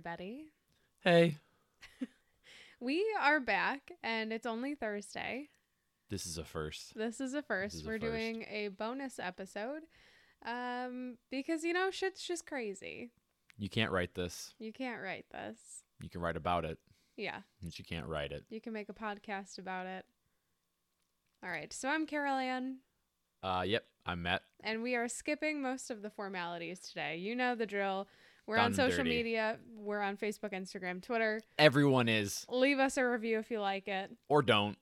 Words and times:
Everybody. 0.00 0.52
Hey, 1.00 1.38
We 2.80 3.02
are 3.18 3.40
back, 3.40 3.92
and 4.02 4.30
it's 4.30 4.44
only 4.44 4.74
Thursday. 4.74 5.48
this 6.10 6.26
is 6.26 6.36
a 6.36 6.44
first. 6.44 6.94
This 6.94 7.18
is 7.18 7.32
a 7.32 7.40
first. 7.40 7.76
is 7.76 7.86
We're 7.86 7.98
first. 7.98 8.02
doing 8.02 8.42
a 8.50 8.68
bonus 8.68 9.18
episode 9.18 9.84
um, 10.44 11.16
because, 11.30 11.64
you 11.64 11.72
know, 11.72 11.90
shit's 11.90 12.22
just 12.22 12.44
crazy. 12.44 13.10
You 13.56 13.70
can't 13.70 13.90
write 13.90 14.14
this. 14.14 14.52
You 14.58 14.70
can't 14.70 15.00
write 15.02 15.24
this. 15.32 15.56
You 16.02 16.10
can 16.10 16.20
write 16.20 16.36
about 16.36 16.66
it, 16.66 16.76
Yeah, 17.16 17.38
but 17.62 17.78
you 17.78 17.84
can't 17.86 18.06
write 18.06 18.32
it. 18.32 18.44
you 18.50 18.60
can 18.60 18.74
make 18.74 18.90
a 18.90 18.92
podcast 18.92 19.56
about 19.58 19.86
it. 19.86 20.04
All 21.42 21.48
right, 21.48 21.72
so 21.72 21.88
I'm 21.88 22.04
Carol 22.06 22.36
Ann, 22.36 22.80
Uh, 23.42 23.64
yep, 23.66 23.86
I'm 24.04 24.20
Matt. 24.20 24.42
and 24.62 24.82
we 24.82 24.94
are 24.94 25.08
skipping 25.08 25.62
most 25.62 25.90
of 25.90 26.02
the 26.02 26.10
formalities 26.10 26.80
today. 26.80 27.16
You 27.16 27.34
know 27.34 27.54
the 27.54 27.64
drill. 27.66 28.08
We're 28.46 28.58
on 28.58 28.70
Done 28.70 28.74
social 28.74 28.98
dirty. 29.04 29.10
media. 29.10 29.58
We're 29.76 30.00
on 30.02 30.16
Facebook, 30.16 30.52
Instagram, 30.52 31.02
Twitter. 31.02 31.40
Everyone 31.58 32.08
is, 32.08 32.46
Leave 32.48 32.78
us 32.78 32.96
a 32.96 33.04
review 33.04 33.38
if 33.38 33.50
you 33.50 33.60
like 33.60 33.88
it. 33.88 34.10
or 34.28 34.42
don't. 34.42 34.78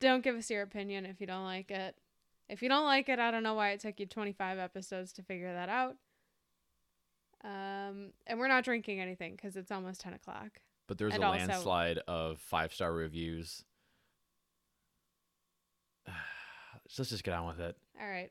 Don't 0.00 0.22
give 0.22 0.36
us 0.36 0.48
your 0.50 0.62
opinion 0.62 1.04
if 1.06 1.20
you 1.20 1.26
don't 1.26 1.44
like 1.44 1.70
it. 1.70 1.96
If 2.48 2.62
you 2.62 2.68
don't 2.68 2.84
like 2.84 3.08
it, 3.08 3.18
I 3.18 3.30
don't 3.30 3.42
know 3.42 3.54
why 3.54 3.70
it 3.70 3.80
took 3.80 3.98
you 4.00 4.06
25 4.06 4.58
episodes 4.58 5.12
to 5.14 5.22
figure 5.22 5.52
that 5.52 5.68
out. 5.68 5.96
Um, 7.44 8.12
and 8.26 8.38
we're 8.38 8.48
not 8.48 8.64
drinking 8.64 9.00
anything 9.00 9.32
because 9.36 9.56
it's 9.56 9.70
almost 9.72 10.00
10 10.00 10.14
o'clock. 10.14 10.60
But 10.86 10.98
there's 10.98 11.14
And 11.14 11.22
a 11.22 11.26
also- 11.26 11.38
landslide 11.46 11.98
of 12.08 12.38
five 12.40 12.72
star 12.72 12.92
reviews. 12.92 13.64
So 16.90 17.02
let's 17.02 17.10
just 17.10 17.22
get 17.22 17.34
on 17.34 17.46
with 17.46 17.60
it. 17.60 17.76
All 18.00 18.08
right. 18.08 18.30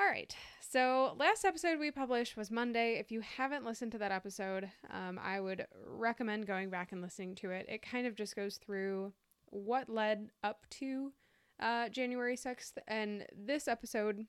All 0.00 0.06
right. 0.06 0.34
So 0.62 1.14
last 1.18 1.44
episode 1.44 1.78
we 1.78 1.90
published 1.90 2.34
was 2.34 2.50
Monday. 2.50 2.98
If 2.98 3.12
you 3.12 3.20
haven't 3.20 3.66
listened 3.66 3.92
to 3.92 3.98
that 3.98 4.12
episode, 4.12 4.70
um, 4.90 5.20
I 5.22 5.40
would 5.40 5.66
recommend 5.86 6.46
going 6.46 6.70
back 6.70 6.92
and 6.92 7.02
listening 7.02 7.34
to 7.36 7.50
it. 7.50 7.66
It 7.68 7.82
kind 7.82 8.06
of 8.06 8.14
just 8.14 8.34
goes 8.34 8.56
through 8.56 9.12
what 9.50 9.90
led 9.90 10.30
up 10.42 10.64
to 10.70 11.12
uh, 11.60 11.90
January 11.90 12.34
6th. 12.34 12.78
And 12.88 13.26
this 13.36 13.68
episode 13.68 14.24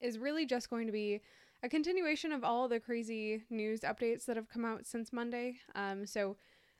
is 0.00 0.16
really 0.16 0.46
just 0.46 0.70
going 0.70 0.86
to 0.86 0.92
be 0.92 1.22
a 1.64 1.68
continuation 1.68 2.30
of 2.30 2.44
all 2.44 2.68
the 2.68 2.78
crazy 2.78 3.42
news 3.50 3.80
updates 3.80 4.26
that 4.26 4.36
have 4.36 4.48
come 4.48 4.64
out 4.64 4.86
since 4.86 5.12
Monday. 5.12 5.56
Um, 5.74 6.06
so 6.06 6.36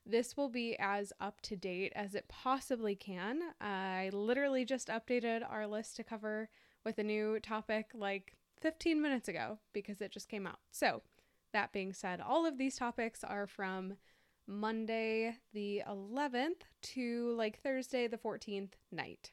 this 0.06 0.36
will 0.36 0.50
be 0.50 0.76
as 0.78 1.12
up 1.20 1.40
to 1.40 1.56
date 1.56 1.92
as 1.96 2.14
it 2.14 2.28
possibly 2.28 2.94
can. 2.94 3.40
I 3.60 4.10
literally 4.12 4.64
just 4.64 4.86
updated 4.86 5.42
our 5.50 5.66
list 5.66 5.96
to 5.96 6.04
cover 6.04 6.48
with 6.84 6.98
a 6.98 7.02
new 7.02 7.40
topic 7.40 7.90
like 7.94 8.34
15 8.60 9.00
minutes 9.00 9.28
ago 9.28 9.58
because 9.72 10.00
it 10.00 10.10
just 10.10 10.28
came 10.28 10.46
out. 10.46 10.58
So, 10.70 11.02
that 11.52 11.72
being 11.72 11.92
said, 11.92 12.20
all 12.20 12.46
of 12.46 12.58
these 12.58 12.76
topics 12.76 13.22
are 13.22 13.46
from 13.46 13.94
Monday 14.46 15.36
the 15.52 15.82
11th 15.88 16.62
to 16.82 17.34
like 17.36 17.60
Thursday 17.60 18.06
the 18.06 18.18
14th 18.18 18.72
night. 18.92 19.32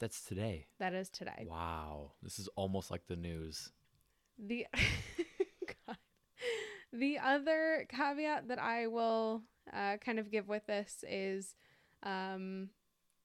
That's 0.00 0.22
today. 0.22 0.66
That 0.78 0.92
is 0.92 1.08
today. 1.08 1.46
Wow, 1.48 2.12
this 2.22 2.38
is 2.38 2.48
almost 2.56 2.90
like 2.90 3.06
the 3.06 3.16
news. 3.16 3.72
The 4.38 4.66
God. 5.86 5.96
The 6.92 7.18
other 7.18 7.86
caveat 7.88 8.48
that 8.48 8.58
I 8.58 8.86
will 8.86 9.42
uh, 9.72 9.96
kind 9.96 10.18
of 10.18 10.30
give 10.30 10.48
with 10.48 10.66
this 10.66 11.04
is 11.08 11.56
um, 12.02 12.68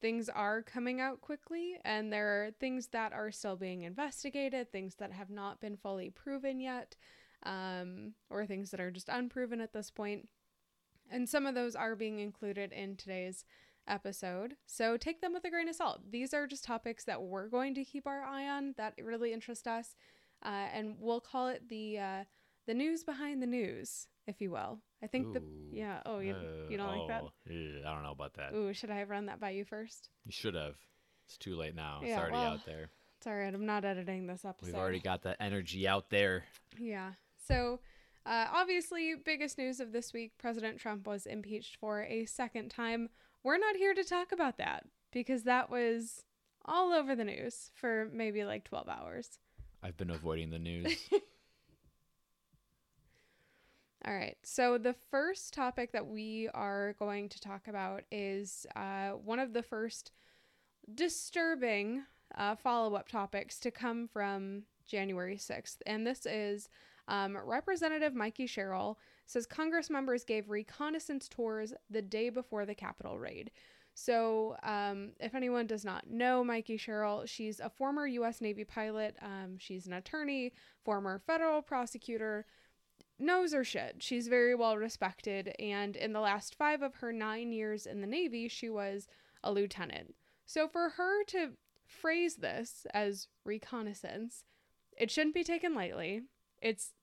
things 0.01 0.29
are 0.29 0.61
coming 0.61 1.01
out 1.01 1.21
quickly, 1.21 1.77
and 1.83 2.11
there 2.11 2.27
are 2.27 2.51
things 2.51 2.87
that 2.87 3.13
are 3.13 3.31
still 3.31 3.55
being 3.55 3.83
investigated, 3.83 4.71
things 4.71 4.95
that 4.95 5.11
have 5.11 5.29
not 5.29 5.59
been 5.59 5.77
fully 5.77 6.09
proven 6.09 6.59
yet, 6.59 6.95
um, 7.43 8.13
or 8.29 8.45
things 8.45 8.71
that 8.71 8.79
are 8.79 8.91
just 8.91 9.09
unproven 9.09 9.61
at 9.61 9.73
this 9.73 9.91
point. 9.91 10.27
And 11.11 11.27
some 11.27 11.45
of 11.45 11.55
those 11.55 11.75
are 11.75 11.95
being 11.95 12.19
included 12.19 12.71
in 12.71 12.95
today's 12.95 13.45
episode. 13.87 14.55
So 14.67 14.97
take 14.97 15.21
them 15.21 15.33
with 15.33 15.45
a 15.45 15.49
grain 15.49 15.67
of 15.67 15.75
salt. 15.75 16.01
These 16.11 16.33
are 16.33 16.45
just 16.45 16.63
topics 16.63 17.03
that 17.05 17.21
we're 17.21 17.47
going 17.47 17.73
to 17.75 17.83
keep 17.83 18.05
our 18.05 18.23
eye 18.23 18.47
on 18.47 18.75
that 18.77 18.93
really 19.01 19.33
interest 19.33 19.67
us 19.67 19.95
uh, 20.43 20.67
and 20.73 20.95
we'll 20.99 21.19
call 21.19 21.47
it 21.47 21.67
the 21.69 21.99
uh, 21.99 22.23
the 22.65 22.73
news 22.73 23.03
behind 23.03 23.41
the 23.41 23.47
news, 23.47 24.07
if 24.29 24.39
you 24.39 24.51
will. 24.51 24.79
I 25.03 25.07
think 25.07 25.33
the 25.33 25.41
yeah. 25.71 26.01
Oh, 26.05 26.19
you 26.19 26.35
you 26.69 26.77
don't 26.77 26.97
like 26.97 27.07
that? 27.07 27.23
oh, 27.23 27.31
eh, 27.49 27.81
I 27.85 27.93
don't 27.93 28.03
know 28.03 28.11
about 28.11 28.35
that. 28.35 28.53
Ooh, 28.53 28.73
should 28.73 28.91
I 28.91 28.97
have 28.97 29.09
run 29.09 29.25
that 29.25 29.39
by 29.39 29.51
you 29.51 29.65
first? 29.65 30.09
You 30.25 30.31
should 30.31 30.55
have. 30.55 30.75
It's 31.25 31.37
too 31.37 31.55
late 31.55 31.75
now. 31.75 32.01
It's 32.03 32.17
already 32.17 32.33
well, 32.33 32.53
out 32.53 32.65
there. 32.65 32.89
It's 33.17 33.27
all 33.27 33.35
right. 33.35 33.53
I'm 33.53 33.65
not 33.65 33.85
editing 33.85 34.27
this 34.27 34.45
episode. 34.45 34.67
We've 34.67 34.81
already 34.81 34.99
got 34.99 35.23
that 35.23 35.37
energy 35.39 35.87
out 35.87 36.09
there. 36.09 36.45
Yeah. 36.77 37.11
So, 37.47 37.79
uh, 38.25 38.47
obviously, 38.51 39.15
biggest 39.15 39.57
news 39.57 39.79
of 39.79 39.91
this 39.91 40.13
week: 40.13 40.33
President 40.37 40.79
Trump 40.79 41.07
was 41.07 41.25
impeached 41.25 41.77
for 41.77 42.03
a 42.03 42.25
second 42.25 42.69
time. 42.69 43.09
We're 43.43 43.57
not 43.57 43.75
here 43.75 43.93
to 43.93 44.03
talk 44.03 44.31
about 44.31 44.57
that 44.57 44.85
because 45.11 45.43
that 45.43 45.69
was 45.69 46.23
all 46.65 46.93
over 46.93 47.15
the 47.15 47.23
news 47.23 47.71
for 47.73 48.09
maybe 48.13 48.43
like 48.43 48.63
12 48.65 48.89
hours. 48.89 49.39
I've 49.81 49.97
been 49.97 50.09
avoiding 50.09 50.49
the 50.49 50.59
news. 50.59 50.97
All 54.05 54.13
right. 54.13 54.37
So 54.43 54.77
the 54.77 54.95
first 55.11 55.53
topic 55.53 55.91
that 55.91 56.07
we 56.07 56.49
are 56.53 56.95
going 56.99 57.27
to 57.29 57.39
talk 57.41 57.67
about 57.67 58.03
is 58.11 58.65
uh, 58.75 59.09
one 59.09 59.39
of 59.39 59.51
the 59.53 59.61
first 59.63 60.11
disturbing 60.95 62.03
uh, 62.37 62.55
follow 62.55 62.95
up 62.95 63.09
topics 63.09 63.59
to 63.59 63.71
come 63.71 64.07
from 64.07 64.63
January 64.87 65.35
6th. 65.35 65.77
And 65.85 66.07
this 66.07 66.25
is 66.25 66.69
um, 67.09 67.37
Representative 67.37 68.13
Mikey 68.13 68.47
Sherrill 68.47 68.99
says 69.25 69.45
Congress 69.45 69.89
members 69.89 70.23
gave 70.23 70.49
reconnaissance 70.49 71.27
tours 71.27 71.73
the 71.89 72.01
day 72.01 72.29
before 72.29 72.65
the 72.65 72.75
Capitol 72.75 73.19
raid. 73.19 73.51
So, 73.95 74.55
um, 74.63 75.11
if 75.19 75.35
anyone 75.35 75.67
does 75.67 75.83
not 75.83 76.09
know 76.09 76.41
Mikey 76.41 76.77
Sherrill, 76.77 77.25
she's 77.25 77.59
a 77.59 77.69
former 77.69 78.07
U.S. 78.07 78.39
Navy 78.39 78.63
pilot. 78.63 79.17
Um, 79.21 79.57
she's 79.57 79.87
an 79.87 79.93
attorney, 79.93 80.53
former 80.85 81.19
federal 81.27 81.61
prosecutor, 81.61 82.45
knows 83.19 83.53
her 83.53 83.63
shit. 83.63 83.97
She's 83.99 84.27
very 84.27 84.55
well 84.55 84.77
respected, 84.77 85.53
and 85.59 85.95
in 85.95 86.13
the 86.13 86.19
last 86.19 86.55
five 86.55 86.81
of 86.81 86.95
her 86.95 87.11
nine 87.11 87.51
years 87.51 87.85
in 87.85 88.01
the 88.01 88.07
Navy, 88.07 88.47
she 88.47 88.69
was 88.69 89.07
a 89.43 89.51
lieutenant. 89.51 90.15
So 90.45 90.67
for 90.67 90.89
her 90.89 91.23
to 91.25 91.51
phrase 91.85 92.37
this 92.37 92.85
as 92.93 93.27
reconnaissance, 93.45 94.43
it 94.97 95.11
shouldn't 95.11 95.35
be 95.35 95.43
taken 95.43 95.73
lightly. 95.73 96.23
It's 96.61 96.93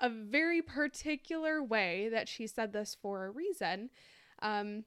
a 0.00 0.08
very 0.08 0.62
particular 0.62 1.62
way 1.62 2.08
that 2.08 2.28
she 2.28 2.46
said 2.46 2.72
this 2.72 2.96
for 3.00 3.26
a 3.26 3.30
reason. 3.30 3.90
Um, 4.40 4.84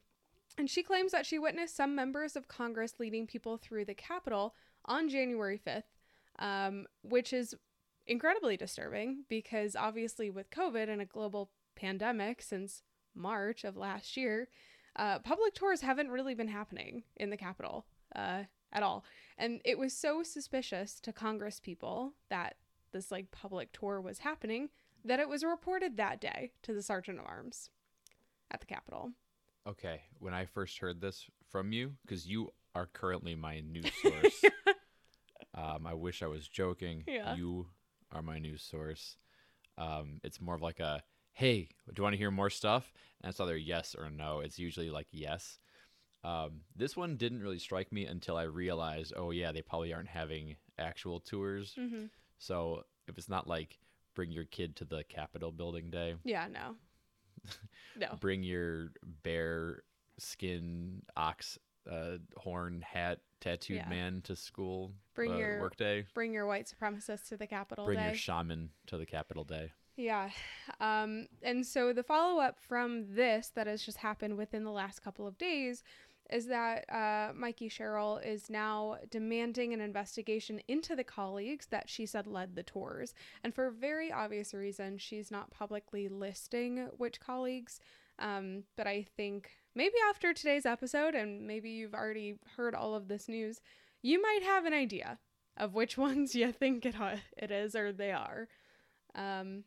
and 0.57 0.69
she 0.69 0.83
claims 0.83 1.11
that 1.11 1.25
she 1.25 1.39
witnessed 1.39 1.75
some 1.75 1.95
members 1.95 2.35
of 2.35 2.47
Congress 2.47 2.95
leading 2.99 3.27
people 3.27 3.57
through 3.57 3.85
the 3.85 3.93
Capitol 3.93 4.55
on 4.85 5.09
January 5.09 5.59
5th, 5.65 5.83
um, 6.39 6.85
which 7.03 7.33
is 7.33 7.55
incredibly 8.07 8.57
disturbing 8.57 9.23
because 9.29 9.75
obviously 9.75 10.29
with 10.29 10.49
COVID 10.49 10.89
and 10.89 11.01
a 11.01 11.05
global 11.05 11.49
pandemic 11.75 12.41
since 12.41 12.83
March 13.15 13.63
of 13.63 13.77
last 13.77 14.17
year, 14.17 14.47
uh, 14.95 15.19
public 15.19 15.53
tours 15.53 15.81
haven't 15.81 16.09
really 16.09 16.35
been 16.35 16.47
happening 16.47 17.03
in 17.15 17.29
the 17.29 17.37
Capitol 17.37 17.85
uh, 18.15 18.43
at 18.71 18.83
all. 18.83 19.03
And 19.37 19.61
it 19.65 19.77
was 19.77 19.93
so 19.93 20.23
suspicious 20.23 20.99
to 21.01 21.13
Congress 21.13 21.59
people 21.59 22.13
that 22.29 22.55
this 22.91 23.11
like 23.11 23.31
public 23.31 23.71
tour 23.71 23.99
was 23.99 24.19
happening 24.19 24.69
that 25.05 25.19
it 25.19 25.27
was 25.27 25.43
reported 25.43 25.97
that 25.97 26.21
day 26.21 26.51
to 26.61 26.73
the 26.73 26.81
Sergeant 26.81 27.19
of 27.19 27.25
Arms 27.25 27.69
at 28.51 28.59
the 28.59 28.65
Capitol. 28.65 29.11
Okay, 29.67 30.01
when 30.19 30.33
I 30.33 30.45
first 30.45 30.79
heard 30.79 31.01
this 31.01 31.25
from 31.49 31.71
you, 31.71 31.93
because 32.05 32.27
you 32.27 32.51
are 32.75 32.87
currently 32.87 33.35
my 33.35 33.61
news 33.61 33.91
source. 34.01 34.43
um, 35.55 35.87
I 35.87 35.93
wish 35.93 36.21
I 36.21 36.27
was 36.27 36.47
joking. 36.47 37.03
Yeah. 37.07 37.35
You 37.35 37.67
are 38.13 38.21
my 38.21 38.39
news 38.39 38.61
source. 38.61 39.17
Um, 39.77 40.19
it's 40.23 40.39
more 40.39 40.55
of 40.55 40.61
like 40.61 40.79
a, 40.79 41.03
hey, 41.33 41.69
do 41.87 41.93
you 41.97 42.03
want 42.03 42.13
to 42.13 42.17
hear 42.17 42.31
more 42.31 42.49
stuff? 42.49 42.93
And 43.21 43.29
it's 43.29 43.39
either 43.39 43.57
yes 43.57 43.95
or 43.97 44.09
no. 44.09 44.39
It's 44.39 44.59
usually 44.59 44.89
like 44.89 45.07
yes. 45.11 45.59
Um, 46.23 46.61
this 46.75 46.95
one 46.95 47.17
didn't 47.17 47.41
really 47.41 47.59
strike 47.59 47.91
me 47.91 48.05
until 48.05 48.37
I 48.37 48.43
realized, 48.43 49.13
oh 49.15 49.31
yeah, 49.31 49.51
they 49.51 49.61
probably 49.61 49.93
aren't 49.93 50.07
having 50.07 50.55
actual 50.79 51.19
tours. 51.19 51.75
Mm-hmm. 51.77 52.05
So 52.37 52.83
if 53.07 53.17
it's 53.17 53.29
not 53.29 53.47
like 53.47 53.79
bring 54.15 54.31
your 54.31 54.45
kid 54.45 54.75
to 54.77 54.85
the 54.85 55.03
Capitol 55.03 55.51
building 55.51 55.89
day. 55.89 56.15
Yeah, 56.23 56.47
no. 56.51 56.75
No. 57.95 58.07
Bring 58.19 58.41
your 58.41 58.91
bear 59.21 59.83
skin 60.17 61.03
ox 61.15 61.59
uh, 61.89 62.17
horn 62.37 62.81
hat 62.81 63.19
tattooed 63.39 63.77
Yeah. 63.77 63.89
man 63.89 64.21
to 64.23 64.35
school. 64.35 64.93
Bring 65.13 65.33
uh, 65.33 65.37
your- 65.37 65.61
work 65.61 65.75
day. 65.75 66.05
Bring 66.13 66.33
your 66.33 66.45
white 66.47 66.65
supremacist 66.73 67.27
to 67.29 67.37
the 67.37 67.47
Capitol 67.47 67.85
Bring 67.85 67.99
day. 67.99 68.05
your 68.07 68.15
shaman 68.15 68.69
to 68.87 68.97
the 68.97 69.05
Capitol 69.05 69.43
day. 69.43 69.71
Yeah. 69.95 70.31
Um, 70.79 71.27
and 71.43 71.65
so 71.65 71.93
the 71.93 72.01
follow 72.03 72.41
up 72.41 72.57
from 72.59 73.13
this 73.15 73.49
that 73.55 73.67
has 73.67 73.83
just 73.83 73.97
happened 73.97 74.37
within 74.37 74.63
the 74.63 74.71
last 74.71 75.03
couple 75.03 75.27
of 75.27 75.37
days 75.37 75.83
is 76.31 76.47
that 76.47 76.85
uh, 76.89 77.31
Mikey 77.35 77.69
Sherrill 77.69 78.17
is 78.17 78.49
now 78.49 78.97
demanding 79.11 79.71
an 79.73 79.81
investigation 79.81 80.61
into 80.67 80.95
the 80.95 81.03
colleagues 81.03 81.67
that 81.67 81.89
she 81.89 82.05
said 82.07 82.25
led 82.25 82.55
the 82.55 82.63
tours. 82.63 83.13
And 83.43 83.53
for 83.53 83.69
very 83.69 84.11
obvious 84.11 84.53
reasons, 84.53 85.01
she's 85.01 85.29
not 85.29 85.51
publicly 85.51 86.07
listing 86.07 86.87
which 86.97 87.19
colleagues. 87.19 87.79
Um, 88.19 88.63
but 88.77 88.87
I 88.87 89.05
think 89.15 89.51
maybe 89.75 89.95
after 90.09 90.33
today's 90.33 90.65
episode, 90.65 91.15
and 91.15 91.47
maybe 91.47 91.69
you've 91.69 91.93
already 91.93 92.35
heard 92.55 92.75
all 92.75 92.95
of 92.95 93.07
this 93.07 93.27
news, 93.27 93.61
you 94.01 94.21
might 94.21 94.41
have 94.43 94.65
an 94.65 94.73
idea 94.73 95.19
of 95.57 95.73
which 95.73 95.97
ones 95.97 96.35
you 96.35 96.51
think 96.51 96.85
it, 96.85 96.95
it 97.37 97.51
is 97.51 97.75
or 97.75 97.91
they 97.91 98.11
are. 98.11 98.47
Um, 99.15 99.63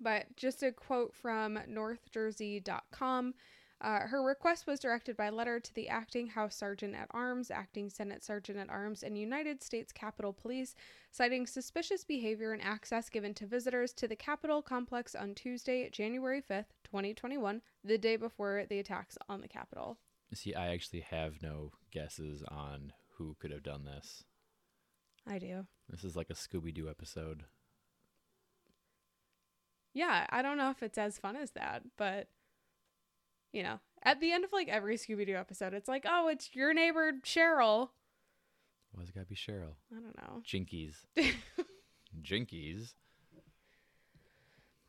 but 0.00 0.36
just 0.36 0.62
a 0.62 0.72
quote 0.72 1.14
from 1.14 1.58
northjersey.com. 1.68 3.34
Uh, 3.80 4.00
her 4.00 4.24
request 4.24 4.66
was 4.66 4.80
directed 4.80 5.16
by 5.16 5.30
letter 5.30 5.60
to 5.60 5.72
the 5.74 5.88
acting 5.88 6.26
House 6.26 6.56
Sergeant 6.56 6.96
at 6.96 7.06
Arms, 7.12 7.48
acting 7.48 7.88
Senate 7.88 8.24
Sergeant 8.24 8.58
at 8.58 8.68
Arms, 8.70 9.04
and 9.04 9.16
United 9.16 9.62
States 9.62 9.92
Capitol 9.92 10.32
Police, 10.32 10.74
citing 11.12 11.46
suspicious 11.46 12.02
behavior 12.02 12.52
and 12.52 12.62
access 12.62 13.08
given 13.08 13.34
to 13.34 13.46
visitors 13.46 13.92
to 13.92 14.08
the 14.08 14.16
Capitol 14.16 14.62
complex 14.62 15.14
on 15.14 15.32
Tuesday, 15.32 15.88
January 15.90 16.42
5th, 16.42 16.72
2021, 16.90 17.62
the 17.84 17.98
day 17.98 18.16
before 18.16 18.64
the 18.68 18.78
attacks 18.78 19.16
on 19.28 19.40
the 19.40 19.48
Capitol. 19.48 19.98
See, 20.34 20.54
I 20.54 20.68
actually 20.72 21.00
have 21.00 21.42
no 21.42 21.72
guesses 21.90 22.42
on 22.46 22.92
who 23.16 23.36
could 23.40 23.50
have 23.50 23.62
done 23.62 23.84
this. 23.84 24.24
I 25.26 25.38
do. 25.38 25.66
This 25.88 26.04
is 26.04 26.16
like 26.16 26.30
a 26.30 26.34
Scooby 26.34 26.72
Doo 26.74 26.88
episode. 26.88 27.44
Yeah, 29.94 30.26
I 30.30 30.42
don't 30.42 30.58
know 30.58 30.70
if 30.70 30.82
it's 30.82 30.98
as 30.98 31.18
fun 31.18 31.36
as 31.36 31.50
that, 31.52 31.82
but 31.96 32.28
you 33.52 33.62
know, 33.62 33.80
at 34.02 34.20
the 34.20 34.32
end 34.32 34.44
of 34.44 34.52
like 34.52 34.68
every 34.68 34.96
Scooby 34.96 35.26
Doo 35.26 35.34
episode, 35.34 35.74
it's 35.74 35.88
like, 35.88 36.04
oh, 36.08 36.28
it's 36.28 36.54
your 36.54 36.74
neighbor 36.74 37.12
Cheryl. 37.24 37.88
Why's 38.92 39.08
it 39.08 39.14
gotta 39.14 39.26
be 39.26 39.34
Cheryl? 39.34 39.74
I 39.92 40.00
don't 40.00 40.16
know. 40.16 40.42
Jinkies. 40.46 40.94
Jinkies. 42.22 42.94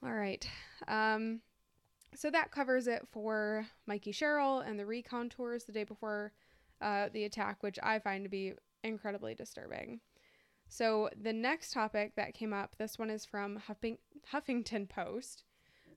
All 0.04 0.14
right. 0.14 0.48
Um, 0.88 1.42
so 2.16 2.30
that 2.32 2.52
covers 2.52 2.88
it 2.88 3.08
for 3.12 3.66
Mikey 3.86 4.12
Sherrill 4.12 4.60
and 4.60 4.80
the 4.80 4.86
recon 4.86 5.30
tours 5.30 5.64
the 5.64 5.72
day 5.72 5.84
before 5.84 6.32
uh, 6.82 7.10
the 7.14 7.26
attack, 7.26 7.62
which 7.62 7.78
I 7.84 8.00
find 8.00 8.24
to 8.24 8.30
be 8.30 8.54
incredibly 8.84 9.36
disturbing. 9.36 10.00
So 10.68 11.10
the 11.20 11.34
next 11.34 11.74
topic 11.74 12.14
that 12.16 12.34
came 12.34 12.54
up, 12.54 12.76
this 12.78 13.00
one 13.00 13.10
is 13.10 13.26
from 13.26 13.58
Huffing- 13.58 13.98
Huffington 14.32 14.88
Post. 14.88 15.44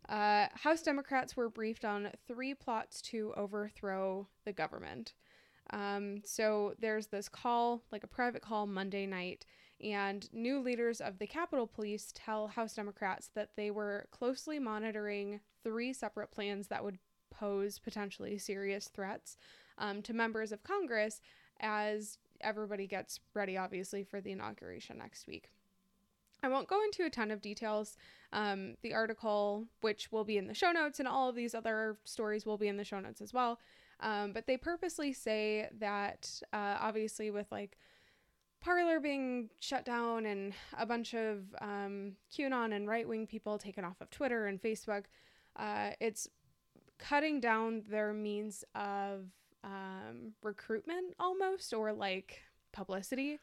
Uh, 0.09 0.47
House 0.55 0.83
Democrats 0.83 1.37
were 1.37 1.49
briefed 1.49 1.85
on 1.85 2.11
three 2.27 2.55
plots 2.55 3.01
to 3.03 3.33
overthrow 3.37 4.27
the 4.45 4.53
government. 4.53 5.15
Um, 5.71 6.23
so 6.25 6.75
there's 6.81 7.07
this 7.07 7.29
call, 7.29 7.83
like 7.93 8.03
a 8.03 8.09
private 8.09 8.43
call 8.43 8.67
Monday 8.67 9.07
night, 9.07 9.47
and 9.83 10.33
new 10.33 10.61
leaders 10.61 11.01
of 11.01 11.19
the 11.19 11.27
Capitol 11.27 11.67
Police 11.67 12.13
tell 12.15 12.49
House 12.49 12.75
Democrats 12.75 13.31
that 13.35 13.51
they 13.57 13.71
were 13.71 14.07
closely 14.11 14.59
monitoring 14.59 15.41
three 15.65 15.93
separate 15.93 16.31
plans 16.31 16.69
that 16.69 16.85
would 16.85 16.99
pose 17.31 17.79
potentially 17.79 18.39
serious 18.39 18.89
threats 18.89 19.37
um, 19.79 20.03
to 20.03 20.13
members 20.13 20.53
of 20.53 20.63
Congress 20.63 21.21
as 21.61 22.19
everybody 22.41 22.87
gets 22.87 23.21
ready, 23.35 23.57
obviously, 23.57 24.05
for 24.05 24.21
the 24.21 24.33
inauguration 24.33 24.99
next 24.99 25.27
week. 25.27 25.51
I 26.43 26.49
won't 26.49 26.69
go 26.69 26.83
into 26.83 27.05
a 27.05 27.11
ton 27.11 27.31
of 27.31 27.41
details. 27.41 27.97
Um, 28.33 28.75
the 28.83 28.95
article, 28.95 29.67
which 29.81 30.11
will 30.11 30.25
be 30.25 30.39
in 30.39 30.49
the 30.49 30.55
show 30.55 30.73
notes, 30.73 30.99
and 30.99 31.07
all 31.07 31.29
of 31.29 31.37
these 31.37 31.55
other 31.55 31.97
stories 32.05 32.45
will 32.45 32.59
be 32.59 32.69
in 32.69 32.77
the 32.77 32.85
show 32.85 32.99
notes 33.01 33.21
as 33.21 33.33
well. 33.33 33.61
Um, 34.01 34.33
but 34.33 34.47
they 34.47 34.57
purposely 34.57 35.13
say 35.13 35.69
that, 35.79 36.29
uh, 36.53 36.77
obviously, 36.81 37.31
with 37.31 37.47
like 37.53 37.79
Parler 38.63 39.01
being 39.01 39.51
shut 39.61 39.85
down 39.85 40.25
and 40.27 40.55
a 40.79 40.87
bunch 40.87 41.15
of 41.15 41.43
um, 41.61 42.13
QAnon 42.33 42.75
and 42.75 42.89
right 42.89 43.07
wing 43.07 43.27
people 43.27 43.59
taken 43.59 43.85
off 43.85 44.01
of 44.01 44.11
Twitter 44.11 44.47
and 44.47 44.63
Facebook, 44.63 45.05
uh, 45.57 45.91
it's 46.01 46.29
cutting 46.99 47.41
down 47.41 47.83
their 47.89 48.13
means 48.13 48.65
of 48.75 49.27
um, 49.65 50.33
recruitment 50.43 51.15
almost 51.19 51.75
or 51.75 51.93
like 51.93 52.41
publicity. 52.73 53.39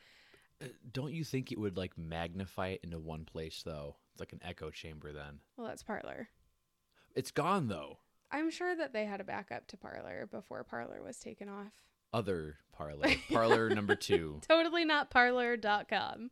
Uh, 0.61 0.67
Don't 0.93 1.13
you 1.13 1.23
think 1.23 1.51
it 1.51 1.59
would 1.59 1.77
like 1.77 1.97
magnify 1.97 2.69
it 2.69 2.81
into 2.83 2.99
one 2.99 3.25
place 3.25 3.61
though? 3.65 3.97
It's 4.13 4.21
like 4.21 4.33
an 4.33 4.41
echo 4.43 4.69
chamber 4.69 5.11
then. 5.11 5.39
Well, 5.57 5.67
that's 5.67 5.83
Parler. 5.83 6.29
It's 7.15 7.31
gone 7.31 7.67
though. 7.67 7.97
I'm 8.31 8.51
sure 8.51 8.75
that 8.75 8.93
they 8.93 9.05
had 9.05 9.21
a 9.21 9.25
backup 9.25 9.67
to 9.67 9.77
Parler 9.77 10.27
before 10.31 10.63
Parler 10.63 11.01
was 11.03 11.17
taken 11.17 11.49
off. 11.49 11.73
Other 12.13 12.57
parler. 12.71 13.09
Parler 13.31 13.69
number 13.69 13.95
two. 14.09 14.39
totally 14.47 14.85
not 14.85 15.09
parler.com. 15.09 16.31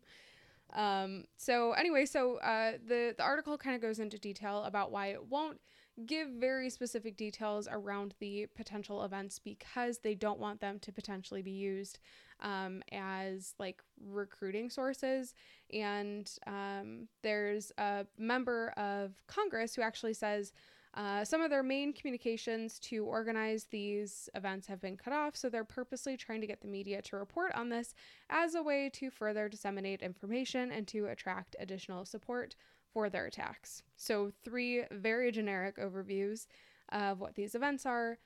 Um, 0.74 1.24
so 1.38 1.72
anyway, 1.74 2.06
so 2.06 2.38
uh, 2.38 2.74
the 2.86 3.14
the 3.18 3.24
article 3.24 3.58
kind 3.58 3.76
of 3.76 3.82
goes 3.82 4.00
into 4.00 4.18
detail 4.18 4.64
about 4.64 4.92
why 4.92 5.08
it 5.08 5.28
won't 5.28 5.60
give 6.06 6.28
very 6.30 6.70
specific 6.70 7.18
details 7.18 7.68
around 7.72 8.14
the 8.20 8.46
potential 8.56 9.04
events 9.04 9.40
because 9.40 10.00
they 10.00 10.14
don't 10.14 10.40
want 10.40 10.62
them 10.62 10.78
to 10.80 10.92
potentially 10.92 11.42
be 11.42 11.52
used 11.52 11.98
um, 12.42 12.84
as 12.92 13.56
like 13.58 13.82
recruiting 14.06 14.70
sources. 14.70 15.34
And 15.74 16.30
um, 16.46 17.08
there's 17.24 17.72
a 17.80 18.06
member 18.18 18.70
of 18.78 19.14
Congress 19.26 19.74
who 19.76 19.82
actually 19.82 20.14
says 20.14 20.54
uh, 20.98 21.24
some 21.24 21.42
of 21.44 21.52
their 21.52 21.62
main 21.62 21.94
communications 21.94 22.80
to 22.80 23.06
organize 23.06 23.66
these 23.66 24.30
events 24.34 24.66
have 24.66 24.82
been 24.82 24.98
cut 24.98 25.14
off, 25.14 25.36
so 25.36 25.48
they're 25.48 25.64
purposely 25.64 26.18
trying 26.18 26.42
to 26.42 26.48
get 26.48 26.60
the 26.60 26.68
media 26.68 27.04
to 27.04 27.16
report 27.16 27.52
on 27.54 27.70
this 27.70 27.94
as 28.32 28.56
a 28.56 28.64
way 28.64 28.90
to 28.92 29.12
further 29.12 29.48
disseminate 29.48 30.02
information 30.02 30.72
and 30.72 30.88
to 30.88 31.06
attract 31.06 31.56
additional 31.60 32.04
support 32.04 32.56
for 32.92 33.12
their 33.12 33.28
attacks. 33.28 33.84
So, 33.96 34.32
three 34.44 34.86
very 34.90 35.32
generic 35.32 35.78
overviews 35.78 36.48
of 36.90 37.20
what 37.20 37.36
these 37.36 37.54
events 37.54 37.86
are. 37.86 38.18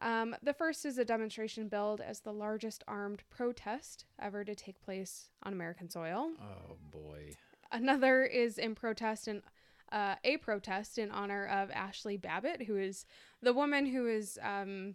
Um, 0.00 0.34
the 0.42 0.54
first 0.54 0.84
is 0.84 0.98
a 0.98 1.04
demonstration 1.04 1.68
billed 1.68 2.00
as 2.00 2.20
the 2.20 2.32
largest 2.32 2.82
armed 2.88 3.22
protest 3.30 4.06
ever 4.20 4.42
to 4.44 4.56
take 4.56 4.82
place 4.82 5.28
on 5.44 5.52
American 5.52 5.88
soil. 5.88 6.32
Oh 6.42 6.76
boy. 6.90 7.34
Another 7.70 8.24
is 8.24 8.58
in 8.58 8.74
protest 8.74 9.28
in 9.28 9.42
uh, 9.92 10.16
a 10.24 10.36
protest 10.38 10.98
in 10.98 11.10
honor 11.10 11.46
of 11.46 11.70
Ashley 11.70 12.16
Babbitt, 12.16 12.62
who 12.62 12.76
is 12.76 13.06
the 13.42 13.52
woman 13.52 13.86
who 13.86 14.04
was 14.04 14.38
um, 14.42 14.94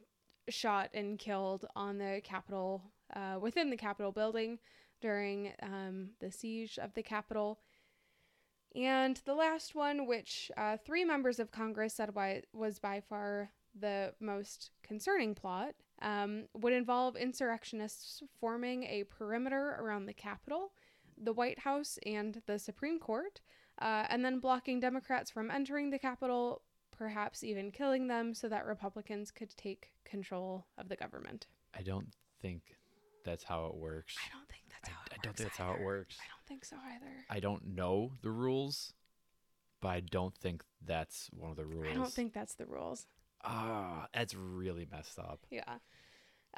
shot 0.50 0.90
and 0.94 1.20
killed 1.20 1.66
on 1.76 1.98
the 1.98 2.22
Capitol, 2.24 2.84
uh, 3.16 3.38
within 3.40 3.70
the 3.70 3.78
Capitol 3.78 4.12
building 4.12 4.60
during 5.02 5.54
um, 5.62 6.10
the 6.20 6.32
siege 6.32 6.80
of 6.80 6.94
the 6.94 7.04
Capitol. 7.04 7.60
And 8.76 9.20
the 9.26 9.36
last 9.36 9.74
one, 9.74 10.06
which 10.06 10.52
uh, 10.58 10.78
three 10.78 11.06
members 11.06 11.40
of 11.40 11.52
Congress 11.52 11.94
said 11.94 12.14
why 12.14 12.42
was 12.54 12.80
by 12.80 13.02
far 13.02 13.52
the 13.80 14.14
most 14.20 14.72
concerning 14.84 15.34
plot, 15.34 15.76
um, 16.02 16.46
would 16.54 16.74
involve 16.74 17.16
insurrectionists 17.16 18.22
forming 18.40 18.84
a 18.84 19.06
perimeter 19.06 19.78
around 19.80 20.06
the 20.06 20.14
Capitol, 20.14 20.74
the 21.18 21.34
White 21.34 21.60
House, 21.60 21.98
and 22.06 22.42
the 22.48 22.60
Supreme 22.60 23.00
Court, 23.00 23.40
uh, 23.80 24.06
and 24.10 24.24
then 24.24 24.40
blocking 24.40 24.80
Democrats 24.80 25.30
from 25.32 25.52
entering 25.52 25.90
the 25.90 26.00
Capitol, 26.00 26.62
perhaps 26.92 27.44
even 27.44 27.72
killing 27.72 28.08
them, 28.08 28.34
so 28.34 28.48
that 28.50 28.66
Republicans 28.66 29.32
could 29.32 29.56
take 29.58 29.92
control 30.06 30.66
of 30.78 30.88
the 30.90 30.96
government. 30.96 31.48
I 31.78 31.82
don't 31.82 32.08
think 32.42 32.62
that's 33.24 33.44
how 33.44 33.66
it 33.66 33.76
works. 33.76 34.16
I 34.26 34.36
don't 34.38 34.48
think 34.48 34.64
that's 34.70 34.90
I- 34.90 34.92
how 34.92 35.02
it 35.06 35.12
I 35.12 35.16
works. 35.16 35.24
don't 35.24 35.36
think 35.36 35.50
that's 35.50 35.58
how 35.58 35.74
it 35.74 35.82
works. 35.84 36.18
I 36.22 36.28
don't 36.30 36.48
think 36.48 36.66
so 36.66 36.78
either. 36.94 37.12
I 37.30 37.40
don't 37.40 37.66
know 37.76 38.12
the 38.22 38.32
rules, 38.32 38.94
but 39.82 39.90
I 39.90 40.00
don't 40.02 40.36
think 40.38 40.64
that's 40.86 41.30
one 41.34 41.50
of 41.52 41.58
the 41.58 41.66
rules. 41.66 41.88
I 41.92 41.94
don't 41.96 42.12
think 42.12 42.34
that's 42.34 42.56
the 42.56 42.66
rules. 42.66 43.08
Ah, 43.44 44.08
that's 44.14 44.34
really 44.34 44.88
messed 44.92 45.20
up. 45.20 45.40
Yeah. 45.52 45.64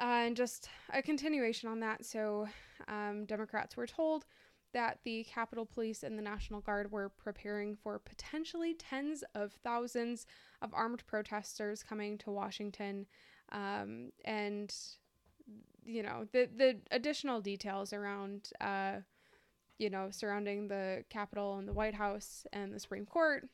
Uh, 0.00 0.04
and 0.26 0.36
just 0.36 0.68
a 0.92 1.02
continuation 1.02 1.68
on 1.68 1.80
that. 1.80 2.04
So, 2.06 2.48
um, 2.86 3.24
Democrats 3.26 3.76
were 3.76 3.86
told 3.86 4.26
that 4.72 4.98
the 5.04 5.24
Capitol 5.24 5.66
Police 5.66 6.02
and 6.02 6.18
the 6.18 6.22
National 6.22 6.60
Guard 6.60 6.92
were 6.92 7.08
preparing 7.08 7.74
for 7.76 7.98
potentially 7.98 8.74
tens 8.74 9.24
of 9.34 9.52
thousands 9.64 10.26
of 10.60 10.74
armed 10.74 11.06
protesters 11.06 11.82
coming 11.82 12.18
to 12.18 12.30
Washington. 12.30 13.06
Um, 13.50 14.12
and, 14.24 14.74
you 15.84 16.02
know, 16.02 16.26
the, 16.32 16.48
the 16.54 16.76
additional 16.90 17.40
details 17.40 17.92
around 17.92 18.50
uh, 18.60 18.96
you 19.78 19.88
know, 19.88 20.08
surrounding 20.10 20.68
the 20.68 21.04
Capitol 21.08 21.56
and 21.56 21.66
the 21.66 21.72
White 21.72 21.94
House 21.94 22.46
and 22.52 22.74
the 22.74 22.80
Supreme 22.80 23.06
Court. 23.06 23.48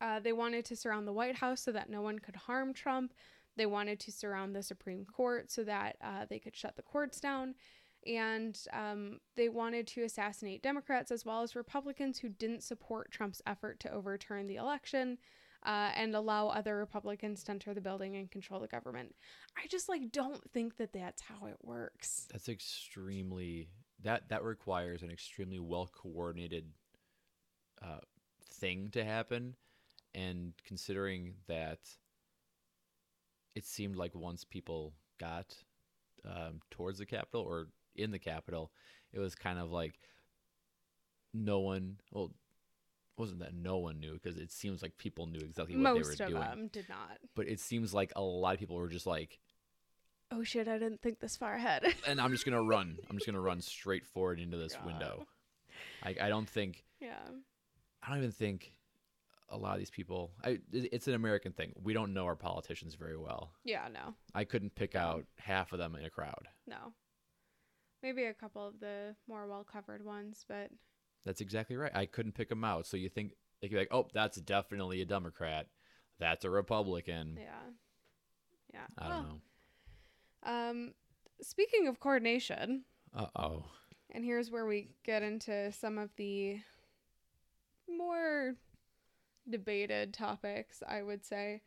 Uh, 0.00 0.20
they 0.20 0.32
wanted 0.32 0.64
to 0.66 0.76
surround 0.76 1.08
the 1.08 1.12
White 1.12 1.36
House 1.36 1.62
so 1.62 1.72
that 1.72 1.90
no 1.90 2.02
one 2.02 2.18
could 2.18 2.36
harm 2.36 2.74
Trump. 2.74 3.14
They 3.56 3.66
wanted 3.66 3.98
to 4.00 4.12
surround 4.12 4.54
the 4.54 4.62
Supreme 4.62 5.04
Court 5.04 5.50
so 5.50 5.64
that 5.64 5.96
uh, 6.02 6.26
they 6.28 6.38
could 6.38 6.56
shut 6.56 6.76
the 6.76 6.82
courts 6.82 7.20
down. 7.20 7.54
And 8.06 8.58
um, 8.72 9.20
they 9.36 9.48
wanted 9.48 9.86
to 9.88 10.02
assassinate 10.02 10.62
Democrats 10.62 11.10
as 11.10 11.24
well 11.24 11.42
as 11.42 11.54
Republicans 11.54 12.18
who 12.18 12.28
didn't 12.28 12.62
support 12.62 13.10
Trump's 13.10 13.42
effort 13.46 13.80
to 13.80 13.92
overturn 13.92 14.46
the 14.46 14.56
election 14.56 15.18
uh, 15.64 15.90
and 15.94 16.14
allow 16.14 16.48
other 16.48 16.76
Republicans 16.76 17.44
to 17.44 17.52
enter 17.52 17.74
the 17.74 17.80
building 17.80 18.16
and 18.16 18.30
control 18.30 18.60
the 18.60 18.66
government. 18.66 19.14
I 19.56 19.66
just 19.68 19.88
like 19.88 20.10
don't 20.10 20.42
think 20.50 20.76
that 20.78 20.92
that's 20.92 21.22
how 21.22 21.46
it 21.46 21.56
works. 21.62 22.26
That's 22.32 22.48
extremely 22.48 23.68
that 24.02 24.28
that 24.30 24.42
requires 24.42 25.02
an 25.02 25.10
extremely 25.10 25.60
well 25.60 25.88
coordinated 25.92 26.64
uh, 27.80 28.00
thing 28.50 28.88
to 28.92 29.04
happen, 29.04 29.54
and 30.14 30.52
considering 30.64 31.34
that 31.46 31.78
it 33.54 33.64
seemed 33.64 33.96
like 33.96 34.14
once 34.14 34.44
people 34.44 34.94
got 35.20 35.54
um, 36.24 36.60
towards 36.70 36.98
the 36.98 37.06
Capitol 37.06 37.42
or 37.42 37.68
in 37.94 38.10
the 38.10 38.18
Capitol, 38.18 38.70
it 39.12 39.18
was 39.18 39.34
kind 39.34 39.58
of 39.58 39.70
like 39.70 39.98
no 41.34 41.60
one. 41.60 41.98
Well, 42.12 42.32
wasn't 43.18 43.40
that 43.40 43.54
no 43.54 43.76
one 43.76 44.00
knew 44.00 44.14
because 44.14 44.38
it 44.38 44.50
seems 44.50 44.82
like 44.82 44.96
people 44.96 45.26
knew 45.26 45.40
exactly 45.40 45.76
what 45.76 45.82
Most 45.82 46.18
they 46.18 46.24
were 46.24 46.30
doing. 46.30 46.40
Most 46.40 46.52
of 46.52 46.56
them 46.56 46.68
did 46.72 46.88
not. 46.88 47.18
But 47.34 47.46
it 47.46 47.60
seems 47.60 47.92
like 47.92 48.12
a 48.16 48.22
lot 48.22 48.54
of 48.54 48.60
people 48.60 48.76
were 48.76 48.88
just 48.88 49.06
like, 49.06 49.38
Oh 50.30 50.42
shit! 50.42 50.66
I 50.66 50.78
didn't 50.78 51.02
think 51.02 51.20
this 51.20 51.36
far 51.36 51.54
ahead. 51.54 51.94
and 52.06 52.18
I'm 52.18 52.32
just 52.32 52.46
gonna 52.46 52.62
run. 52.62 52.96
I'm 53.08 53.16
just 53.16 53.26
gonna 53.26 53.40
run 53.40 53.60
straight 53.60 54.06
forward 54.06 54.40
into 54.40 54.56
this 54.56 54.74
God. 54.74 54.86
window. 54.86 55.26
I 56.02 56.16
I 56.22 56.28
don't 56.28 56.48
think 56.48 56.84
yeah. 57.00 57.20
I 58.02 58.08
don't 58.08 58.18
even 58.18 58.32
think 58.32 58.72
a 59.50 59.58
lot 59.58 59.74
of 59.74 59.78
these 59.78 59.90
people. 59.90 60.32
I 60.42 60.58
it's 60.72 61.06
an 61.06 61.14
American 61.14 61.52
thing. 61.52 61.74
We 61.82 61.92
don't 61.92 62.14
know 62.14 62.24
our 62.24 62.34
politicians 62.34 62.94
very 62.94 63.16
well. 63.16 63.52
Yeah. 63.62 63.88
No. 63.92 64.14
I 64.34 64.44
couldn't 64.44 64.74
pick 64.74 64.94
out 64.94 65.26
half 65.36 65.72
of 65.72 65.78
them 65.78 65.94
in 65.96 66.04
a 66.04 66.10
crowd. 66.10 66.48
No. 66.66 66.94
Maybe 68.02 68.24
a 68.24 68.34
couple 68.34 68.66
of 68.66 68.80
the 68.80 69.14
more 69.28 69.46
well 69.46 69.64
covered 69.64 70.04
ones, 70.04 70.44
but 70.48 70.70
That's 71.24 71.40
exactly 71.40 71.76
right. 71.76 71.94
I 71.94 72.06
couldn't 72.06 72.32
pick 72.34 72.48
them 72.48 72.64
out. 72.64 72.86
So 72.86 72.96
you 72.96 73.08
think 73.08 73.32
they 73.60 73.68
could 73.68 73.74
be 73.74 73.78
like, 73.80 73.92
oh, 73.94 74.08
that's 74.12 74.38
definitely 74.40 75.00
a 75.02 75.04
Democrat. 75.06 75.68
That's 76.18 76.44
a 76.44 76.50
Republican. 76.50 77.38
yeah. 77.40 77.70
Yeah. 78.72 78.86
I 78.98 79.08
don't 79.08 79.28
know. 79.28 79.40
Um, 80.44 80.94
speaking 81.40 81.86
of 81.88 82.00
coordination, 82.00 82.84
Uh 83.14 83.26
oh. 83.36 83.64
and 84.10 84.24
here's 84.24 84.50
where 84.50 84.66
we 84.66 84.88
get 85.04 85.22
into 85.22 85.70
some 85.72 85.98
of 85.98 86.10
the 86.16 86.58
more 87.88 88.54
debated 89.48 90.14
topics, 90.14 90.82
I 90.86 91.02
would 91.02 91.24
say. 91.24 91.62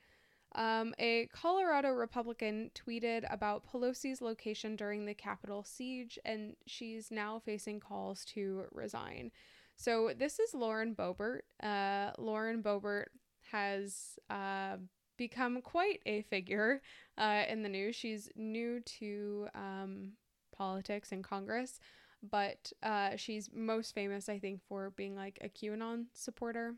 Um, 0.56 0.96
a 1.00 1.28
Colorado 1.34 1.90
Republican 1.90 2.72
tweeted 2.74 3.26
about 3.30 3.66
Pelosi's 3.70 4.22
location 4.22 4.78
during 4.78 5.06
the 5.06 5.14
Capitol 5.14 5.64
siege, 5.64 6.18
and 6.24 6.56
she's 6.66 7.12
now 7.12 7.40
facing 7.40 7.82
calls 7.82 8.24
to 8.26 8.64
resign. 8.72 9.32
So, 9.76 10.12
this 10.18 10.40
is 10.40 10.54
Lauren 10.54 10.96
Boebert. 10.96 11.42
Uh, 11.62 12.12
Lauren 12.18 12.64
Boebert 12.64 13.08
has 13.52 14.18
uh, 14.30 14.78
become 15.18 15.62
quite 15.62 16.02
a 16.06 16.22
figure 16.24 16.82
uh, 17.18 17.44
in 17.50 17.62
the 17.62 17.70
news. 17.70 17.96
She's 17.96 18.30
new 18.38 18.80
to 19.00 19.48
um, 19.54 20.12
politics 20.56 21.12
and 21.12 21.22
Congress, 21.22 21.82
but 22.24 22.72
uh, 22.82 23.18
she's 23.18 23.50
most 23.54 23.94
famous, 23.94 24.30
I 24.30 24.40
think, 24.40 24.62
for 24.70 24.92
being 24.92 25.18
like 25.18 25.38
a 25.42 25.50
QAnon 25.50 26.06
supporter. 26.14 26.76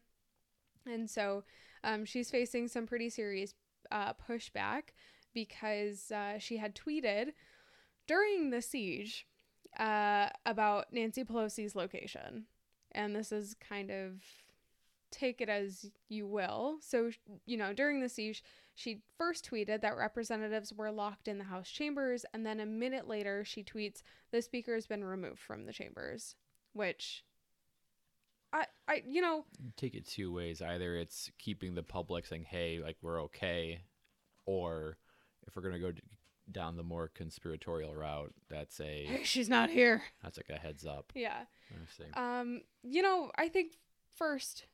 And 0.88 1.10
so 1.10 1.44
um, 1.84 2.06
she's 2.06 2.32
facing 2.32 2.68
some 2.68 2.88
pretty 2.88 3.10
serious 3.10 3.54
uh, 3.92 4.14
pushback 4.14 4.94
because 5.34 6.12
uh, 6.12 6.40
she 6.40 6.58
had 6.58 6.76
tweeted 6.76 7.34
during 8.08 8.50
the 8.50 8.62
siege 8.62 9.28
uh, 9.78 10.30
about 10.46 10.92
Nancy 10.92 11.24
Pelosi's 11.24 11.76
location. 11.76 12.46
And 12.94 13.16
this 13.16 13.32
is 13.32 13.56
kind 13.56 13.92
of 13.92 14.22
take 15.12 15.42
it 15.42 15.50
as 15.50 15.92
you 16.10 16.28
will. 16.28 16.78
So, 16.82 17.12
you 17.46 17.58
know, 17.58 17.74
during 17.74 18.02
the 18.02 18.10
siege, 18.10 18.44
she 18.76 19.02
first 19.18 19.50
tweeted 19.50 19.82
that 19.82 19.98
representatives 19.98 20.74
were 20.74 20.92
locked 20.92 21.28
in 21.28 21.38
the 21.38 21.46
House 21.46 21.70
chambers, 21.70 22.26
and 22.34 22.46
then 22.46 22.60
a 22.60 22.66
minute 22.66 23.08
later, 23.08 23.44
she 23.44 23.64
tweets, 23.64 24.02
"The 24.32 24.42
speaker 24.42 24.76
has 24.76 24.86
been 24.86 25.04
removed 25.04 25.40
from 25.40 25.66
the 25.66 25.74
chambers," 25.74 26.36
which 26.74 27.24
I, 28.58 28.66
I, 28.88 29.04
you 29.08 29.22
know, 29.22 29.46
take 29.76 29.94
it 29.94 30.08
two 30.08 30.34
ways. 30.34 30.62
Either 30.62 30.96
it's 30.96 31.30
keeping 31.38 31.76
the 31.76 31.84
public 31.84 32.26
saying, 32.26 32.46
"Hey, 32.46 32.80
like 32.84 32.98
we're 33.02 33.22
okay," 33.24 33.82
or 34.46 34.98
if 35.46 35.56
we're 35.56 35.62
gonna 35.62 35.80
go 35.80 35.92
d- 35.92 36.02
down 36.52 36.76
the 36.76 36.84
more 36.84 37.08
conspiratorial 37.08 37.94
route, 37.96 38.34
that's 38.50 38.80
a 38.80 39.06
hey, 39.06 39.24
she's 39.24 39.50
not 39.50 39.70
here. 39.70 40.02
that's 40.24 40.38
like 40.38 40.50
a 40.50 40.60
heads 40.60 40.86
up. 40.86 41.12
Yeah. 41.14 41.44
Um, 42.16 42.62
you 42.84 43.02
know, 43.02 43.32
I 43.38 43.48
think 43.50 43.74
first, 44.16 44.66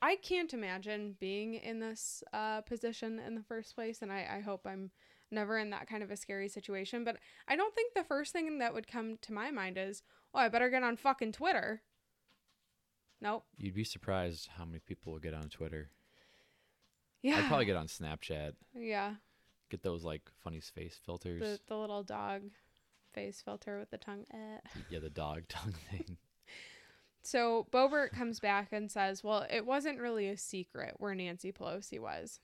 I 0.00 0.16
can't 0.16 0.54
imagine 0.54 1.16
being 1.20 1.54
in 1.54 1.80
this 1.80 2.22
uh, 2.32 2.62
position 2.62 3.18
in 3.18 3.34
the 3.34 3.42
first 3.42 3.74
place, 3.74 4.00
and 4.00 4.10
I, 4.12 4.26
I 4.36 4.40
hope 4.40 4.66
I'm 4.66 4.90
never 5.30 5.58
in 5.58 5.70
that 5.70 5.88
kind 5.88 6.02
of 6.02 6.10
a 6.10 6.16
scary 6.16 6.48
situation. 6.48 7.04
But 7.04 7.18
I 7.48 7.56
don't 7.56 7.74
think 7.74 7.94
the 7.94 8.04
first 8.04 8.32
thing 8.32 8.58
that 8.60 8.72
would 8.72 8.86
come 8.86 9.18
to 9.22 9.32
my 9.32 9.50
mind 9.50 9.76
is, 9.76 10.02
oh, 10.32 10.38
I 10.38 10.48
better 10.48 10.70
get 10.70 10.82
on 10.82 10.96
fucking 10.96 11.32
Twitter. 11.32 11.82
Nope. 13.20 13.44
You'd 13.56 13.74
be 13.74 13.84
surprised 13.84 14.48
how 14.56 14.64
many 14.64 14.78
people 14.80 15.12
will 15.12 15.20
get 15.20 15.34
on 15.34 15.48
Twitter. 15.48 15.90
Yeah. 17.22 17.38
I'd 17.38 17.46
probably 17.46 17.64
get 17.64 17.76
on 17.76 17.86
Snapchat. 17.86 18.52
Yeah. 18.74 19.14
Get 19.70 19.82
those 19.82 20.04
like 20.04 20.22
funny 20.44 20.60
face 20.60 20.98
filters. 21.04 21.40
The 21.40 21.60
the 21.66 21.76
little 21.76 22.02
dog 22.02 22.42
face 23.12 23.40
filter 23.44 23.78
with 23.78 23.90
the 23.90 23.98
tongue. 23.98 24.24
Eh. 24.32 24.58
yeah, 24.90 24.98
the 25.00 25.10
dog 25.10 25.44
tongue 25.48 25.74
thing. 25.90 26.18
So 27.22 27.66
Boebert 27.72 28.10
comes 28.12 28.38
back 28.38 28.68
and 28.70 28.88
says, 28.90 29.24
"Well, 29.24 29.44
it 29.50 29.66
wasn't 29.66 29.98
really 29.98 30.28
a 30.28 30.36
secret 30.36 30.94
where 30.98 31.14
Nancy 31.14 31.50
Pelosi 31.50 31.98
was." 31.98 32.38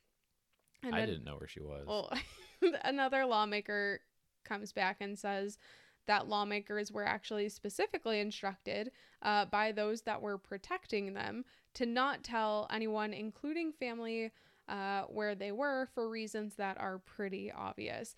And 0.82 0.94
I 0.94 1.00
then- 1.00 1.08
didn't 1.10 1.24
know 1.24 1.36
where 1.36 1.46
she 1.46 1.60
was. 1.60 1.86
Well, 1.86 2.12
another 2.84 3.24
lawmaker 3.24 4.00
comes 4.44 4.72
back 4.72 4.96
and 5.00 5.16
says 5.16 5.58
that 6.06 6.28
lawmakers 6.28 6.90
were 6.90 7.04
actually 7.04 7.48
specifically 7.48 8.20
instructed 8.20 8.90
uh, 9.22 9.44
by 9.46 9.72
those 9.72 10.02
that 10.02 10.20
were 10.20 10.38
protecting 10.38 11.14
them 11.14 11.44
to 11.74 11.86
not 11.86 12.22
tell 12.22 12.66
anyone, 12.70 13.12
including 13.12 13.72
family, 13.72 14.32
uh, 14.68 15.02
where 15.02 15.34
they 15.34 15.52
were 15.52 15.88
for 15.94 16.08
reasons 16.08 16.54
that 16.56 16.78
are 16.78 16.98
pretty 16.98 17.50
obvious. 17.52 18.14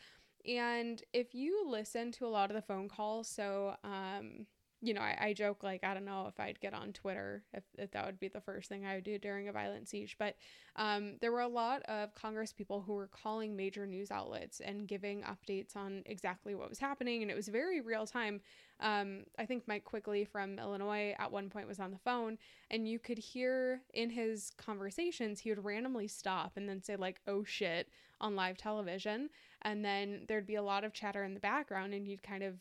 And 0.46 1.02
if 1.12 1.34
you 1.34 1.64
listen 1.66 2.12
to 2.12 2.26
a 2.26 2.28
lot 2.28 2.50
of 2.50 2.54
the 2.56 2.62
phone 2.62 2.88
calls, 2.88 3.28
so, 3.28 3.76
um, 3.82 4.46
you 4.84 4.94
know, 4.94 5.00
I, 5.00 5.16
I 5.20 5.32
joke 5.32 5.62
like, 5.62 5.82
I 5.82 5.94
don't 5.94 6.04
know 6.04 6.26
if 6.28 6.38
I'd 6.38 6.60
get 6.60 6.74
on 6.74 6.92
Twitter, 6.92 7.42
if, 7.52 7.64
if 7.78 7.90
that 7.92 8.04
would 8.04 8.20
be 8.20 8.28
the 8.28 8.40
first 8.40 8.68
thing 8.68 8.84
I 8.84 8.96
would 8.96 9.04
do 9.04 9.18
during 9.18 9.48
a 9.48 9.52
violent 9.52 9.88
siege. 9.88 10.16
But 10.18 10.36
um, 10.76 11.14
there 11.20 11.32
were 11.32 11.40
a 11.40 11.48
lot 11.48 11.82
of 11.82 12.14
Congress 12.14 12.52
people 12.52 12.82
who 12.82 12.94
were 12.94 13.06
calling 13.06 13.56
major 13.56 13.86
news 13.86 14.10
outlets 14.10 14.60
and 14.60 14.86
giving 14.86 15.22
updates 15.22 15.74
on 15.74 16.02
exactly 16.06 16.54
what 16.54 16.68
was 16.68 16.78
happening. 16.78 17.22
And 17.22 17.30
it 17.30 17.36
was 17.36 17.48
very 17.48 17.80
real 17.80 18.06
time. 18.06 18.40
Um, 18.80 19.24
I 19.38 19.46
think 19.46 19.66
Mike 19.66 19.84
Quigley 19.84 20.24
from 20.24 20.58
Illinois 20.58 21.14
at 21.18 21.32
one 21.32 21.48
point 21.48 21.68
was 21.68 21.80
on 21.80 21.90
the 21.90 21.98
phone, 21.98 22.38
and 22.70 22.88
you 22.88 22.98
could 22.98 23.18
hear 23.18 23.80
in 23.94 24.10
his 24.10 24.52
conversations, 24.58 25.40
he 25.40 25.50
would 25.50 25.64
randomly 25.64 26.08
stop 26.08 26.52
and 26.56 26.68
then 26.68 26.82
say, 26.82 26.96
like, 26.96 27.20
oh 27.26 27.44
shit, 27.44 27.88
on 28.20 28.36
live 28.36 28.58
television. 28.58 29.30
And 29.62 29.84
then 29.84 30.24
there'd 30.28 30.46
be 30.46 30.56
a 30.56 30.62
lot 30.62 30.84
of 30.84 30.92
chatter 30.92 31.24
in 31.24 31.34
the 31.34 31.40
background, 31.40 31.94
and 31.94 32.06
you'd 32.06 32.22
kind 32.22 32.42
of 32.42 32.56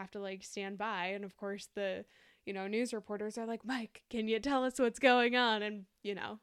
have 0.00 0.10
to 0.12 0.20
like 0.20 0.42
stand 0.42 0.78
by. 0.78 1.06
And 1.06 1.24
of 1.24 1.36
course, 1.36 1.68
the 1.74 2.04
you 2.46 2.52
know, 2.52 2.66
news 2.66 2.92
reporters 2.92 3.38
are 3.38 3.46
like, 3.46 3.64
Mike, 3.64 4.02
can 4.10 4.28
you 4.28 4.38
tell 4.40 4.64
us 4.64 4.78
what's 4.78 4.98
going 4.98 5.36
on? 5.36 5.62
And, 5.62 5.84
you 6.02 6.14
know, 6.14 6.38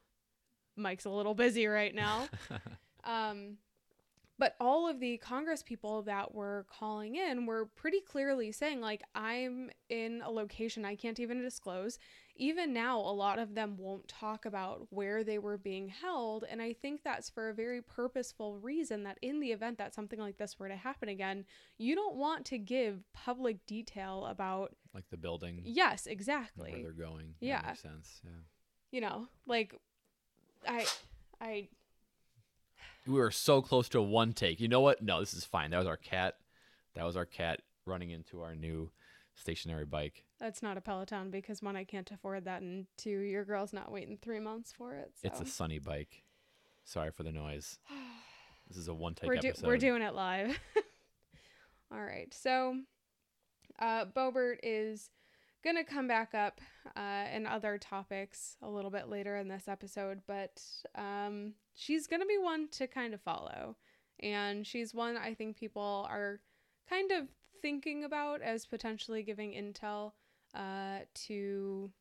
Mike's 0.75 1.05
a 1.05 1.09
little 1.09 1.33
busy 1.33 1.67
right 1.67 1.93
now. 1.93 2.27
um, 3.03 3.57
but 4.39 4.55
all 4.59 4.87
of 4.87 4.99
the 4.99 5.17
Congress 5.17 5.63
people 5.63 6.03
that 6.03 6.33
were 6.33 6.65
calling 6.69 7.15
in 7.15 7.47
were 7.47 7.65
pretty 7.65 8.01
clearly 8.01 8.51
saying, 8.51 8.79
like, 8.79 9.01
I'm 9.15 9.71
in 9.89 10.21
a 10.23 10.29
location 10.29 10.85
I 10.85 10.95
can't 10.95 11.19
even 11.19 11.41
disclose. 11.41 11.97
Even 12.39 12.73
now, 12.73 12.99
a 12.99 13.11
lot 13.11 13.39
of 13.39 13.55
them 13.55 13.75
won't 13.77 14.07
talk 14.07 14.45
about 14.45 14.87
where 14.89 15.23
they 15.23 15.39
were 15.39 15.57
being 15.57 15.89
held. 15.89 16.45
And 16.49 16.61
I 16.61 16.73
think 16.73 17.01
that's 17.03 17.29
for 17.29 17.49
a 17.49 17.53
very 17.53 17.81
purposeful 17.81 18.57
reason 18.59 19.03
that 19.03 19.17
in 19.21 19.39
the 19.39 19.51
event 19.51 19.77
that 19.79 19.93
something 19.93 20.19
like 20.19 20.37
this 20.37 20.59
were 20.59 20.67
to 20.69 20.75
happen 20.75 21.09
again, 21.09 21.45
you 21.77 21.95
don't 21.95 22.15
want 22.15 22.45
to 22.45 22.57
give 22.57 23.01
public 23.13 23.65
detail 23.65 24.25
about, 24.29 24.75
like 24.93 25.09
the 25.09 25.17
building. 25.17 25.61
yes, 25.63 26.05
exactly. 26.05 26.71
Where 26.71 26.81
they're 26.83 26.91
going. 27.07 27.33
Yeah. 27.39 27.61
That 27.61 27.67
makes 27.67 27.81
sense. 27.81 28.21
Yeah. 28.23 28.31
you 28.91 29.01
know, 29.01 29.27
like, 29.47 29.73
I, 30.67 30.85
I, 31.41 31.67
We 33.07 33.13
were 33.13 33.31
so 33.31 33.61
close 33.61 33.89
to 33.89 33.99
a 33.99 34.03
one 34.03 34.33
take. 34.33 34.59
You 34.59 34.67
know 34.67 34.81
what? 34.81 35.01
No, 35.01 35.19
this 35.19 35.33
is 35.33 35.43
fine. 35.45 35.71
That 35.71 35.79
was 35.79 35.87
our 35.87 35.97
cat. 35.97 36.35
That 36.95 37.05
was 37.05 37.15
our 37.15 37.25
cat 37.25 37.61
running 37.85 38.11
into 38.11 38.41
our 38.41 38.53
new 38.55 38.91
stationary 39.37 39.85
bike. 39.85 40.23
That's 40.39 40.61
not 40.61 40.77
a 40.77 40.81
Peloton 40.81 41.31
because 41.31 41.61
one, 41.61 41.75
I 41.75 41.83
can't 41.83 42.09
afford 42.11 42.45
that, 42.45 42.61
and 42.61 42.87
two, 42.97 43.19
your 43.19 43.45
girl's 43.45 43.73
not 43.73 43.91
waiting 43.91 44.17
three 44.21 44.39
months 44.39 44.73
for 44.73 44.95
it. 44.95 45.11
So. 45.21 45.27
It's 45.27 45.39
a 45.39 45.45
sunny 45.45 45.79
bike. 45.79 46.23
Sorry 46.83 47.11
for 47.11 47.23
the 47.23 47.31
noise. 47.31 47.79
This 48.69 48.75
is 48.75 48.89
a 48.89 48.93
one 48.93 49.13
take 49.13 49.29
we're, 49.29 49.37
do- 49.37 49.47
episode. 49.47 49.65
we're 49.65 49.77
doing 49.77 50.01
it 50.01 50.13
live. 50.13 50.59
All 51.93 52.03
right. 52.03 52.33
So, 52.33 52.81
uh, 53.79 54.03
Boebert 54.13 54.57
is 54.61 55.09
going 55.63 55.77
to 55.77 55.85
come 55.85 56.07
back 56.07 56.33
up 56.33 56.59
uh, 56.95 57.27
in 57.33 57.45
other 57.45 57.77
topics 57.77 58.57
a 58.61 58.69
little 58.69 58.91
bit 58.91 59.07
later 59.07 59.37
in 59.37 59.47
this 59.47 59.69
episode, 59.69 60.21
but 60.27 60.61
um, 60.95 61.53
she's 61.75 62.07
going 62.07 62.19
to 62.19 62.25
be 62.25 62.37
one 62.37 62.67
to 62.71 62.87
kind 62.87 63.13
of 63.13 63.21
follow. 63.21 63.77
And 64.19 64.67
she's 64.67 64.93
one 64.93 65.15
I 65.15 65.33
think 65.33 65.57
people 65.57 66.05
are 66.09 66.41
kind 66.89 67.11
of 67.11 67.27
thinking 67.61 68.03
about 68.03 68.41
as 68.41 68.65
potentially 68.65 69.23
giving 69.23 69.51
intel 69.51 70.13
uh, 70.53 70.99
to 71.13 71.91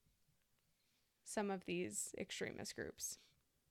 some 1.24 1.50
of 1.50 1.64
these 1.66 2.14
extremist 2.18 2.76
groups 2.76 3.18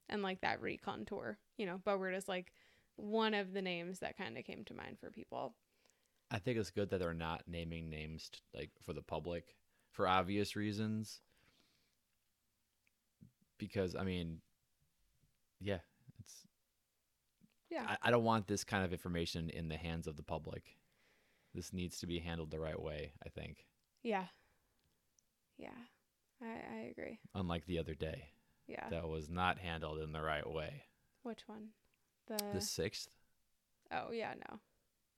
and 0.08 0.22
like 0.22 0.40
that 0.42 0.60
recon 0.60 1.04
tour. 1.04 1.38
You 1.56 1.66
know, 1.66 1.80
Boebert 1.84 2.16
is 2.16 2.28
like 2.28 2.52
one 2.96 3.34
of 3.34 3.52
the 3.52 3.62
names 3.62 3.98
that 4.00 4.16
kind 4.16 4.38
of 4.38 4.44
came 4.44 4.64
to 4.64 4.74
mind 4.74 4.98
for 4.98 5.10
people. 5.10 5.54
I 6.30 6.38
think 6.38 6.58
it's 6.58 6.70
good 6.70 6.90
that 6.90 7.00
they're 7.00 7.14
not 7.14 7.42
naming 7.46 7.88
names 7.88 8.30
t- 8.32 8.40
like 8.54 8.70
for 8.84 8.92
the 8.92 9.02
public 9.02 9.54
for 9.90 10.08
obvious 10.08 10.56
reasons. 10.56 11.20
Because 13.58 13.94
I 13.94 14.02
mean, 14.02 14.40
yeah, 15.60 15.78
it's 16.20 16.46
Yeah. 17.70 17.84
I, 17.88 18.08
I 18.08 18.10
don't 18.10 18.24
want 18.24 18.46
this 18.46 18.64
kind 18.64 18.84
of 18.84 18.92
information 18.92 19.50
in 19.50 19.68
the 19.68 19.76
hands 19.76 20.06
of 20.06 20.16
the 20.16 20.22
public. 20.22 20.76
This 21.56 21.72
needs 21.72 21.98
to 22.00 22.06
be 22.06 22.18
handled 22.20 22.50
the 22.50 22.60
right 22.60 22.80
way, 22.80 23.12
I 23.24 23.30
think. 23.30 23.66
yeah. 24.02 24.26
Yeah. 25.58 25.70
I, 26.42 26.46
I 26.76 26.78
agree. 26.90 27.18
Unlike 27.34 27.64
the 27.66 27.78
other 27.78 27.94
day. 27.94 28.28
Yeah. 28.68 28.88
That 28.90 29.08
was 29.08 29.30
not 29.30 29.58
handled 29.58 30.00
in 30.00 30.12
the 30.12 30.20
right 30.20 30.46
way. 30.48 30.82
Which 31.22 31.40
one? 31.46 31.68
The 32.26 32.38
The 32.52 32.60
sixth? 32.60 33.08
Oh, 33.90 34.12
yeah, 34.12 34.34
no. 34.50 34.58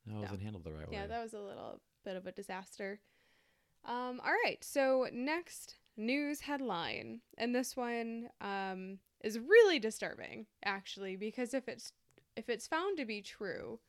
No, 0.06 0.18
it 0.18 0.20
wasn't 0.22 0.42
handled 0.42 0.62
the 0.64 0.72
right 0.72 0.86
Yeah, 0.90 0.98
way. 0.98 1.02
Yeah, 1.02 1.06
that 1.08 1.22
was 1.22 1.34
a 1.34 1.40
little 1.40 1.80
bit 2.04 2.14
of 2.14 2.26
a 2.26 2.32
disaster. 2.32 3.00
Um, 3.84 4.20
all 4.24 4.32
right, 4.44 4.58
so 4.62 5.08
next 5.12 5.74
news 5.96 6.40
headline, 6.40 7.20
and 7.36 7.52
this 7.54 7.76
one 7.76 8.28
um, 8.40 8.98
is 9.24 9.38
really 9.40 9.78
disturbing, 9.80 10.46
actually, 10.64 11.16
because 11.16 11.52
if 11.52 11.66
it's 11.68 11.92
if 12.36 12.48
it's 12.48 12.68
found 12.68 12.96
to 12.98 13.04
be 13.04 13.22
true, 13.22 13.80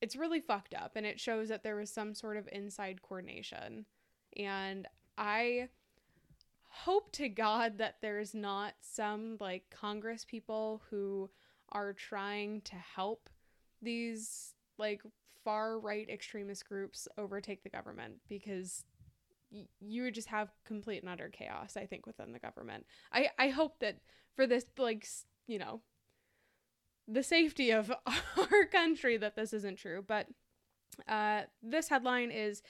it's 0.00 0.16
really 0.16 0.40
fucked 0.40 0.74
up, 0.74 0.92
and 0.96 1.06
it 1.06 1.20
shows 1.20 1.48
that 1.48 1.62
there 1.62 1.76
was 1.76 1.90
some 1.90 2.14
sort 2.14 2.36
of 2.36 2.48
inside 2.52 3.02
coordination, 3.02 3.86
and 4.36 4.86
I 5.16 5.68
hope 6.68 7.12
to 7.12 7.28
God 7.28 7.78
that 7.78 7.96
there's 8.02 8.34
not 8.34 8.74
some 8.80 9.36
like 9.40 9.70
Congress 9.70 10.24
people 10.24 10.82
who 10.90 11.30
are 11.70 11.92
trying 11.92 12.60
to 12.62 12.76
help 12.76 13.30
these 13.80 14.54
like 14.78 15.02
far 15.44 15.78
right 15.78 16.08
extremist 16.08 16.66
groups 16.68 17.06
overtake 17.18 17.62
the 17.62 17.68
government 17.68 18.14
because 18.28 18.84
you 19.80 20.02
would 20.02 20.14
just 20.14 20.28
have 20.28 20.48
complete 20.64 21.02
and 21.02 21.08
utter 21.08 21.28
chaos 21.28 21.76
i 21.76 21.86
think 21.86 22.06
within 22.06 22.32
the 22.32 22.38
government. 22.38 22.84
I 23.12 23.28
i 23.38 23.48
hope 23.48 23.78
that 23.80 23.98
for 24.34 24.46
this 24.46 24.64
like 24.78 25.06
you 25.46 25.58
know 25.58 25.80
the 27.06 27.22
safety 27.22 27.70
of 27.70 27.92
our 28.06 28.64
country 28.70 29.16
that 29.16 29.36
this 29.36 29.52
isn't 29.52 29.78
true 29.78 30.04
but 30.06 30.26
uh 31.08 31.42
this 31.62 31.88
headline 31.88 32.30
is 32.30 32.62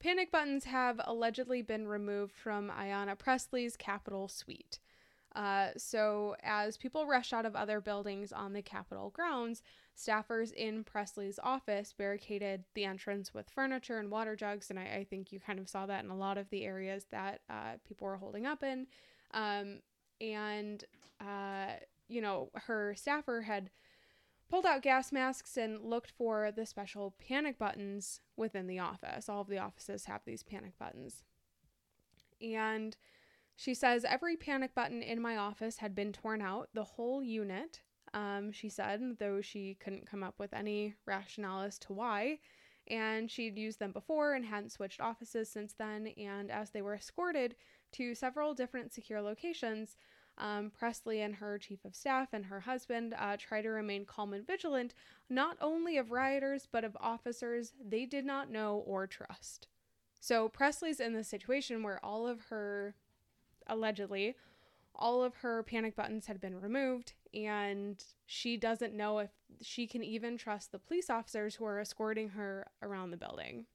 panic 0.00 0.30
buttons 0.30 0.64
have 0.64 1.00
allegedly 1.04 1.62
been 1.62 1.86
removed 1.86 2.34
from 2.34 2.70
ayanna 2.70 3.16
presley's 3.16 3.76
capitol 3.76 4.28
suite 4.28 4.78
uh, 5.38 5.68
so, 5.76 6.34
as 6.42 6.76
people 6.76 7.06
rushed 7.06 7.32
out 7.32 7.46
of 7.46 7.54
other 7.54 7.80
buildings 7.80 8.32
on 8.32 8.52
the 8.52 8.62
Capitol 8.62 9.10
grounds, 9.10 9.62
staffers 9.96 10.52
in 10.52 10.82
Presley's 10.84 11.38
office 11.42 11.94
barricaded 11.96 12.64
the 12.74 12.84
entrance 12.84 13.34
with 13.34 13.48
furniture 13.50 13.98
and 13.98 14.10
water 14.10 14.34
jugs. 14.34 14.70
And 14.70 14.78
I, 14.78 14.82
I 14.82 15.06
think 15.08 15.30
you 15.30 15.38
kind 15.38 15.58
of 15.58 15.68
saw 15.68 15.86
that 15.86 16.02
in 16.02 16.10
a 16.10 16.16
lot 16.16 16.38
of 16.38 16.48
the 16.50 16.64
areas 16.64 17.06
that 17.10 17.42
uh, 17.50 17.74
people 17.86 18.06
were 18.06 18.16
holding 18.16 18.46
up 18.46 18.62
in. 18.62 18.86
Um, 19.32 19.80
and, 20.20 20.84
uh, 21.20 21.74
you 22.08 22.20
know, 22.20 22.50
her 22.54 22.94
staffer 22.96 23.42
had 23.42 23.70
pulled 24.50 24.66
out 24.66 24.82
gas 24.82 25.12
masks 25.12 25.56
and 25.56 25.82
looked 25.82 26.10
for 26.10 26.50
the 26.50 26.66
special 26.66 27.14
panic 27.18 27.58
buttons 27.58 28.20
within 28.36 28.66
the 28.66 28.78
office. 28.78 29.28
All 29.28 29.42
of 29.42 29.48
the 29.48 29.58
offices 29.58 30.06
have 30.06 30.22
these 30.24 30.42
panic 30.42 30.78
buttons. 30.78 31.22
And 32.40 32.96
she 33.56 33.74
says 33.74 34.04
every 34.04 34.36
panic 34.36 34.74
button 34.74 35.02
in 35.02 35.20
my 35.20 35.36
office 35.36 35.78
had 35.78 35.94
been 35.94 36.12
torn 36.12 36.40
out, 36.40 36.68
the 36.74 36.84
whole 36.84 37.22
unit. 37.22 37.80
Um, 38.14 38.52
she 38.52 38.68
said, 38.68 39.02
though 39.18 39.40
she 39.40 39.76
couldn't 39.80 40.08
come 40.08 40.22
up 40.22 40.38
with 40.38 40.54
any 40.54 40.94
rationale 41.04 41.62
as 41.62 41.78
to 41.80 41.92
why. 41.92 42.38
And 42.86 43.30
she'd 43.30 43.58
used 43.58 43.80
them 43.80 43.92
before 43.92 44.34
and 44.34 44.46
hadn't 44.46 44.72
switched 44.72 45.00
offices 45.00 45.50
since 45.50 45.74
then. 45.74 46.06
And 46.16 46.50
as 46.50 46.70
they 46.70 46.80
were 46.80 46.94
escorted 46.94 47.54
to 47.92 48.14
several 48.14 48.54
different 48.54 48.92
secure 48.92 49.20
locations, 49.20 49.96
um, 50.38 50.70
Presley 50.76 51.20
and 51.20 51.36
her 51.36 51.58
chief 51.58 51.84
of 51.84 51.94
staff 51.94 52.28
and 52.32 52.46
her 52.46 52.60
husband 52.60 53.14
uh, 53.18 53.36
try 53.38 53.60
to 53.60 53.68
remain 53.68 54.04
calm 54.04 54.32
and 54.32 54.46
vigilant, 54.46 54.94
not 55.28 55.56
only 55.60 55.98
of 55.98 56.10
rioters, 56.10 56.66
but 56.70 56.84
of 56.84 56.96
officers 57.00 57.72
they 57.84 58.06
did 58.06 58.24
not 58.24 58.50
know 58.50 58.82
or 58.86 59.06
trust. 59.06 59.68
So 60.20 60.48
Presley's 60.48 61.00
in 61.00 61.12
this 61.12 61.28
situation 61.28 61.82
where 61.82 62.04
all 62.04 62.26
of 62.26 62.42
her 62.50 62.94
allegedly 63.66 64.34
all 64.98 65.22
of 65.22 65.36
her 65.36 65.62
panic 65.62 65.94
buttons 65.94 66.26
had 66.26 66.40
been 66.40 66.60
removed 66.60 67.12
and 67.32 68.02
she 68.26 68.56
doesn't 68.56 68.94
know 68.94 69.18
if 69.18 69.30
she 69.62 69.86
can 69.86 70.02
even 70.02 70.36
trust 70.36 70.72
the 70.72 70.78
police 70.78 71.08
officers 71.08 71.54
who 71.54 71.64
are 71.64 71.78
escorting 71.78 72.30
her 72.30 72.66
around 72.82 73.10
the 73.10 73.16
building. 73.16 73.66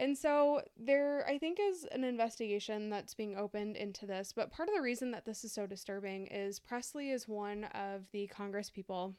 And 0.00 0.16
so 0.16 0.62
there 0.78 1.26
I 1.28 1.36
think 1.36 1.58
is 1.60 1.86
an 1.92 2.04
investigation 2.04 2.88
that's 2.88 3.12
being 3.12 3.36
opened 3.36 3.76
into 3.76 4.06
this, 4.06 4.32
but 4.34 4.50
part 4.50 4.70
of 4.70 4.74
the 4.74 4.80
reason 4.80 5.10
that 5.10 5.26
this 5.26 5.44
is 5.44 5.52
so 5.52 5.66
disturbing 5.66 6.26
is 6.28 6.58
Presley 6.58 7.10
is 7.10 7.28
one 7.28 7.64
of 7.74 8.10
the 8.10 8.26
Congress 8.28 8.70
people 8.70 9.14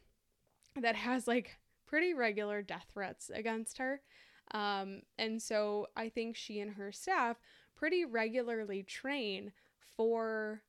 that 0.81 0.95
has 0.95 1.27
like 1.27 1.59
pretty 1.85 2.15
regular 2.15 2.63
death 2.63 2.87
threats 2.91 3.29
against 3.31 3.77
her. 3.77 4.01
Um, 4.55 5.03
and 5.19 5.39
so 5.39 5.85
I 5.95 6.09
think 6.09 6.35
she 6.35 6.59
and 6.59 6.73
her 6.73 6.91
staff 6.91 7.37
pretty 7.75 8.03
regularly 8.03 8.81
train 8.81 9.51
for 9.95 10.63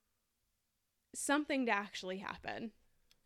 something 1.15 1.65
to 1.67 1.73
actually 1.73 2.19
happen 2.19 2.73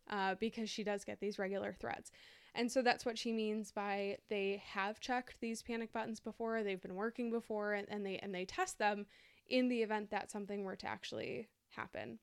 uh, 0.09 0.35
because 0.39 0.69
she 0.69 0.85
does 0.85 1.03
get 1.03 1.19
these 1.19 1.37
regular 1.37 1.75
threats. 1.77 2.11
And 2.57 2.71
so 2.71 2.81
that's 2.81 3.05
what 3.05 3.19
she 3.19 3.31
means 3.31 3.71
by 3.71 4.17
they 4.29 4.63
have 4.65 4.99
checked 4.99 5.35
these 5.39 5.61
panic 5.61 5.93
buttons 5.93 6.19
before, 6.19 6.63
they've 6.63 6.81
been 6.81 6.95
working 6.95 7.29
before, 7.29 7.73
and, 7.73 7.87
and 7.87 8.03
they 8.03 8.17
and 8.17 8.33
they 8.33 8.45
test 8.45 8.79
them 8.79 9.05
in 9.47 9.69
the 9.69 9.83
event 9.83 10.09
that 10.09 10.31
something 10.31 10.63
were 10.63 10.75
to 10.75 10.87
actually 10.87 11.47
happen. 11.69 12.17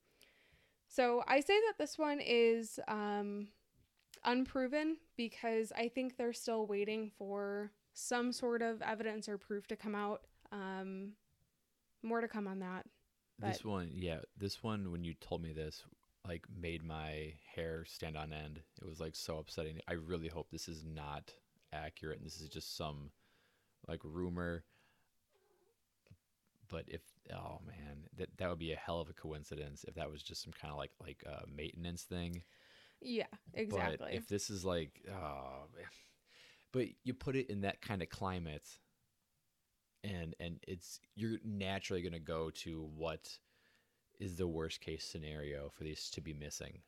So 0.89 1.23
I 1.29 1.39
say 1.39 1.55
that 1.61 1.79
this 1.79 1.97
one 1.97 2.21
is 2.21 2.81
um, 2.89 3.47
unproven 4.25 4.97
because 5.17 5.73
I 5.77 5.89
think 5.89 6.17
they're 6.17 6.33
still 6.33 6.67
waiting 6.67 7.13
for 7.17 7.71
some 7.93 8.33
sort 8.33 8.61
of 8.61 8.83
evidence 8.83 9.29
or 9.29 9.39
proof 9.39 9.69
to 9.69 9.77
come 9.77 9.95
out. 9.95 10.23
Um, 10.51 11.13
more 12.03 12.21
to 12.21 12.29
come 12.29 12.49
on 12.49 12.59
that. 12.59 12.87
This 13.39 13.65
one, 13.65 13.91
yeah, 13.95 14.19
this 14.37 14.65
one 14.65 14.91
when 14.91 15.05
you 15.05 15.15
told 15.15 15.43
me 15.43 15.53
this 15.53 15.85
like 16.27 16.47
made 16.61 16.83
my 16.83 17.35
hair 17.55 17.85
stand 17.87 18.17
on 18.17 18.33
end. 18.33 18.61
It 18.81 18.89
was 18.89 19.01
like 19.01 19.15
so 19.15 19.39
upsetting. 19.39 19.81
I 19.89 19.95
really 19.95 20.29
hope 20.29 20.51
this 20.51 20.69
is 20.69 20.85
not 20.85 21.33
accurate 21.73 22.19
and 22.19 22.27
this 22.27 22.41
is 22.41 22.49
just 22.49 22.77
some 22.77 23.11
like 23.87 24.01
rumor. 24.03 24.65
But 26.69 26.85
if 26.89 27.03
oh 27.33 27.61
man, 27.67 28.09
that 28.17 28.29
that 28.39 28.49
would 28.49 28.59
be 28.59 28.73
a 28.73 28.77
hell 28.77 29.01
of 29.01 29.11
a 29.11 29.13
coincidence 29.13 29.85
if 29.87 29.95
that 29.95 30.11
was 30.11 30.23
just 30.23 30.43
some 30.43 30.53
kind 30.53 30.73
of 30.73 30.79
like 30.79 30.93
like 31.01 31.23
uh, 31.29 31.45
maintenance 31.55 32.03
thing. 32.03 32.43
Yeah, 33.01 33.27
exactly. 33.53 33.99
But 34.01 34.15
if 34.15 34.29
this 34.29 34.49
is 34.49 34.65
like, 34.65 35.03
oh, 35.11 35.65
man. 35.77 35.85
but 36.73 36.87
you 37.05 37.13
put 37.13 37.37
it 37.37 37.51
in 37.51 37.61
that 37.61 37.83
kind 37.83 38.03
of 38.03 38.09
climate, 38.09 38.67
and 40.03 40.35
and 40.41 40.59
it's 40.67 41.01
you're 41.15 41.39
naturally 41.45 42.01
gonna 42.01 42.19
go 42.19 42.51
to 42.51 42.89
what 42.97 43.29
is 44.19 44.37
the 44.37 44.47
worst 44.47 44.81
case 44.81 45.05
scenario 45.05 45.69
for 45.69 45.85
these 45.85 46.11
to 46.11 46.21
be 46.21 46.33
missing. 46.33 46.79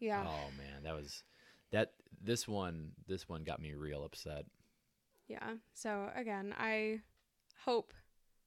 yeah. 0.00 0.24
Oh 0.26 0.50
man, 0.56 0.82
that 0.84 0.94
was 0.94 1.22
that. 1.72 1.92
This 2.22 2.48
one, 2.48 2.92
this 3.06 3.28
one 3.28 3.44
got 3.44 3.60
me 3.60 3.74
real 3.74 4.04
upset. 4.04 4.46
Yeah. 5.28 5.54
So 5.72 6.10
again, 6.14 6.54
I 6.58 7.00
hope 7.64 7.92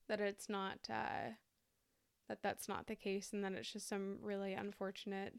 that 0.08 0.20
it's 0.20 0.50
not 0.50 0.80
uh, 0.90 1.34
that 2.28 2.42
that's 2.42 2.68
not 2.68 2.88
the 2.88 2.96
case, 2.96 3.32
and 3.34 3.44
that 3.44 3.54
it's 3.54 3.72
just 3.72 3.88
some 3.88 4.18
really 4.22 4.54
unfortunate 4.54 5.34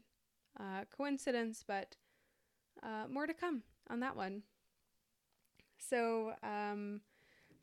uh, 0.59 0.85
coincidence. 0.95 1.63
But 1.67 1.95
uh, 2.83 3.07
more 3.09 3.27
to 3.27 3.33
come 3.33 3.63
on 3.89 3.99
that 4.01 4.15
one. 4.15 4.43
So 5.77 6.33
um, 6.43 7.01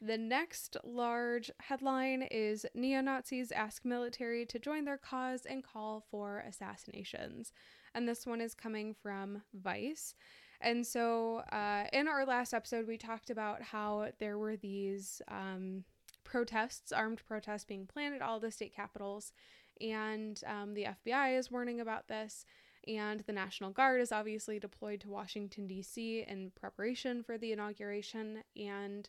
The 0.00 0.18
next 0.18 0.76
large 0.84 1.50
headline 1.58 2.22
is 2.22 2.66
Neo 2.74 3.00
Nazis 3.00 3.50
ask 3.50 3.84
military 3.84 4.44
to 4.46 4.58
join 4.58 4.84
their 4.84 4.98
cause 4.98 5.46
and 5.46 5.64
call 5.64 6.04
for 6.10 6.44
assassinations. 6.46 7.52
And 7.94 8.06
this 8.06 8.26
one 8.26 8.42
is 8.42 8.54
coming 8.54 8.94
from 9.02 9.42
Vice. 9.54 10.14
And 10.60 10.86
so, 10.86 11.38
uh, 11.50 11.84
in 11.92 12.08
our 12.08 12.26
last 12.26 12.52
episode, 12.52 12.86
we 12.86 12.98
talked 12.98 13.30
about 13.30 13.62
how 13.62 14.08
there 14.18 14.38
were 14.38 14.56
these 14.56 15.22
um, 15.28 15.84
protests, 16.24 16.92
armed 16.92 17.22
protests 17.26 17.64
being 17.64 17.86
planned 17.86 18.14
at 18.14 18.22
all 18.22 18.38
the 18.38 18.50
state 18.50 18.74
capitals. 18.74 19.32
And 19.80 20.40
um, 20.46 20.74
the 20.74 20.88
FBI 21.06 21.38
is 21.38 21.50
warning 21.50 21.80
about 21.80 22.08
this. 22.08 22.44
And 22.86 23.20
the 23.26 23.32
National 23.32 23.70
Guard 23.70 24.00
is 24.00 24.12
obviously 24.12 24.58
deployed 24.58 25.00
to 25.00 25.10
Washington, 25.10 25.66
D.C. 25.66 26.24
in 26.28 26.52
preparation 26.54 27.22
for 27.22 27.36
the 27.36 27.52
inauguration. 27.52 28.44
And 28.56 29.08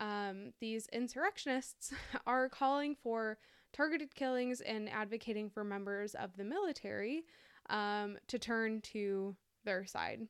um, 0.00 0.52
these 0.60 0.88
insurrectionists 0.92 1.92
are 2.26 2.48
calling 2.48 2.96
for 3.00 3.38
targeted 3.72 4.14
killings 4.14 4.60
and 4.60 4.88
advocating 4.88 5.48
for 5.48 5.62
members 5.62 6.14
of 6.14 6.36
the 6.36 6.44
military 6.44 7.24
um, 7.68 8.16
to 8.26 8.38
turn 8.38 8.80
to 8.80 9.36
their 9.64 9.84
side. 9.84 10.26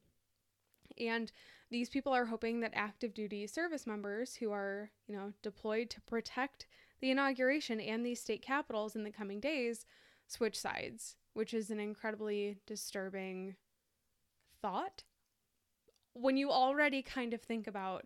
And 0.98 1.32
these 1.70 1.88
people 1.88 2.12
are 2.12 2.26
hoping 2.26 2.60
that 2.60 2.72
active 2.74 3.14
duty 3.14 3.46
service 3.46 3.86
members 3.86 4.34
who 4.34 4.50
are, 4.50 4.90
you 5.06 5.16
know, 5.16 5.32
deployed 5.42 5.88
to 5.90 6.00
protect 6.02 6.66
the 7.00 7.10
inauguration 7.10 7.80
and 7.80 8.04
these 8.04 8.20
state 8.20 8.42
capitals 8.42 8.96
in 8.96 9.04
the 9.04 9.10
coming 9.10 9.40
days 9.40 9.86
switch 10.26 10.58
sides, 10.58 11.16
which 11.32 11.54
is 11.54 11.70
an 11.70 11.80
incredibly 11.80 12.58
disturbing 12.66 13.54
thought. 14.60 15.04
When 16.12 16.36
you 16.36 16.50
already 16.50 17.02
kind 17.02 17.32
of 17.32 17.40
think 17.40 17.66
about, 17.66 18.04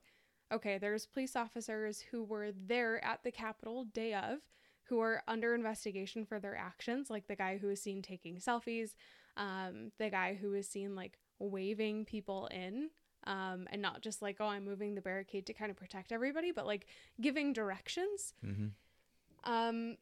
okay, 0.53 0.79
there's 0.79 1.07
police 1.07 1.37
officers 1.37 2.05
who 2.11 2.23
were 2.23 2.51
there 2.53 3.05
at 3.05 3.23
the 3.25 3.31
Capitol 3.31 3.85
day 3.85 4.15
of, 4.15 4.39
who 4.85 5.01
are 5.01 5.23
under 5.27 5.55
investigation 5.55 6.25
for 6.25 6.39
their 6.39 6.57
actions, 6.57 7.11
like 7.11 7.27
the 7.27 7.37
guy 7.37 7.59
who 7.59 7.69
was 7.69 7.81
seen 7.81 8.03
taking 8.03 8.37
selfies, 8.37 8.95
um, 9.37 9.91
the 9.99 10.11
guy 10.11 10.35
who 10.41 10.51
was 10.51 10.69
seen 10.69 10.95
like 10.95 11.19
waving 11.39 12.05
people 12.05 12.47
in 12.49 12.91
um, 13.27 13.67
and 13.71 13.81
not 13.81 14.03
just 14.03 14.23
like, 14.23 14.37
oh, 14.41 14.47
I'm 14.47 14.65
moving 14.65 14.95
the 14.95 15.01
barricade 15.01 15.47
to 15.47 15.53
kind 15.53 15.71
of 15.71 15.77
protect 15.77 16.13
everybody, 16.13 16.53
but 16.53 16.67
like 16.67 16.87
giving 17.21 17.53
directions. 17.53 18.35
Mm-hmm. 18.45 19.51
Um, 19.51 19.97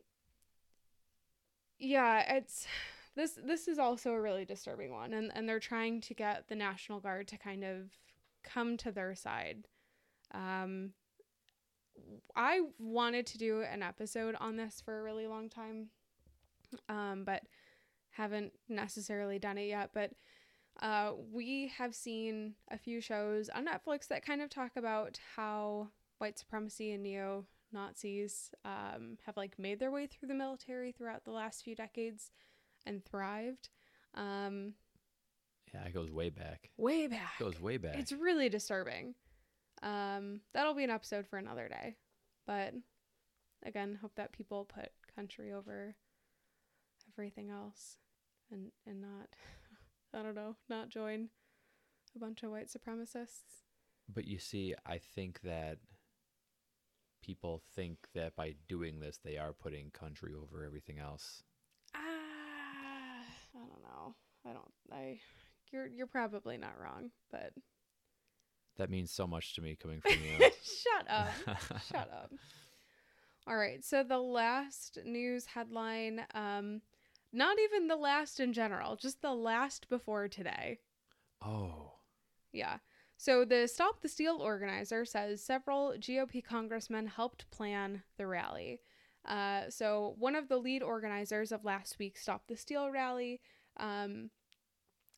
yeah, 1.79 2.37
it's 2.37 2.67
this. 3.17 3.39
This 3.45 3.69
is 3.69 3.79
also 3.79 4.13
a 4.13 4.21
really 4.21 4.45
disturbing 4.45 4.93
one, 4.93 5.13
and 5.15 5.31
and 5.35 5.49
they're 5.49 5.61
trying 5.61 6.01
to 6.03 6.15
get 6.15 6.49
the 6.49 6.55
National 6.55 7.01
Guard 7.01 7.29
to 7.29 7.39
kind 7.39 7.65
of 7.65 7.91
come 8.45 8.77
to 8.79 8.93
their 8.93 9.15
side. 9.15 9.67
Um, 10.33 10.91
I 12.35 12.61
wanted 12.79 13.27
to 13.29 13.39
do 13.39 13.63
an 13.63 13.83
episode 13.83 14.35
on 14.41 14.57
this 14.57 14.81
for 14.85 14.99
a 14.99 15.03
really 15.03 15.27
long 15.27 15.49
time, 15.49 15.89
um, 16.89 17.25
but 17.25 17.43
haven't 18.11 18.53
necessarily 18.69 19.39
done 19.39 19.59
it 19.59 19.69
yet. 19.69 19.91
But 19.93 20.13
uh, 20.81 21.13
we 21.31 21.73
have 21.77 21.95
seen 21.95 22.55
a 22.71 22.79
few 22.79 23.01
shows 23.01 23.51
on 23.51 23.67
Netflix 23.67 24.09
that 24.09 24.25
kind 24.25 24.41
of 24.41 24.49
talk 24.51 24.73
about 24.77 25.19
how 25.37 25.89
white 26.19 26.39
supremacy 26.39 26.93
and 26.93 27.03
neo 27.03 27.45
Nazis 27.73 28.51
um, 28.65 29.19
have 29.27 29.37
like 29.37 29.59
made 29.59 29.81
their 29.81 29.91
way 29.91 30.07
through 30.07 30.29
the 30.29 30.35
military 30.35 30.93
throughout 30.93 31.25
the 31.25 31.31
last 31.31 31.63
few 31.65 31.75
decades 31.75 32.31
and 32.87 33.05
thrived. 33.05 33.69
Um, 34.15 34.75
Yeah, 35.73 35.85
it 35.85 35.95
goes 35.95 36.11
way 36.11 36.31
back. 36.31 36.71
way 36.77 37.07
back. 37.07 37.35
It 37.39 37.45
goes 37.45 37.61
way 37.61 37.77
back. 37.77 37.97
It's 37.99 38.13
really 38.13 38.49
disturbing. 38.49 39.15
Um, 39.83 40.41
that'll 40.55 40.75
be 40.75 40.85
an 40.85 40.91
episode 40.91 41.27
for 41.27 41.39
another 41.39 41.69
day. 41.69 41.97
But 42.47 42.75
again, 43.65 43.99
hope 44.01 44.15
that 44.17 44.33
people 44.33 44.65
put 44.65 44.91
country 45.15 45.53
over 45.53 45.95
everything 47.13 47.51
else 47.51 47.99
and 48.51 48.71
and 48.87 49.01
not 49.01 49.29
I 50.15 50.23
don't 50.23 50.35
know, 50.35 50.57
not 50.69 50.89
join 50.89 51.29
a 52.15 52.19
bunch 52.19 52.43
of 52.43 52.51
white 52.51 52.69
supremacists. 52.69 53.65
But 54.13 54.27
you 54.27 54.39
see, 54.39 54.75
I 54.85 54.99
think 54.99 55.41
that 55.43 55.79
people 57.23 57.63
think 57.75 57.99
that 58.15 58.37
by 58.37 58.55
doing 58.69 59.01
this, 59.01 59.19
they 59.25 59.39
are 59.39 59.53
putting 59.53 59.91
country 59.91 60.35
over 60.35 60.65
everything 60.65 60.99
else. 60.99 61.43
Ah, 61.95 61.99
I 62.01 63.59
don't 63.59 63.83
know. 63.83 64.15
I 64.45 64.53
don't 64.53 64.73
I 64.93 65.21
you're 65.73 65.87
you're 65.87 66.07
probably 66.07 66.57
not 66.57 66.79
wrong, 66.79 67.11
but 67.31 67.53
That 68.79 68.91
means 68.91 69.11
so 69.11 69.27
much 69.27 69.55
to 69.55 69.61
me 69.63 69.77
coming 69.81 70.01
from 70.01 70.13
you. 70.13 70.39
shut 70.63 71.07
up. 71.09 71.29
Shut 71.91 72.11
up. 72.13 72.31
All 73.47 73.57
right. 73.57 73.85
So 73.85 74.03
the 74.03 74.19
last 74.19 74.99
news 75.05 75.47
headline, 75.47 76.25
um, 76.35 76.81
not 77.33 77.59
even 77.59 77.89
the 77.89 77.97
last 77.97 78.41
in 78.41 78.53
general, 78.53 78.97
just 78.97 79.21
the 79.21 79.35
last 79.35 79.89
before 79.89 80.29
today. 80.29 80.79
oh, 81.45 81.93
Yeah. 82.53 82.79
So 83.17 83.45
the 83.45 83.69
Stop 83.69 84.01
the 84.01 84.09
Steal 84.09 84.39
organizer 84.39 85.05
says 85.05 85.45
several 85.45 85.95
GOP 85.97 86.43
congressmen 86.45 87.07
helped 87.07 87.49
plan 87.53 88.03
the 88.17 88.27
rally. 88.27 88.81
Uh, 89.25 89.71
so 89.71 90.17
one 90.19 90.35
of 90.35 90.49
the 90.49 90.57
lead 90.57 90.83
organizers 90.83 91.53
of 91.53 91.65
last 91.65 92.01
week's 92.01 92.23
Stop 92.23 92.49
the 92.49 92.57
Steal 92.57 92.91
rally, 92.91 93.41
um, 93.77 94.31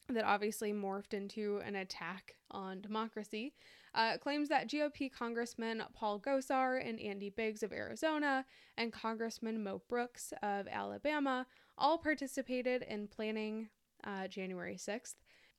that 0.09 0.25
obviously 0.25 0.73
morphed 0.73 1.15
into 1.15 1.61
an 1.65 1.77
attack 1.77 2.37
on 2.51 2.81
democracy, 2.81 3.55
uh, 3.95 4.19
claims 4.19 4.49
that 4.49 4.69
GOP 4.69 5.11
Congressman 5.11 5.83
Paul 5.95 6.21
Gosar 6.21 6.87
and 6.87 7.01
Andy 7.01 7.31
Biggs 7.31 7.63
of 7.63 7.73
Arizona 7.73 8.45
and 8.77 8.93
Congressman 8.93 9.63
Mo 9.63 9.83
Brooks 9.89 10.33
of 10.43 10.67
Alabama 10.69 11.47
all 11.79 11.99
participated 11.99 12.83
in 12.83 13.09
planning 13.09 13.69
uh, 14.05 14.29
January 14.29 14.77
6th. 14.77 15.15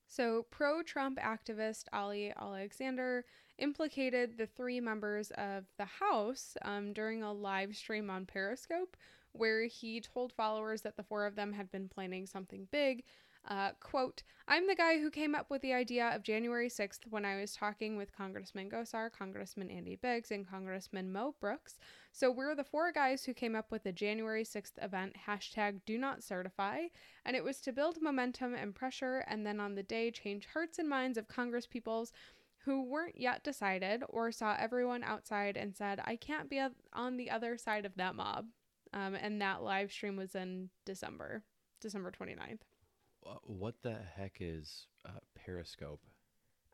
So, 0.08 0.46
pro 0.52 0.84
Trump 0.84 1.18
activist 1.20 1.86
Ali 1.92 2.32
Alexander 2.40 3.26
implicated 3.58 4.38
the 4.38 4.46
three 4.46 4.80
members 4.80 5.32
of 5.32 5.66
the 5.78 5.86
House 5.86 6.56
um, 6.62 6.94
during 6.94 7.24
a 7.24 7.34
live 7.34 7.76
stream 7.76 8.10
on 8.10 8.26
Periscope 8.26 8.96
where 9.32 9.66
he 9.66 10.00
told 10.00 10.32
followers 10.32 10.82
that 10.82 10.96
the 10.96 11.04
four 11.04 11.26
of 11.26 11.36
them 11.36 11.54
had 11.54 11.72
been 11.72 11.90
planning 11.90 12.26
something 12.26 12.68
big. 12.72 13.04
Uh, 13.48 13.72
quote, 13.80 14.24
I'm 14.48 14.68
the 14.68 14.76
guy 14.76 15.00
who 15.00 15.12
came 15.12 15.36
up 15.36 15.50
with 15.50 15.62
the 15.62 15.74
idea 15.74 16.12
of 16.16 16.24
January 16.24 16.70
6th 16.70 17.00
when 17.10 17.26
I 17.26 17.40
was 17.40 17.54
talking 17.54 17.96
with 17.96 18.16
Congressman 18.16 18.70
Gosar, 18.70 19.12
Congressman 19.12 19.70
Andy 19.70 19.96
Biggs, 19.96 20.32
and 20.32 20.48
Congressman 20.48 21.12
Mo 21.12 21.36
Brooks. 21.40 21.78
So 22.12 22.32
we're 22.32 22.56
the 22.56 22.64
four 22.64 22.92
guys 22.92 23.24
who 23.24 23.34
came 23.34 23.56
up 23.56 23.72
with 23.72 23.84
the 23.84 23.92
January 23.92 24.44
6th 24.44 24.84
event, 24.84 25.16
hashtag 25.28 25.82
do 25.86 25.98
not 25.98 26.24
certify, 26.24 26.84
and 27.24 27.36
it 27.36 27.44
was 27.44 27.62
to 27.62 27.72
build 27.72 28.02
momentum 28.02 28.56
and 28.56 28.74
pressure 28.74 29.24
and 29.28 29.46
then 29.46 29.60
on 29.60 29.76
the 29.76 29.84
day 29.84 30.12
change 30.12 30.48
hearts 30.54 30.80
and 30.80 30.90
minds 30.90 31.18
of 31.18 31.28
congresspeoples 31.28 32.12
who 32.66 32.84
weren't 32.84 33.20
yet 33.20 33.44
decided 33.44 34.04
or 34.10 34.32
saw 34.32 34.56
everyone 34.58 35.04
outside 35.04 35.56
and 35.56 35.76
said, 35.76 36.02
I 36.04 36.16
can't 36.16 36.50
be 36.50 36.60
on 36.94 37.18
the 37.18 37.30
other 37.30 37.58
side 37.58 37.86
of 37.86 37.96
that 37.98 38.16
mob. 38.16 38.48
Um, 38.92 39.14
and 39.14 39.42
that 39.42 39.62
live 39.62 39.92
stream 39.92 40.16
was 40.16 40.34
in 40.36 40.70
December, 40.86 41.44
December 41.80 42.12
29th. 42.12 42.62
Wha- 43.26 43.40
what 43.44 43.76
the 43.82 43.96
heck 44.16 44.38
is 44.40 44.88
uh, 45.06 45.20
Periscope? 45.36 46.02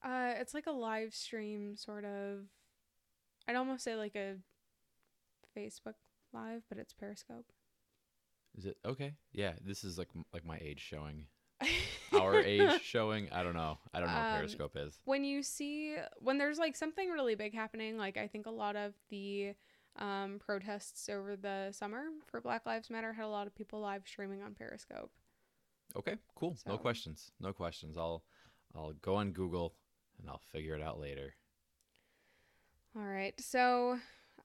Uh, 0.04 0.34
it's 0.38 0.54
like 0.54 0.68
a 0.68 0.72
live 0.72 1.14
stream, 1.14 1.76
sort 1.76 2.06
of. 2.06 2.40
I'd 3.48 3.56
almost 3.56 3.84
say 3.84 3.96
like 3.96 4.16
a 4.16 4.36
Facebook 5.58 5.96
live, 6.34 6.64
but 6.70 6.78
it's 6.78 6.94
Periscope. 6.94 7.46
Is 8.58 8.66
it 8.66 8.78
okay? 8.86 9.14
Yeah, 9.32 9.54
this 9.64 9.84
is 9.84 9.98
like 9.98 10.10
like 10.34 10.46
my 10.46 10.58
age 10.62 10.80
showing. 10.80 11.26
Our 12.14 12.36
age 12.42 12.82
showing. 12.82 13.30
I 13.32 13.44
don't 13.44 13.54
know. 13.54 13.78
I 13.94 14.00
don't 14.00 14.10
know 14.10 14.16
what 14.16 14.26
Um, 14.26 14.38
Periscope 14.38 14.76
is. 14.76 15.00
when 15.06 15.24
you 15.24 15.44
see 15.44 15.96
when 16.20 16.38
there's 16.38 16.58
like 16.58 16.76
something 16.76 17.10
really 17.10 17.36
big 17.36 17.54
happening, 17.54 17.98
like 17.98 18.18
I 18.18 18.28
think 18.28 18.48
a 18.48 18.52
lot 18.52 18.76
of 18.76 18.94
the 19.10 19.54
um, 19.98 20.40
protests 20.46 21.08
over 21.10 21.36
the 21.36 21.72
summer 21.72 22.06
for 22.28 22.42
Black 22.42 22.66
Lives 22.66 22.90
Matter 22.90 23.14
had 23.14 23.26
a 23.26 23.30
lot 23.30 23.48
of 23.48 23.56
people 23.56 23.80
live 23.80 24.04
streaming 24.06 24.42
on 24.42 24.54
Periscope. 24.56 25.12
Okay, 25.96 26.16
cool. 26.36 26.58
No 26.66 26.78
questions. 26.78 27.32
No 27.40 27.54
questions. 27.54 27.98
I'll 27.98 28.24
I'll 28.76 28.94
go 29.02 29.16
on 29.16 29.32
Google 29.32 29.76
and 30.20 30.30
I'll 30.30 30.42
figure 30.52 30.76
it 30.76 30.82
out 30.82 31.00
later. 31.00 31.34
All 32.96 33.04
right, 33.04 33.34
so 33.40 33.98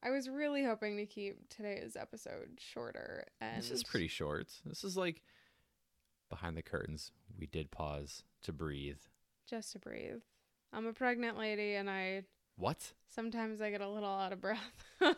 I 0.03 0.11
was 0.11 0.29
really 0.29 0.65
hoping 0.65 0.97
to 0.99 1.07
keep 1.07 1.49
today's 1.49 1.97
episode 1.97 2.59
shorter, 2.59 3.27
and 3.41 3.59
This 3.59 3.71
is 3.71 3.83
pretty 3.83 4.09
short. 4.09 4.49
This 4.65 4.85
is 4.85 4.97
like 4.97 5.23
behind 6.31 6.57
the 6.57 6.63
curtains. 6.63 7.11
We 7.39 7.47
did 7.47 7.71
pause 7.71 8.23
to 8.43 8.53
breathe. 8.53 8.99
just 9.49 9.73
to 9.73 9.79
breathe. 9.79 10.21
I'm 10.73 10.87
a 10.87 10.93
pregnant 10.93 11.39
lady, 11.39 11.75
and 11.75 11.89
I 11.91 12.23
What? 12.57 12.93
sometimes 13.09 13.61
I 13.61 13.71
get 13.71 13.81
a 13.81 13.89
little 13.89 14.09
out 14.09 14.33
of 14.33 14.41
breath. 14.41 14.85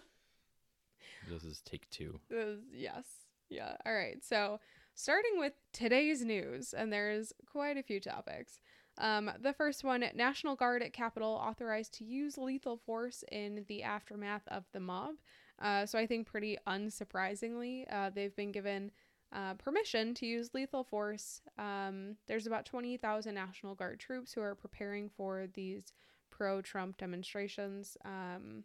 This 1.29 1.45
is 1.45 1.61
take 1.61 1.91
two. 1.91 2.21
Uh, 2.33 2.57
yes. 2.73 3.05
Yeah. 3.51 3.77
All 3.85 3.93
right. 3.93 4.25
So, 4.25 4.61
starting 4.99 5.39
with 5.39 5.53
today's 5.73 6.25
news, 6.25 6.75
and 6.75 6.93
there's 6.93 7.33
quite 7.47 7.77
a 7.77 7.83
few 7.85 8.01
topics. 8.01 8.59
Um, 8.99 9.31
the 9.41 9.53
first 9.53 9.85
one 9.85 10.05
National 10.17 10.57
Guard 10.57 10.83
at 10.83 10.93
Capitol 10.93 11.41
authorized 11.41 11.95
to 11.95 12.05
use 12.05 12.37
lethal 12.37 12.77
force 12.77 13.23
in 13.31 13.65
the 13.69 13.85
aftermath 13.85 14.43
of 14.49 14.65
the 14.73 14.81
mob. 14.81 15.15
Uh, 15.63 15.87
so 15.87 16.01
I 16.01 16.07
think 16.09 16.27
pretty 16.27 16.59
unsurprisingly, 16.67 17.85
uh, 17.93 18.11
they've 18.13 18.35
been 18.35 18.51
given 18.51 18.91
uh, 19.33 19.55
permission 19.55 20.15
to 20.15 20.27
use 20.27 20.51
lethal 20.53 20.83
force. 20.83 21.43
Um, 21.59 22.17
there's 22.27 22.49
about 22.49 22.67
20,000 22.67 23.33
National 23.33 23.77
Guard 23.77 24.01
troops 24.01 24.33
who 24.33 24.41
are 24.41 24.57
preparing 24.57 25.11
for 25.17 25.47
these 25.55 25.93
pro 26.29 26.61
Trump 26.61 26.97
demonstrations 26.97 27.97
um, 28.05 28.65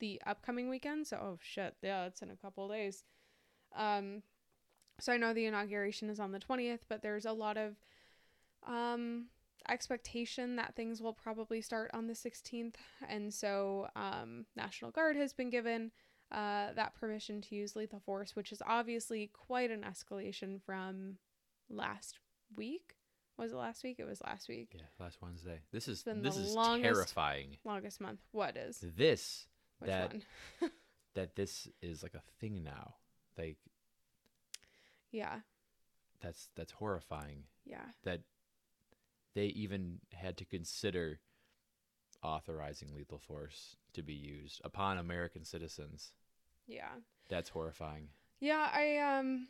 the 0.00 0.20
upcoming 0.26 0.68
weekend. 0.68 1.06
So, 1.06 1.16
oh 1.16 1.38
shit, 1.40 1.76
yeah, 1.80 2.04
it's 2.04 2.20
in 2.20 2.30
a 2.30 2.36
couple 2.36 2.68
days. 2.68 3.04
Um, 3.74 4.22
so 5.00 5.12
I 5.12 5.16
know 5.16 5.32
the 5.32 5.46
inauguration 5.46 6.08
is 6.10 6.20
on 6.20 6.32
the 6.32 6.38
20th, 6.38 6.80
but 6.88 7.02
there's 7.02 7.26
a 7.26 7.32
lot 7.32 7.56
of 7.56 7.76
um, 8.66 9.26
expectation 9.68 10.56
that 10.56 10.74
things 10.74 11.00
will 11.00 11.12
probably 11.12 11.60
start 11.60 11.90
on 11.94 12.06
the 12.06 12.14
16th. 12.14 12.74
And 13.08 13.32
so 13.32 13.88
um, 13.96 14.46
National 14.56 14.90
Guard 14.90 15.16
has 15.16 15.32
been 15.32 15.50
given 15.50 15.90
uh, 16.30 16.72
that 16.74 16.94
permission 16.94 17.40
to 17.42 17.54
use 17.54 17.76
lethal 17.76 18.00
force, 18.00 18.34
which 18.34 18.52
is 18.52 18.62
obviously 18.66 19.30
quite 19.32 19.70
an 19.70 19.82
escalation 19.82 20.60
from 20.62 21.16
last 21.68 22.18
week. 22.56 22.96
Was 23.38 23.52
it 23.52 23.56
last 23.56 23.82
week? 23.82 23.96
It 23.98 24.04
was 24.04 24.20
last 24.22 24.48
week. 24.48 24.70
Yeah, 24.74 24.82
last 25.00 25.18
Wednesday. 25.20 25.60
This 25.72 25.88
is 25.88 26.04
this 26.04 26.36
is 26.36 26.54
longest- 26.54 26.94
terrifying. 26.94 27.56
Longest 27.64 28.00
month. 28.00 28.20
What 28.30 28.56
is? 28.56 28.78
This 28.96 29.46
Which 29.78 29.88
that 29.90 30.12
one? 30.60 30.70
that 31.14 31.34
this 31.34 31.68
is 31.80 32.02
like 32.02 32.14
a 32.14 32.22
thing 32.40 32.62
now. 32.62 32.94
Like 33.38 33.56
Yeah. 35.12 35.40
that's 36.20 36.48
that's 36.56 36.72
horrifying. 36.72 37.44
Yeah. 37.64 37.84
That 38.04 38.22
they 39.34 39.46
even 39.46 40.00
had 40.12 40.36
to 40.38 40.44
consider 40.44 41.20
authorizing 42.22 42.94
lethal 42.94 43.18
force 43.18 43.76
to 43.94 44.02
be 44.02 44.14
used 44.14 44.60
upon 44.64 44.98
American 44.98 45.44
citizens. 45.44 46.12
Yeah. 46.66 46.92
That's 47.28 47.50
horrifying. 47.50 48.08
Yeah, 48.40 48.68
I 48.72 48.98
um 48.98 49.48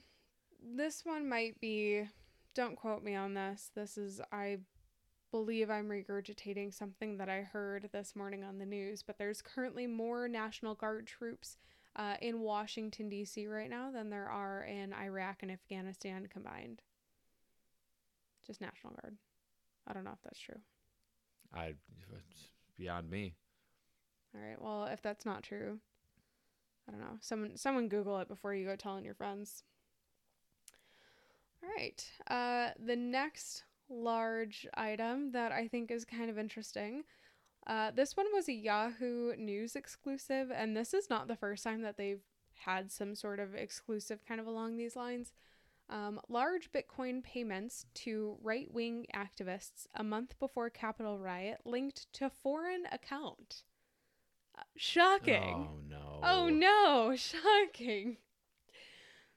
this 0.60 1.04
one 1.04 1.28
might 1.28 1.60
be 1.60 2.04
don't 2.54 2.76
quote 2.76 3.02
me 3.02 3.14
on 3.14 3.34
this. 3.34 3.70
This 3.74 3.96
is 3.96 4.20
I 4.30 4.58
believe 5.30 5.70
I'm 5.70 5.88
regurgitating 5.88 6.74
something 6.74 7.16
that 7.16 7.28
I 7.28 7.40
heard 7.40 7.88
this 7.92 8.14
morning 8.14 8.44
on 8.44 8.58
the 8.58 8.66
news, 8.66 9.02
but 9.02 9.16
there's 9.18 9.40
currently 9.40 9.86
more 9.86 10.28
National 10.28 10.74
Guard 10.74 11.06
troops 11.06 11.56
uh, 11.96 12.14
in 12.20 12.40
Washington 12.40 13.08
D.C. 13.08 13.46
right 13.46 13.70
now 13.70 13.90
than 13.90 14.10
there 14.10 14.28
are 14.28 14.64
in 14.64 14.92
Iraq 14.92 15.42
and 15.42 15.50
Afghanistan 15.50 16.26
combined. 16.26 16.82
Just 18.46 18.60
National 18.60 18.94
Guard. 18.94 19.16
I 19.86 19.92
don't 19.92 20.04
know 20.04 20.12
if 20.12 20.22
that's 20.22 20.40
true. 20.40 20.60
I 21.54 21.74
it's 22.14 22.48
beyond 22.76 23.10
me. 23.10 23.34
All 24.34 24.40
right. 24.40 24.60
Well, 24.60 24.84
if 24.86 25.02
that's 25.02 25.26
not 25.26 25.42
true, 25.42 25.78
I 26.88 26.92
don't 26.92 27.00
know. 27.00 27.18
Someone 27.20 27.56
someone 27.56 27.88
Google 27.88 28.18
it 28.18 28.28
before 28.28 28.54
you 28.54 28.66
go 28.66 28.76
telling 28.76 29.04
your 29.04 29.14
friends. 29.14 29.62
All 31.62 31.70
right. 31.76 32.04
Uh, 32.28 32.70
the 32.84 32.96
next 32.96 33.64
large 33.88 34.66
item 34.74 35.32
that 35.32 35.52
I 35.52 35.68
think 35.68 35.90
is 35.90 36.04
kind 36.04 36.30
of 36.30 36.38
interesting. 36.38 37.04
Uh, 37.66 37.90
this 37.92 38.16
one 38.16 38.26
was 38.32 38.48
a 38.48 38.52
Yahoo 38.52 39.36
News 39.36 39.76
exclusive, 39.76 40.50
and 40.50 40.76
this 40.76 40.92
is 40.92 41.08
not 41.08 41.28
the 41.28 41.36
first 41.36 41.62
time 41.62 41.82
that 41.82 41.96
they've 41.96 42.22
had 42.64 42.90
some 42.90 43.14
sort 43.14 43.38
of 43.38 43.54
exclusive 43.54 44.24
kind 44.26 44.40
of 44.40 44.46
along 44.46 44.76
these 44.76 44.96
lines. 44.96 45.32
Um, 45.88 46.20
large 46.28 46.70
Bitcoin 46.72 47.22
payments 47.22 47.86
to 47.94 48.36
right 48.42 48.72
wing 48.72 49.06
activists 49.14 49.86
a 49.94 50.02
month 50.02 50.38
before 50.38 50.70
Capitol 50.70 51.18
riot 51.18 51.60
linked 51.64 52.12
to 52.14 52.30
foreign 52.30 52.84
account. 52.90 53.62
Uh, 54.56 54.62
shocking. 54.76 55.68
Oh 55.68 55.80
no. 55.88 56.20
Oh 56.22 56.48
no, 56.48 57.16
shocking. 57.16 58.16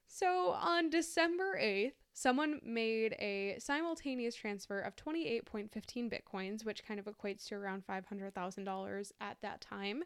So 0.08 0.52
on 0.52 0.90
December 0.90 1.60
8th, 1.62 1.92
someone 2.16 2.62
made 2.64 3.14
a 3.20 3.58
simultaneous 3.60 4.36
transfer 4.36 4.80
of 4.80 4.96
28.15 4.96 5.70
bitcoins, 6.10 6.66
which 6.66 6.84
kind 6.86 7.00
of 7.00 7.06
equates 7.06 7.46
to 7.48 7.56
around 7.56 7.84
$500,000 7.86 9.12
at 9.20 9.38
that 9.42 9.62
time, 9.62 10.04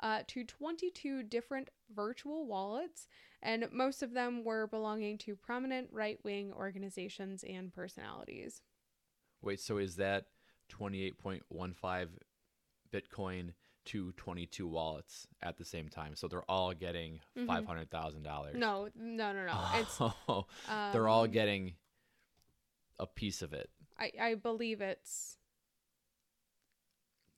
uh, 0.00 0.22
to 0.26 0.44
22 0.44 1.22
different 1.22 1.70
virtual 1.94 2.46
wallets, 2.46 3.06
and 3.42 3.68
most 3.72 4.02
of 4.02 4.12
them 4.12 4.42
were 4.44 4.66
belonging 4.66 5.16
to 5.18 5.36
prominent 5.36 5.88
right 5.92 6.18
wing 6.24 6.52
organizations 6.52 7.44
and 7.48 7.72
personalities. 7.72 8.60
Wait, 9.40 9.60
so 9.60 9.78
is 9.78 9.96
that 9.96 10.26
28.15 10.68 12.08
Bitcoin 12.92 13.52
to 13.86 14.12
22 14.12 14.66
wallets 14.68 15.26
at 15.42 15.56
the 15.58 15.64
same 15.64 15.88
time? 15.88 16.14
So 16.14 16.28
they're 16.28 16.50
all 16.50 16.72
getting 16.72 17.20
Mhm. 17.36 17.46
$500,000. 17.46 18.54
No, 18.54 18.88
no, 18.94 19.32
no, 19.32 19.46
no. 19.46 19.60
It's 19.74 19.98
Oh, 20.28 20.46
they're 20.92 21.08
all 21.08 21.24
um, 21.24 21.30
getting 21.30 21.74
a 22.98 23.06
piece 23.06 23.42
of 23.42 23.52
it. 23.52 23.70
I, 23.98 24.12
I 24.20 24.34
believe 24.34 24.80
it's 24.80 25.36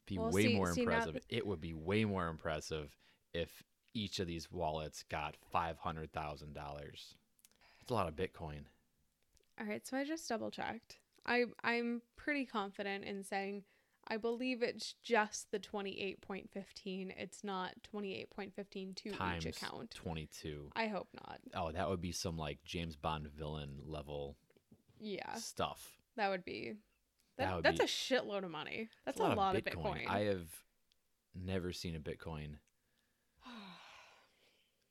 Be 0.07 0.19
Well, 0.19 0.31
way 0.31 0.43
see- 0.45 0.55
more 0.55 0.73
see, 0.73 0.83
impressive. 0.83 1.19
It 1.29 1.47
would 1.47 1.61
be 1.61 1.73
way 1.75 2.05
more 2.05 2.29
impressive 2.29 2.95
if 3.33 3.63
each 3.95 4.19
of 4.21 4.27
these 4.27 4.51
wallets 4.51 5.03
got 5.05 5.37
$500,000. 5.55 6.55
That's 6.55 7.15
a 7.91 7.95
lot 7.95 8.09
of 8.09 8.15
Bitcoin. 8.17 8.65
All 9.59 9.67
right, 9.67 9.87
so 9.87 9.97
I 9.97 10.05
just 10.05 10.29
double 10.29 10.51
checked. 10.51 10.99
I 11.27 11.45
I'm 11.63 12.03
pretty 12.17 12.45
confident 12.45 13.05
in 13.05 13.23
saying 13.23 13.63
I 14.09 14.17
believe 14.19 14.63
it's 14.63 14.95
just 15.03 15.51
the 15.51 15.59
28.15. 15.59 17.15
It's 17.17 17.43
not 17.43 17.73
28.15 17.95 18.95
to 18.97 19.11
times 19.13 19.47
each 19.47 19.57
account. 19.57 19.91
22. 19.95 20.71
I 20.77 20.87
hope 20.89 21.09
not. 21.15 21.39
Oh, 21.55 21.73
that 21.73 21.89
would 21.89 22.01
be 22.03 22.13
some 22.13 22.37
like 22.37 22.59
James 22.65 22.97
Bond 22.97 23.27
villain 23.29 23.81
level 23.87 24.37
Yeah, 25.01 25.35
stuff. 25.37 25.93
that 26.17 26.29
would 26.29 26.45
be 26.45 26.75
That 27.39 27.45
that, 27.47 27.55
would 27.57 27.65
that's 27.65 27.79
be- 27.79 27.85
a 27.85 27.89
shitload 27.89 28.45
of 28.45 28.51
money. 28.51 28.89
That's 29.05 29.17
It's 29.19 29.27
a 29.27 29.35
lot, 29.35 29.57
of 29.57 29.65
Bitcoin. 29.65 30.07
I 30.09 30.21
have 30.25 30.49
never 31.35 31.73
seen 31.73 31.97
a 31.97 32.01
Bitcoin. 32.01 32.57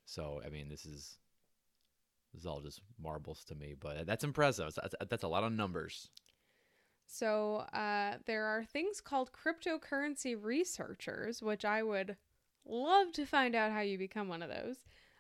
So, 0.06 0.42
I 0.46 0.50
mean, 0.50 0.70
this 0.70 0.86
is 0.86 1.18
this 2.34 2.42
is 2.42 2.46
all 2.46 2.62
just 2.62 2.82
marbles 3.02 3.44
to 3.46 3.56
me, 3.56 3.74
but 3.80 4.06
that's 4.06 4.24
impressive. 4.24 4.74
That's, 4.76 4.96
that's 5.10 5.24
a 5.24 5.28
lot 5.28 5.44
of 5.44 5.52
numbers. 5.54 6.10
So 7.14 7.58
uh, 7.74 8.16
there 8.26 8.46
are 8.46 8.66
things 8.66 9.00
called 9.00 9.30
cryptocurrency 9.34 10.36
researchers, 10.36 11.44
which 11.44 11.64
I 11.64 11.84
would 11.84 12.18
love 12.66 13.12
to 13.12 13.28
find 13.28 13.54
out 13.54 13.72
how 13.72 13.82
you 13.82 14.00
become 14.00 14.28
one 14.28 14.42
of 14.42 14.50
those. 14.50 14.78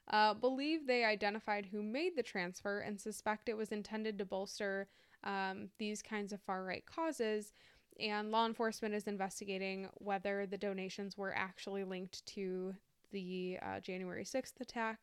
Uh, 0.08 0.34
believe 0.34 0.88
they 0.88 1.04
identified 1.04 1.68
who 1.68 1.84
made 1.84 2.16
the 2.16 2.24
transfer 2.24 2.80
and 2.80 3.00
suspect 3.00 3.48
it 3.48 3.56
was 3.56 3.72
intended 3.72 4.18
to 4.18 4.26
bolster 4.26 4.88
um, 5.24 5.70
these 5.78 6.02
kinds 6.02 6.34
of 6.34 6.42
far 6.42 6.64
right 6.64 6.84
causes. 6.88 7.54
And 8.00 8.32
law 8.32 8.48
enforcement 8.48 8.96
is 8.96 9.04
investigating 9.04 9.88
whether 9.94 10.48
the 10.48 10.58
donations 10.58 11.16
were 11.16 11.36
actually 11.38 11.84
linked 11.84 12.26
to 12.26 12.74
the 13.12 13.60
uh, 13.62 13.80
January 13.82 14.26
6th 14.26 14.60
attack. 14.60 15.02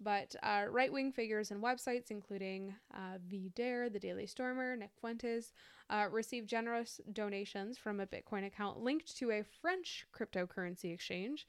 But 0.00 0.36
uh, 0.42 0.66
right 0.70 0.92
wing 0.92 1.12
figures 1.12 1.50
and 1.50 1.62
websites, 1.62 2.10
including 2.10 2.74
uh, 2.94 3.18
Dare, 3.54 3.90
the 3.90 3.98
Daily 3.98 4.26
Stormer, 4.26 4.76
Nick 4.76 4.90
Fuentes, 5.00 5.52
uh, 5.90 6.06
received 6.10 6.48
generous 6.48 7.00
donations 7.12 7.78
from 7.78 7.98
a 7.98 8.06
Bitcoin 8.06 8.46
account 8.46 8.78
linked 8.78 9.16
to 9.18 9.32
a 9.32 9.42
French 9.60 10.06
cryptocurrency 10.16 10.92
exchange. 10.92 11.46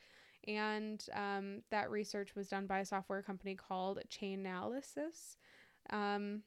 And 0.47 1.05
um, 1.13 1.61
that 1.69 1.91
research 1.91 2.35
was 2.35 2.47
done 2.47 2.65
by 2.65 2.79
a 2.79 2.85
software 2.85 3.21
company 3.21 3.55
called 3.55 3.99
Chainalysis. 4.09 5.35
Um, 5.91 6.41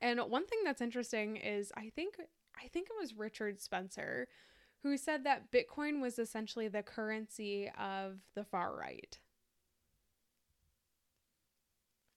and 0.00 0.18
one 0.20 0.46
thing 0.46 0.60
that's 0.64 0.80
interesting 0.80 1.36
is 1.36 1.70
I 1.76 1.90
think 1.94 2.16
I 2.56 2.68
think 2.68 2.88
it 2.88 3.00
was 3.00 3.14
Richard 3.14 3.60
Spencer 3.60 4.28
who 4.82 4.96
said 4.96 5.24
that 5.24 5.52
Bitcoin 5.52 6.00
was 6.00 6.18
essentially 6.18 6.68
the 6.68 6.82
currency 6.82 7.70
of 7.78 8.18
the 8.34 8.44
far 8.44 8.76
right. 8.76 9.18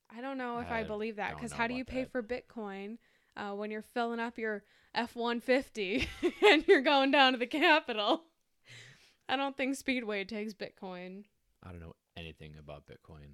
I 0.09 0.21
don't 0.21 0.37
know 0.37 0.59
if 0.59 0.69
I, 0.69 0.79
I 0.79 0.83
believe 0.83 1.17
that 1.17 1.35
because 1.35 1.51
how 1.51 1.67
do 1.67 1.73
you 1.73 1.85
pay 1.85 2.03
that. 2.03 2.11
for 2.11 2.23
Bitcoin 2.23 2.97
uh, 3.35 3.51
when 3.51 3.71
you're 3.71 3.81
filling 3.81 4.19
up 4.19 4.37
your 4.37 4.63
F 4.93 5.15
150 5.15 6.07
and 6.47 6.65
you're 6.67 6.81
going 6.81 7.11
down 7.11 7.33
to 7.33 7.39
the 7.39 7.47
Capitol? 7.47 8.23
I 9.29 9.35
don't 9.35 9.57
think 9.57 9.75
Speedway 9.75 10.23
takes 10.23 10.53
Bitcoin. 10.53 11.25
I 11.63 11.71
don't 11.71 11.79
know 11.79 11.95
anything 12.15 12.55
about 12.59 12.83
Bitcoin. 12.85 13.33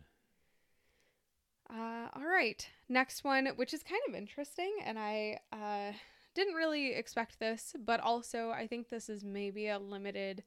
Uh, 1.70 2.08
all 2.16 2.26
right. 2.26 2.68
Next 2.90 3.24
one, 3.24 3.48
which 3.56 3.74
is 3.74 3.84
kind 3.84 4.02
of 4.08 4.16
interesting, 4.16 4.74
and 4.86 5.00
I 5.00 5.40
uh, 5.54 5.94
didn't 6.36 6.56
really 6.56 6.94
expect 6.94 7.40
this, 7.40 7.74
but 7.86 8.00
also 8.00 8.50
I 8.50 8.68
think 8.68 8.90
this 8.90 9.10
is 9.10 9.24
maybe 9.24 9.68
a 9.68 9.80
limited 9.80 10.44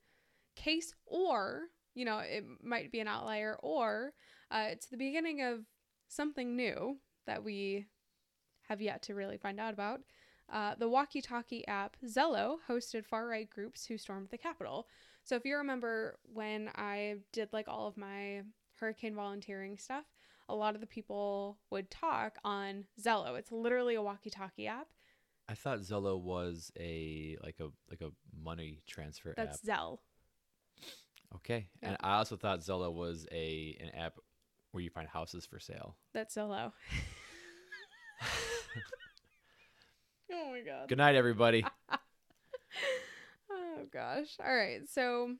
case, 0.56 0.94
or, 1.06 1.62
you 1.94 2.04
know, 2.04 2.18
it 2.18 2.44
might 2.62 2.92
be 2.92 3.00
an 3.00 3.08
outlier, 3.08 3.56
or 3.62 4.12
uh, 4.50 4.66
it's 4.68 4.86
the 4.86 4.96
beginning 4.98 5.42
of 5.42 5.60
something 6.14 6.56
new 6.56 6.98
that 7.26 7.42
we 7.42 7.86
have 8.68 8.80
yet 8.80 9.02
to 9.02 9.14
really 9.14 9.36
find 9.36 9.60
out 9.60 9.74
about. 9.74 10.00
uh, 10.52 10.74
the 10.78 10.88
walkie 10.88 11.22
talkie 11.22 11.66
app 11.66 11.96
Zello 12.06 12.56
hosted 12.68 13.04
far 13.06 13.26
right 13.26 13.48
groups 13.48 13.86
who 13.86 13.96
stormed 13.96 14.28
the 14.30 14.38
Capitol. 14.38 14.86
So, 15.24 15.36
if 15.36 15.44
you 15.44 15.56
remember 15.56 16.18
when 16.32 16.68
I 16.76 17.16
did 17.32 17.48
like 17.52 17.66
all 17.66 17.86
of 17.86 17.96
my 17.96 18.42
hurricane 18.78 19.14
volunteering 19.14 19.78
stuff, 19.78 20.04
a 20.48 20.54
lot 20.54 20.74
of 20.74 20.82
the 20.82 20.86
people 20.86 21.56
would 21.70 21.90
talk 21.90 22.36
on 22.44 22.84
Zello. 23.00 23.38
It's 23.38 23.50
literally 23.50 23.94
a 23.94 24.02
walkie 24.02 24.28
talkie 24.30 24.66
app. 24.66 24.88
I 25.48 25.54
thought 25.54 25.80
Zello 25.80 26.20
was 26.20 26.70
a 26.78 27.36
like 27.42 27.56
a 27.60 27.68
like 27.90 28.02
a 28.02 28.10
money 28.38 28.82
transfer 28.86 29.32
That's 29.36 29.66
app. 29.66 29.78
Zelle. 29.78 29.98
Okay. 31.36 31.68
Yeah. 31.82 31.88
And 31.88 31.96
I 32.00 32.16
also 32.16 32.36
thought 32.36 32.60
Zello 32.60 32.92
was 32.92 33.26
a 33.32 33.76
an 33.80 33.98
app 33.98 34.18
where 34.74 34.82
you 34.82 34.90
find 34.90 35.08
houses 35.08 35.46
for 35.46 35.60
sale. 35.60 35.96
That's 36.12 36.34
Zello. 36.34 36.72
oh 40.32 40.50
my 40.50 40.60
god. 40.60 40.88
Good 40.88 40.98
night, 40.98 41.14
everybody. 41.14 41.64
Oh 43.50 43.86
gosh. 43.92 44.36
All 44.44 44.54
right. 44.54 44.80
So, 44.88 45.34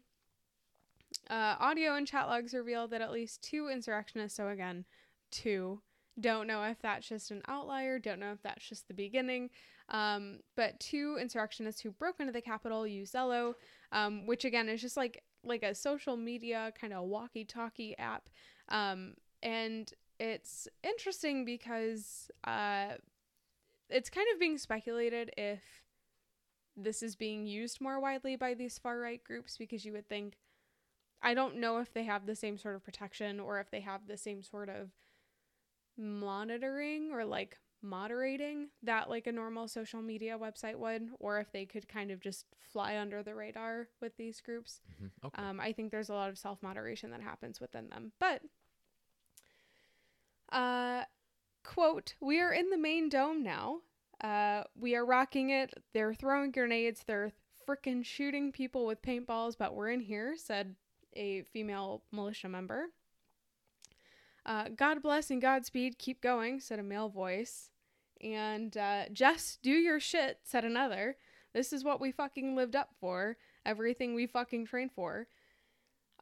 uh, 1.31 1.55
audio 1.59 1.95
and 1.95 2.07
chat 2.07 2.27
logs 2.27 2.53
reveal 2.53 2.87
that 2.89 3.01
at 3.01 3.13
least 3.13 3.43
two 3.43 3.69
insurrectionists, 3.69 4.37
so 4.37 4.49
again, 4.49 4.85
two, 5.31 5.81
don't 6.21 6.47
know 6.47 6.63
if 6.65 6.81
that's 6.81 7.09
just 7.09 7.31
an 7.31 7.43
outlier, 7.49 7.99
don't 7.99 8.21
know 8.21 8.33
if 8.33 8.43
that's 8.43 8.69
just 8.69 8.87
the 8.89 8.95
beginning, 8.95 9.51
um, 9.89 10.41
but 10.57 10.79
two 10.81 11.17
insurrectionists 11.21 11.81
who 11.81 11.91
broke 11.91 12.21
into 12.21 12.33
the 12.33 12.41
Capitol 12.41 12.87
use 12.87 13.13
Zello, 13.13 13.55
um, 13.93 14.27
which 14.27 14.45
again 14.45 14.69
is 14.69 14.81
just 14.81 14.97
like 14.97 15.23
like 15.45 15.63
a 15.63 15.75
social 15.75 16.17
media 16.17 16.73
kind 16.81 16.93
of 16.93 17.05
walkie-talkie 17.05 17.97
app, 17.99 18.29
um, 18.71 19.15
and 19.45 19.93
it's 20.19 20.67
interesting 20.83 21.45
because 21.45 22.31
uh, 22.45 22.95
it's 23.89 24.11
kind 24.11 24.27
of 24.33 24.41
being 24.41 24.59
speculated 24.59 25.31
if 25.37 25.63
this 26.77 27.03
is 27.03 27.15
being 27.15 27.47
used 27.47 27.81
more 27.81 28.01
widely 28.01 28.35
by 28.35 28.55
these 28.55 28.79
far 28.79 28.99
right 28.99 29.23
groups 29.23 29.57
because 29.57 29.85
you 29.85 29.93
would 29.93 30.09
think 30.09 30.39
I 31.23 31.35
don't 31.35 31.57
know 31.57 31.79
if 31.79 31.93
they 31.95 32.05
have 32.05 32.27
the 32.27 32.35
same 32.35 32.59
sort 32.59 32.75
of 32.75 32.83
protection 32.85 33.39
or 33.39 33.61
if 33.61 33.71
they 33.71 33.81
have 33.81 34.07
the 34.09 34.17
same 34.17 34.43
sort 34.43 34.69
of 34.69 34.91
monitoring 35.97 37.11
or 37.13 37.25
like 37.25 37.59
moderating 37.83 38.69
that 38.83 39.09
like 39.11 39.27
a 39.27 39.33
normal 39.33 39.69
social 39.69 40.03
media 40.03 40.39
website 40.39 40.77
would 40.77 41.11
or 41.21 41.39
if 41.39 41.53
they 41.53 41.65
could 41.67 41.87
kind 41.89 42.11
of 42.11 42.21
just 42.21 42.47
fly 42.73 42.97
under 42.97 43.23
the 43.23 43.35
radar 43.35 43.89
with 44.01 44.17
these 44.17 44.41
groups. 44.41 44.81
Mhm. 45.01 45.11
Okay. 45.25 45.43
Um, 45.43 45.61
I 45.61 45.73
think 45.73 45.91
there's 45.91 46.09
a 46.09 46.15
lot 46.15 46.31
of 46.31 46.39
self 46.39 46.63
moderation 46.63 47.11
that 47.11 47.21
happens 47.21 47.61
within 47.61 47.89
them. 47.89 48.13
But, 48.19 48.43
uh, 50.55 51.05
quote, 51.65 52.15
we 52.21 52.41
are 52.41 52.53
in 52.53 52.71
the 52.71 52.79
main 52.79 53.09
dome 53.09 53.43
now. 53.43 53.81
Uh, 54.23 54.63
we 54.79 54.95
are 54.95 55.05
rocking 55.05 55.51
it. 55.51 55.75
They're 55.93 56.15
throwing 56.15 56.53
grenades. 56.53 57.03
They're 57.07 57.33
frickin' 57.69 58.05
shooting 58.05 58.53
people 58.53 58.87
with 58.87 59.03
paintballs, 59.03 59.57
but 59.59 59.75
we're 59.75 59.91
in 59.91 60.01
here, 60.01 60.37
said 60.37 60.77
a 61.15 61.43
female 61.53 62.03
militia 62.13 62.49
member. 62.49 62.87
Uh, 64.47 64.69
God 64.77 65.03
bless 65.03 65.31
and 65.31 65.43
Godspeed. 65.43 65.99
Keep 65.99 66.21
going, 66.21 66.61
said 66.61 66.79
a 66.79 66.83
male 66.83 67.09
voice. 67.09 67.71
And 68.21 68.77
uh, 68.77 69.05
Jess, 69.13 69.59
do 69.63 69.71
your 69.71 70.01
shit, 70.01 70.39
said 70.45 70.65
another. 70.65 71.17
This 71.53 71.73
is 71.73 71.85
what 71.85 72.01
we 72.01 72.13
fucking 72.13 72.55
lived 72.55 72.77
up 72.77 72.91
for. 73.01 73.37
Everything 73.65 74.15
we 74.15 74.27
fucking 74.27 74.67
trained 74.67 74.93
for. 74.93 75.27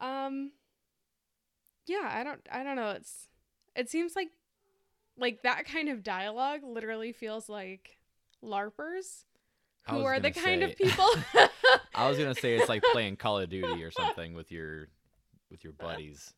Um. 0.01 0.53
Yeah, 1.87 2.09
I 2.12 2.23
don't. 2.23 2.40
I 2.51 2.62
don't 2.62 2.77
know. 2.77 2.90
It's. 2.90 3.29
It 3.75 3.89
seems 3.89 4.15
like, 4.17 4.31
like 5.17 5.43
that 5.43 5.65
kind 5.67 5.89
of 5.89 6.03
dialogue 6.03 6.61
literally 6.65 7.13
feels 7.13 7.49
like 7.49 7.99
larpers, 8.45 9.25
who 9.89 10.03
are 10.03 10.21
the 10.21 10.31
kind 10.31 10.63
of 10.63 10.77
people. 10.77 11.09
I 11.95 12.09
was 12.09 12.19
gonna 12.19 12.35
say 12.35 12.55
it's 12.55 12.69
like 12.69 12.83
playing 12.93 13.17
Call 13.17 13.39
of 13.39 13.49
Duty 13.51 13.83
or 13.83 13.91
something 13.91 14.35
with 14.35 14.51
your 14.51 14.89
with 15.51 15.65
your 15.65 15.73
buddies. 15.73 16.33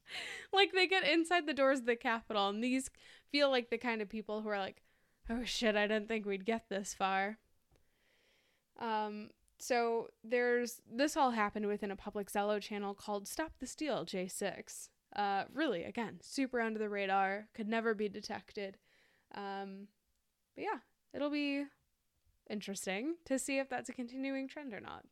like 0.53 0.73
they 0.73 0.87
get 0.87 1.07
inside 1.07 1.47
the 1.47 1.55
doors 1.55 1.81
of 1.81 1.87
the 1.87 1.97
Capitol, 1.97 2.49
and 2.49 2.63
these 2.63 2.91
feel 3.31 3.51
like 3.51 3.71
the 3.71 3.79
kind 3.79 4.01
of 4.03 4.09
people 4.09 4.43
who 4.43 4.49
are 4.49 4.59
like, 4.59 4.83
"Oh 5.29 5.45
shit, 5.45 5.77
I 5.77 5.87
didn't 5.87 6.09
think 6.09 6.27
we'd 6.27 6.45
get 6.47 6.69
this 6.69 6.95
far." 6.95 7.39
Um. 8.79 9.31
So 9.59 10.09
there's 10.23 10.81
this 10.91 11.17
all 11.17 11.31
happened 11.31 11.67
within 11.67 11.91
a 11.91 11.97
public 11.97 12.31
Zello 12.31 12.61
channel 12.61 12.95
called 12.95 13.29
"Stop 13.29 13.53
the 13.61 13.67
Steal" 13.67 14.05
J6. 14.05 14.89
Uh, 15.15 15.45
really, 15.53 15.85
again, 15.85 16.19
super 16.21 16.61
under 16.61 16.79
the 16.79 16.89
radar, 16.89 17.49
could 17.55 17.69
never 17.69 17.95
be 17.95 18.09
detected. 18.09 18.77
Um, 19.35 19.89
but 20.55 20.65
yeah, 20.65 20.79
it'll 21.13 21.31
be 21.31 21.65
interesting 22.51 23.15
to 23.25 23.39
see 23.39 23.59
if 23.59 23.69
that's 23.69 23.89
a 23.89 23.93
continuing 23.93 24.49
trend 24.49 24.75
or 24.75 24.81
not. 24.81 25.05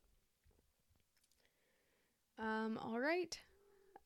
Um. 2.39 2.79
All 2.83 2.99
right. 2.99 3.39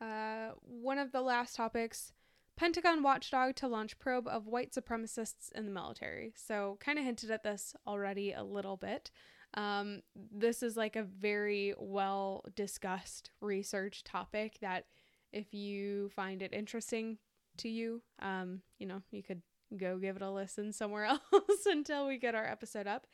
Uh, 0.01 0.51
one 0.61 0.99
of 0.99 1.13
the 1.13 1.23
last 1.23 1.57
topics 1.57 2.13
Pentagon 2.57 3.03
watchdog 3.03 3.55
to 3.57 3.69
launch 3.69 3.99
probe 3.99 4.27
of 4.27 4.47
white 4.47 4.73
supremacists 4.73 5.53
in 5.55 5.67
the 5.67 5.71
military. 5.71 6.33
So, 6.35 6.79
kind 6.81 6.99
of 6.99 7.05
hinted 7.05 7.31
at 7.31 7.43
this 7.43 7.75
already 7.87 8.33
a 8.33 8.43
little 8.43 8.79
bit. 8.79 9.11
Um, 9.55 10.03
this 10.15 10.63
is 10.63 10.77
like 10.77 10.97
a 10.97 11.03
very 11.03 11.75
well 11.79 12.45
discussed 12.55 13.31
research 13.41 14.05
topic 14.05 14.59
that 14.61 14.87
if 15.33 15.53
you 15.53 16.11
find 16.11 16.43
it 16.43 16.53
interesting 16.53 17.19
to 17.59 17.69
you, 17.69 18.03
um, 18.21 18.61
you 18.79 18.87
know, 18.87 19.03
you 19.11 19.23
could 19.23 19.43
go 19.77 19.99
give 19.99 20.17
it 20.17 20.23
a 20.23 20.31
listen 20.31 20.73
somewhere 20.73 21.05
else 21.33 21.67
until 21.67 22.07
we 22.07 22.19
get 22.19 22.35
our 22.35 22.47
episode 22.47 22.87
up. 22.87 23.07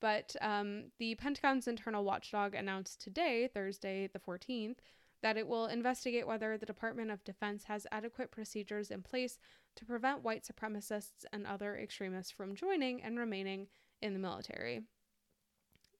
But 0.00 0.36
um, 0.40 0.90
the 0.98 1.14
Pentagon's 1.14 1.68
internal 1.68 2.04
watchdog 2.04 2.54
announced 2.54 3.00
today, 3.00 3.48
Thursday 3.52 4.08
the 4.12 4.18
14th, 4.18 4.76
that 5.22 5.38
it 5.38 5.48
will 5.48 5.66
investigate 5.66 6.26
whether 6.26 6.58
the 6.58 6.66
Department 6.66 7.10
of 7.10 7.24
Defense 7.24 7.64
has 7.64 7.86
adequate 7.90 8.30
procedures 8.30 8.90
in 8.90 9.02
place 9.02 9.38
to 9.76 9.86
prevent 9.86 10.22
white 10.22 10.44
supremacists 10.44 11.24
and 11.32 11.46
other 11.46 11.78
extremists 11.78 12.30
from 12.30 12.54
joining 12.54 13.02
and 13.02 13.18
remaining 13.18 13.68
in 14.02 14.12
the 14.12 14.18
military. 14.18 14.82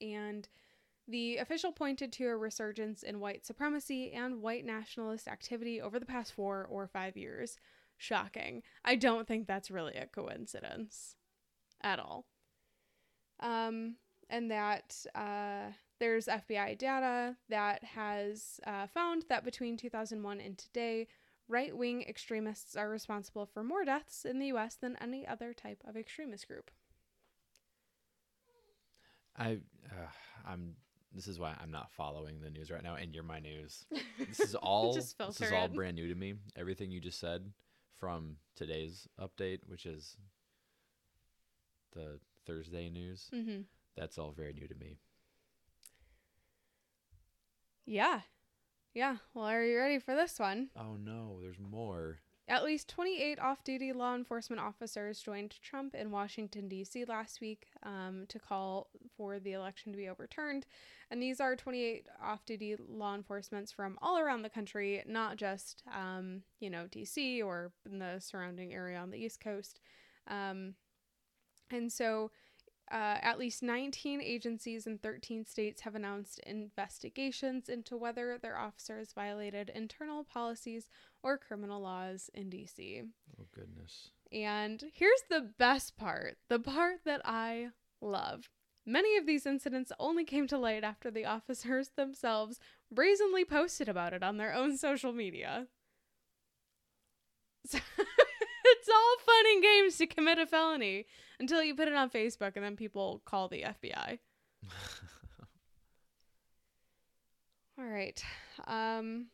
And 0.00 0.46
the 1.06 1.36
official 1.36 1.72
pointed 1.72 2.12
to 2.12 2.26
a 2.26 2.36
resurgence 2.36 3.02
in 3.02 3.20
white 3.20 3.44
supremacy 3.44 4.12
and 4.12 4.40
white 4.40 4.64
nationalist 4.64 5.28
activity 5.28 5.80
over 5.80 5.98
the 5.98 6.06
past 6.06 6.32
four 6.32 6.66
or 6.70 6.86
five 6.86 7.16
years. 7.16 7.58
Shocking. 7.96 8.62
I 8.84 8.96
don't 8.96 9.28
think 9.28 9.46
that's 9.46 9.70
really 9.70 9.94
a 9.94 10.06
coincidence 10.06 11.16
at 11.82 11.98
all. 11.98 12.26
Um, 13.40 13.96
and 14.30 14.50
that 14.50 15.04
uh, 15.14 15.72
there's 16.00 16.26
FBI 16.26 16.78
data 16.78 17.36
that 17.50 17.84
has 17.84 18.60
uh, 18.66 18.86
found 18.86 19.24
that 19.28 19.44
between 19.44 19.76
2001 19.76 20.40
and 20.40 20.56
today, 20.56 21.06
right 21.48 21.76
wing 21.76 22.02
extremists 22.02 22.76
are 22.76 22.88
responsible 22.88 23.46
for 23.46 23.62
more 23.62 23.84
deaths 23.84 24.24
in 24.24 24.38
the 24.38 24.46
US 24.46 24.76
than 24.76 24.96
any 25.00 25.26
other 25.26 25.52
type 25.52 25.82
of 25.86 25.96
extremist 25.96 26.48
group. 26.48 26.70
I 29.36 29.58
uh, 29.90 30.10
I'm 30.46 30.76
this 31.14 31.28
is 31.28 31.38
why 31.38 31.54
I'm 31.60 31.70
not 31.70 31.92
following 31.92 32.40
the 32.40 32.50
news 32.50 32.70
right 32.70 32.82
now 32.82 32.96
and 32.96 33.14
you're 33.14 33.22
my 33.24 33.38
news. 33.40 33.84
This 34.18 34.40
is 34.40 34.54
all 34.54 34.94
this 34.94 35.14
is 35.40 35.52
all 35.52 35.68
brand 35.68 35.96
new 35.96 36.08
to 36.08 36.14
me. 36.14 36.34
Everything 36.56 36.90
you 36.90 37.00
just 37.00 37.20
said 37.20 37.52
from 37.98 38.36
today's 38.56 39.06
update, 39.20 39.60
which 39.66 39.86
is 39.86 40.16
the 41.92 42.18
Thursday 42.46 42.90
news, 42.90 43.30
Mm-hmm. 43.32 43.62
that's 43.96 44.18
all 44.18 44.32
very 44.32 44.52
new 44.52 44.66
to 44.68 44.74
me. 44.74 44.98
Yeah. 47.86 48.20
Yeah. 48.94 49.16
Well, 49.34 49.44
are 49.46 49.64
you 49.64 49.76
ready 49.78 49.98
for 49.98 50.14
this 50.14 50.38
one? 50.38 50.70
Oh 50.76 50.96
no, 50.96 51.38
there's 51.42 51.58
more. 51.58 52.18
At 52.46 52.62
least 52.62 52.88
28 52.88 53.38
off 53.38 53.64
duty 53.64 53.94
law 53.94 54.14
enforcement 54.14 54.60
officers 54.60 55.20
joined 55.20 55.54
Trump 55.62 55.94
in 55.94 56.10
Washington, 56.10 56.68
D.C. 56.68 57.06
last 57.06 57.40
week 57.40 57.68
um, 57.82 58.26
to 58.28 58.38
call 58.38 58.88
for 59.16 59.38
the 59.38 59.52
election 59.52 59.92
to 59.92 59.96
be 59.96 60.10
overturned. 60.10 60.66
And 61.10 61.22
these 61.22 61.40
are 61.40 61.56
28 61.56 62.06
off 62.22 62.44
duty 62.44 62.76
law 62.86 63.14
enforcements 63.14 63.72
from 63.72 63.98
all 64.02 64.18
around 64.18 64.42
the 64.42 64.50
country, 64.50 65.02
not 65.06 65.36
just, 65.36 65.82
um, 65.90 66.42
you 66.60 66.68
know, 66.68 66.86
D.C. 66.90 67.40
or 67.40 67.72
in 67.90 67.98
the 67.98 68.18
surrounding 68.18 68.74
area 68.74 68.98
on 68.98 69.10
the 69.10 69.18
East 69.18 69.40
Coast. 69.40 69.80
Um, 70.28 70.74
and 71.70 71.90
so 71.90 72.30
uh, 72.92 73.16
at 73.22 73.38
least 73.38 73.62
19 73.62 74.20
agencies 74.20 74.86
in 74.86 74.98
13 74.98 75.46
states 75.46 75.80
have 75.80 75.94
announced 75.94 76.38
investigations 76.40 77.70
into 77.70 77.96
whether 77.96 78.36
their 78.36 78.58
officers 78.58 79.12
violated 79.14 79.70
internal 79.74 80.24
policies 80.24 80.90
or 81.24 81.38
criminal 81.38 81.80
laws 81.80 82.30
in 82.34 82.50
DC. 82.50 83.04
Oh 83.40 83.46
goodness. 83.52 84.10
And 84.30 84.84
here's 84.92 85.22
the 85.28 85.50
best 85.58 85.96
part 85.96 86.36
the 86.48 86.60
part 86.60 87.00
that 87.04 87.22
I 87.24 87.70
love. 88.00 88.50
Many 88.86 89.16
of 89.16 89.26
these 89.26 89.46
incidents 89.46 89.90
only 89.98 90.24
came 90.24 90.46
to 90.48 90.58
light 90.58 90.84
after 90.84 91.10
the 91.10 91.24
officers 91.36 91.90
themselves 91.96 92.60
brazenly 92.92 93.44
posted 93.44 93.88
about 93.88 94.12
it 94.12 94.22
on 94.22 94.36
their 94.36 94.54
own 94.54 94.76
social 94.76 95.12
media. 95.12 95.66
So 97.66 97.78
it's 97.78 98.88
all 98.88 99.16
fun 99.24 99.44
and 99.54 99.62
games 99.62 99.96
to 99.96 100.06
commit 100.06 100.38
a 100.38 100.44
felony, 100.46 101.06
until 101.40 101.62
you 101.62 101.74
put 101.74 101.88
it 101.88 101.94
on 101.94 102.10
Facebook 102.10 102.52
and 102.56 102.64
then 102.64 102.76
people 102.76 103.22
call 103.24 103.48
the 103.48 103.62
FBI. 103.62 104.18
All 107.78 107.86
right. 107.86 108.22
Um, 108.66 109.26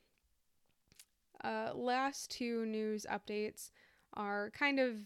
uh, 1.45 1.72
last 1.74 2.30
two 2.30 2.66
news 2.66 3.07
updates 3.11 3.70
are 4.14 4.51
kind 4.51 4.78
of 4.80 4.97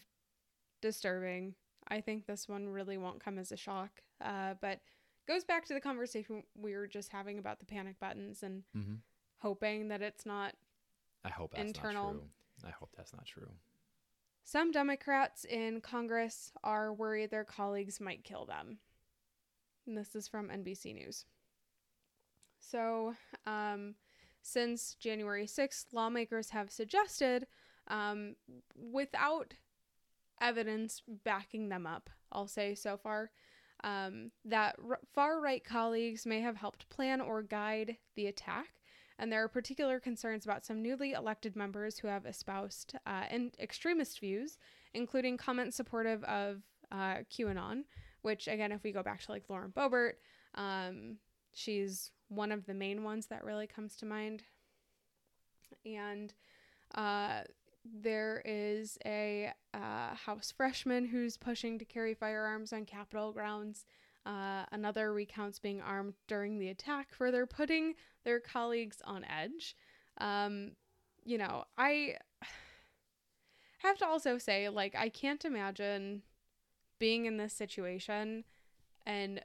disturbing. 0.81 1.55
I 1.89 2.01
think 2.01 2.27
this 2.27 2.49
one 2.49 2.69
really 2.69 2.97
won't 2.99 3.23
come 3.23 3.39
as 3.39 3.53
a 3.53 3.57
shock, 3.57 3.91
uh, 4.25 4.55
but 4.61 4.81
goes 5.27 5.45
back 5.45 5.67
to 5.67 5.75
the 5.75 5.81
conversation 5.81 6.43
we 6.55 6.75
were 6.75 6.87
just 6.87 7.11
having 7.13 7.39
about 7.39 7.59
the 7.59 7.67
panic 7.67 7.99
buttons 8.01 8.43
and 8.43 8.63
hmm 8.75 8.97
hoping 9.39 9.89
that 9.89 10.03
it's 10.03 10.25
not. 10.25 10.55
I 11.25 11.29
hope 11.31 11.53
that's 11.55 11.75
Internal. 11.75 12.05
not 12.05 12.13
true. 12.13 12.23
I 12.67 12.71
hope 12.71 12.91
that's 12.97 13.13
not 13.13 13.27
true. 13.27 13.51
Some 14.45 14.71
Democrats 14.73 15.45
in 15.45 15.81
Congress 15.81 16.53
are 16.63 16.93
worried 16.93 17.31
their 17.31 17.45
colleagues 17.45 18.01
might 18.01 18.25
kill 18.25 18.45
them. 18.47 18.79
And 19.87 19.97
this 19.97 20.15
is 20.15 20.29
from 20.29 20.49
NBC 20.51 20.95
News. 20.95 21.25
So, 22.61 23.15
um, 23.47 23.95
since 24.45 24.95
January 24.95 25.47
6th, 25.47 25.87
lawmakers 25.93 26.51
have 26.51 26.71
suggested, 26.71 27.47
um, 27.89 28.37
without 28.77 29.55
evidence 30.41 31.03
backing 31.25 31.71
them 31.71 31.87
up, 31.87 32.11
I'll 32.31 32.47
say 32.47 32.75
so 32.75 32.99
far, 32.99 33.31
um, 33.83 34.33
that 34.45 34.77
r- 34.87 35.01
far 35.15 35.41
right 35.41 35.65
colleagues 35.65 36.27
may 36.27 36.41
have 36.41 36.57
helped 36.57 36.91
plan 36.91 37.23
or 37.23 37.43
guide 37.43 37.97
the 38.17 38.27
attack. 38.27 38.81
And 39.19 39.33
there 39.33 39.43
are 39.43 39.49
particular 39.49 39.99
concerns 39.99 40.45
about 40.45 40.67
some 40.67 40.83
newly 40.83 41.13
elected 41.13 41.57
members 41.57 41.99
who 41.99 42.09
have 42.09 42.27
espoused 42.27 42.97
uh, 43.07 43.25
and 43.31 43.55
extremist 43.59 44.21
views, 44.21 44.59
including 44.93 45.39
comments 45.39 45.77
supportive 45.77 46.23
of 46.25 46.63
uh, 46.93 47.19
QAnon, 47.33 47.85
which, 48.21 48.47
again, 48.47 48.73
if 48.73 48.83
we 48.83 48.93
go 48.93 49.03
back 49.03 49.23
to 49.23 49.33
like 49.33 49.49
Lauren 49.49 49.71
Boebert, 49.71 50.15
um, 50.55 51.17
she's 51.55 52.11
one 52.35 52.53
of 52.53 52.67
the 52.67 52.75
main 52.75 53.05
ones 53.05 53.27
that 53.27 53.45
really 53.45 53.67
comes 53.67 53.97
to 53.97 54.07
mind. 54.07 54.43
And 55.85 56.33
uh, 56.95 57.43
there 57.85 58.43
is 58.45 58.99
a 59.05 59.53
uh, 59.73 60.15
House 60.15 60.53
freshman 60.57 61.07
who's 61.07 61.37
pushing 61.37 61.79
to 61.79 61.85
carry 61.85 62.15
firearms 62.15 62.73
on 62.73 62.85
Capitol 62.85 63.33
grounds. 63.33 63.85
Uh, 64.25 64.65
another 64.73 65.13
recounts 65.13 65.59
being 65.59 65.83
armed 65.83 66.15
during 66.29 66.59
the 66.59 66.69
attack, 66.69 67.09
further 67.13 67.45
putting 67.45 67.95
their 68.25 68.41
colleagues 68.41 69.03
on 69.05 69.25
edge. 69.25 69.77
Um, 70.19 70.73
you 71.25 71.37
know, 71.37 71.65
I 71.77 72.17
have 73.79 73.99
to 73.99 74.07
also 74.07 74.39
say, 74.39 74.69
like, 74.71 74.95
I 74.95 75.11
can't 75.11 75.45
imagine 75.45 76.23
being 76.99 77.27
in 77.27 77.37
this 77.37 77.53
situation 77.53 78.45
and 79.05 79.43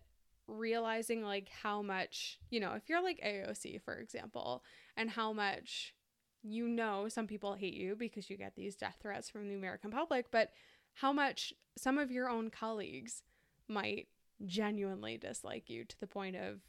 realizing 0.49 1.23
like 1.23 1.49
how 1.49 1.81
much 1.81 2.39
you 2.49 2.59
know 2.59 2.73
if 2.73 2.89
you're 2.89 3.03
like 3.03 3.21
AOC 3.25 3.81
for 3.81 3.95
example 3.95 4.63
and 4.97 5.09
how 5.09 5.33
much 5.33 5.93
you 6.41 6.67
know 6.67 7.07
some 7.09 7.27
people 7.27 7.53
hate 7.53 7.73
you 7.73 7.95
because 7.95 8.29
you 8.29 8.37
get 8.37 8.55
these 8.55 8.75
death 8.75 8.97
threats 9.01 9.29
from 9.29 9.47
the 9.47 9.55
American 9.55 9.91
public 9.91 10.31
but 10.31 10.51
how 10.93 11.13
much 11.13 11.53
some 11.77 11.97
of 11.97 12.11
your 12.11 12.29
own 12.29 12.49
colleagues 12.49 13.23
might 13.67 14.07
genuinely 14.45 15.17
dislike 15.17 15.69
you 15.69 15.83
to 15.85 15.99
the 15.99 16.07
point 16.07 16.35
of 16.35 16.61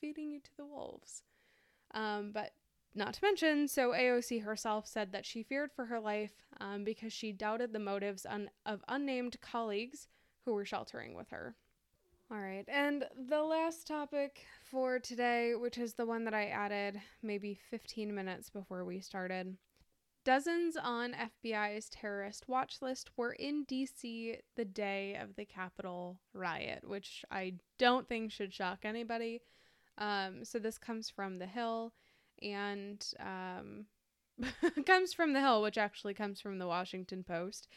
feeding 0.00 0.30
you 0.30 0.40
to 0.40 0.56
the 0.56 0.64
wolves. 0.66 1.22
Um, 1.92 2.32
but 2.32 2.52
not 2.94 3.14
to 3.14 3.24
mention 3.24 3.68
so 3.68 3.90
AOC 3.90 4.42
herself 4.42 4.86
said 4.86 5.12
that 5.12 5.26
she 5.26 5.42
feared 5.42 5.72
for 5.72 5.86
her 5.86 6.00
life 6.00 6.32
um, 6.60 6.84
because 6.84 7.12
she 7.12 7.32
doubted 7.32 7.72
the 7.72 7.78
motives 7.78 8.26
un- 8.28 8.50
of 8.64 8.84
unnamed 8.88 9.40
colleagues 9.40 10.08
who 10.44 10.52
were 10.52 10.64
sheltering 10.64 11.14
with 11.14 11.30
her 11.30 11.56
all 12.34 12.40
right. 12.40 12.64
And 12.66 13.04
the 13.28 13.42
last 13.42 13.86
topic 13.86 14.44
for 14.64 14.98
today, 14.98 15.54
which 15.54 15.78
is 15.78 15.94
the 15.94 16.06
one 16.06 16.24
that 16.24 16.34
I 16.34 16.46
added 16.46 17.00
maybe 17.22 17.60
15 17.70 18.12
minutes 18.12 18.50
before 18.50 18.84
we 18.84 18.98
started. 18.98 19.56
Dozens 20.24 20.76
on 20.76 21.14
FBI's 21.14 21.88
terrorist 21.90 22.48
watch 22.48 22.78
list 22.82 23.10
were 23.16 23.34
in 23.34 23.64
DC 23.66 24.38
the 24.56 24.64
day 24.64 25.16
of 25.16 25.36
the 25.36 25.44
Capitol 25.44 26.18
riot, 26.32 26.88
which 26.88 27.24
I 27.30 27.54
don't 27.78 28.08
think 28.08 28.32
should 28.32 28.52
shock 28.52 28.80
anybody. 28.82 29.42
Um, 29.98 30.44
so 30.44 30.58
this 30.58 30.78
comes 30.78 31.10
from 31.10 31.38
The 31.38 31.46
Hill 31.46 31.92
and 32.42 33.06
um, 33.20 33.84
comes 34.86 35.12
from 35.12 35.34
The 35.34 35.40
Hill, 35.40 35.62
which 35.62 35.78
actually 35.78 36.14
comes 36.14 36.40
from 36.40 36.58
the 36.58 36.66
Washington 36.66 37.22
Post. 37.22 37.68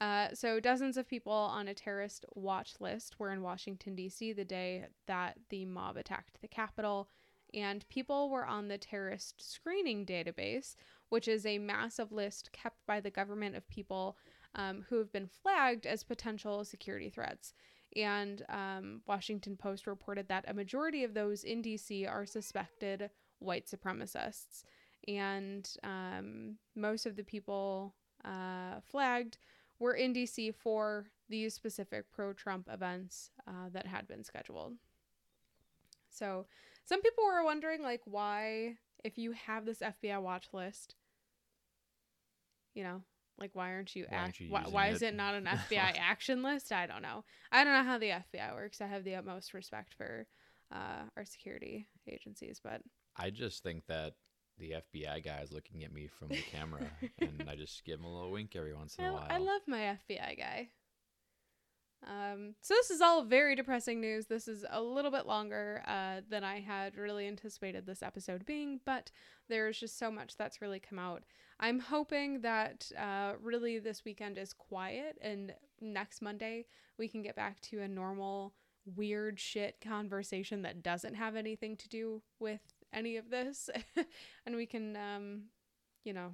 Uh, 0.00 0.28
so, 0.34 0.60
dozens 0.60 0.96
of 0.96 1.08
people 1.08 1.32
on 1.32 1.68
a 1.68 1.74
terrorist 1.74 2.26
watch 2.34 2.74
list 2.80 3.18
were 3.18 3.32
in 3.32 3.42
Washington, 3.42 3.94
D.C. 3.94 4.32
the 4.32 4.44
day 4.44 4.84
that 5.06 5.38
the 5.48 5.64
mob 5.64 5.96
attacked 5.96 6.40
the 6.42 6.48
Capitol, 6.48 7.08
and 7.54 7.88
people 7.88 8.28
were 8.28 8.46
on 8.46 8.68
the 8.68 8.76
terrorist 8.76 9.34
screening 9.38 10.04
database, 10.04 10.76
which 11.08 11.28
is 11.28 11.46
a 11.46 11.58
massive 11.58 12.12
list 12.12 12.52
kept 12.52 12.84
by 12.86 13.00
the 13.00 13.10
government 13.10 13.56
of 13.56 13.66
people 13.68 14.18
um, 14.54 14.84
who 14.88 14.98
have 14.98 15.12
been 15.12 15.28
flagged 15.28 15.86
as 15.86 16.02
potential 16.02 16.64
security 16.64 17.08
threats. 17.08 17.54
And 17.94 18.44
um, 18.50 19.00
Washington 19.06 19.56
Post 19.56 19.86
reported 19.86 20.28
that 20.28 20.44
a 20.46 20.54
majority 20.54 21.04
of 21.04 21.14
those 21.14 21.42
in 21.44 21.62
D.C. 21.62 22.04
are 22.04 22.26
suspected 22.26 23.08
white 23.38 23.66
supremacists, 23.66 24.64
and 25.08 25.66
um, 25.82 26.56
most 26.74 27.06
of 27.06 27.16
the 27.16 27.24
people 27.24 27.94
uh, 28.24 28.80
flagged 28.82 29.38
were 29.78 29.94
in 29.94 30.12
DC 30.14 30.54
for 30.54 31.06
these 31.28 31.54
specific 31.54 32.10
pro 32.12 32.32
Trump 32.32 32.68
events 32.72 33.30
uh, 33.46 33.68
that 33.72 33.86
had 33.86 34.06
been 34.06 34.24
scheduled. 34.24 34.74
So, 36.10 36.46
some 36.84 37.02
people 37.02 37.24
were 37.24 37.44
wondering, 37.44 37.82
like, 37.82 38.00
why, 38.04 38.76
if 39.04 39.18
you 39.18 39.32
have 39.32 39.66
this 39.66 39.80
FBI 39.80 40.20
watch 40.22 40.46
list, 40.52 40.94
you 42.74 42.84
know, 42.84 43.02
like, 43.38 43.50
why 43.54 43.72
aren't 43.72 43.94
you, 43.94 44.06
Why 44.08 44.18
aren't 44.18 44.40
you 44.40 44.50
why, 44.50 44.62
why 44.70 44.88
is 44.88 45.02
it? 45.02 45.08
it 45.08 45.14
not 45.16 45.34
an 45.34 45.44
FBI 45.70 45.98
action 45.98 46.42
list? 46.42 46.72
I 46.72 46.86
don't 46.86 47.02
know. 47.02 47.24
I 47.52 47.64
don't 47.64 47.74
know 47.74 47.82
how 47.90 47.98
the 47.98 48.10
FBI 48.10 48.54
works. 48.54 48.80
I 48.80 48.86
have 48.86 49.04
the 49.04 49.16
utmost 49.16 49.52
respect 49.52 49.94
for 49.94 50.26
uh, 50.72 51.02
our 51.16 51.24
security 51.24 51.88
agencies, 52.08 52.60
but 52.62 52.80
I 53.16 53.30
just 53.30 53.62
think 53.62 53.86
that 53.86 54.14
the 54.58 54.74
FBI 54.94 55.24
guy 55.24 55.40
is 55.42 55.52
looking 55.52 55.84
at 55.84 55.92
me 55.92 56.08
from 56.08 56.28
the 56.28 56.42
camera, 56.52 56.90
and 57.20 57.44
I 57.48 57.56
just 57.56 57.84
give 57.84 57.98
him 57.98 58.04
a 58.04 58.12
little 58.12 58.30
wink 58.30 58.54
every 58.56 58.74
once 58.74 58.96
in 58.96 59.04
I, 59.04 59.08
a 59.08 59.12
while. 59.12 59.26
I 59.28 59.38
love 59.38 59.62
my 59.66 59.98
FBI 60.08 60.38
guy. 60.38 60.68
Um, 62.06 62.54
so 62.60 62.74
this 62.74 62.90
is 62.90 63.00
all 63.00 63.24
very 63.24 63.56
depressing 63.56 64.00
news. 64.00 64.26
This 64.26 64.46
is 64.46 64.64
a 64.70 64.80
little 64.80 65.10
bit 65.10 65.26
longer 65.26 65.82
uh, 65.86 66.20
than 66.28 66.44
I 66.44 66.60
had 66.60 66.96
really 66.96 67.26
anticipated 67.26 67.86
this 67.86 68.02
episode 68.02 68.46
being, 68.46 68.80
but 68.84 69.10
there's 69.48 69.80
just 69.80 69.98
so 69.98 70.10
much 70.10 70.36
that's 70.36 70.60
really 70.62 70.80
come 70.80 70.98
out. 70.98 71.24
I'm 71.58 71.80
hoping 71.80 72.42
that 72.42 72.90
uh, 72.98 73.32
really 73.42 73.78
this 73.78 74.04
weekend 74.04 74.38
is 74.38 74.52
quiet, 74.52 75.18
and 75.20 75.54
next 75.80 76.22
Monday 76.22 76.66
we 76.98 77.08
can 77.08 77.22
get 77.22 77.34
back 77.34 77.60
to 77.62 77.80
a 77.80 77.88
normal 77.88 78.54
weird 78.94 79.40
shit 79.40 79.80
conversation 79.80 80.62
that 80.62 80.82
doesn't 80.82 81.14
have 81.14 81.34
anything 81.34 81.76
to 81.76 81.88
do 81.88 82.22
with 82.38 82.60
any 82.96 83.16
of 83.18 83.30
this, 83.30 83.70
and 84.46 84.56
we 84.56 84.66
can, 84.66 84.96
um, 84.96 85.42
you 86.04 86.12
know, 86.12 86.32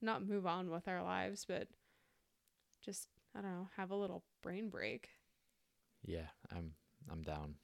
not 0.00 0.26
move 0.26 0.46
on 0.46 0.70
with 0.70 0.88
our 0.88 1.02
lives, 1.02 1.44
but 1.46 1.68
just 2.84 3.08
I 3.36 3.42
don't 3.42 3.52
know, 3.52 3.68
have 3.76 3.90
a 3.90 3.96
little 3.96 4.24
brain 4.42 4.68
break. 4.68 5.08
Yeah, 6.04 6.28
I'm 6.50 6.72
I'm 7.10 7.22
down. 7.22 7.56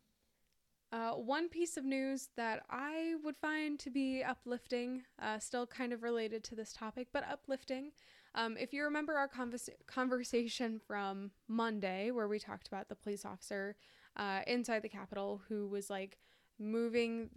Uh, 0.91 1.13
one 1.13 1.49
piece 1.51 1.77
of 1.77 1.85
news 1.85 2.29
that 2.37 2.63
I 2.71 3.17
would 3.23 3.37
find 3.37 3.79
to 3.81 3.91
be 3.91 4.23
uplifting, 4.23 5.03
uh, 5.21 5.39
still 5.39 5.67
kind 5.67 5.93
of 5.93 6.03
related 6.03 6.43
to 6.45 6.55
this 6.55 6.73
topic, 6.73 7.09
but 7.13 7.29
uplifting. 7.31 7.93
Um, 8.35 8.57
if 8.57 8.73
you 8.73 8.85
remember 8.85 9.15
our 9.15 9.29
convers- 9.29 9.69
conversation 9.87 10.81
from 10.87 11.33
Monday, 11.47 12.11
where 12.11 12.29
we 12.29 12.39
talked 12.39 12.69
about 12.69 12.89
the 12.89 12.95
police 12.95 13.27
officer 13.27 13.77
uh, 14.17 14.41
inside 14.47 14.83
the 14.83 14.89
Capitol 14.89 15.43
who 15.49 15.67
was 15.69 15.91
like 15.91 16.19
moving 16.59 17.31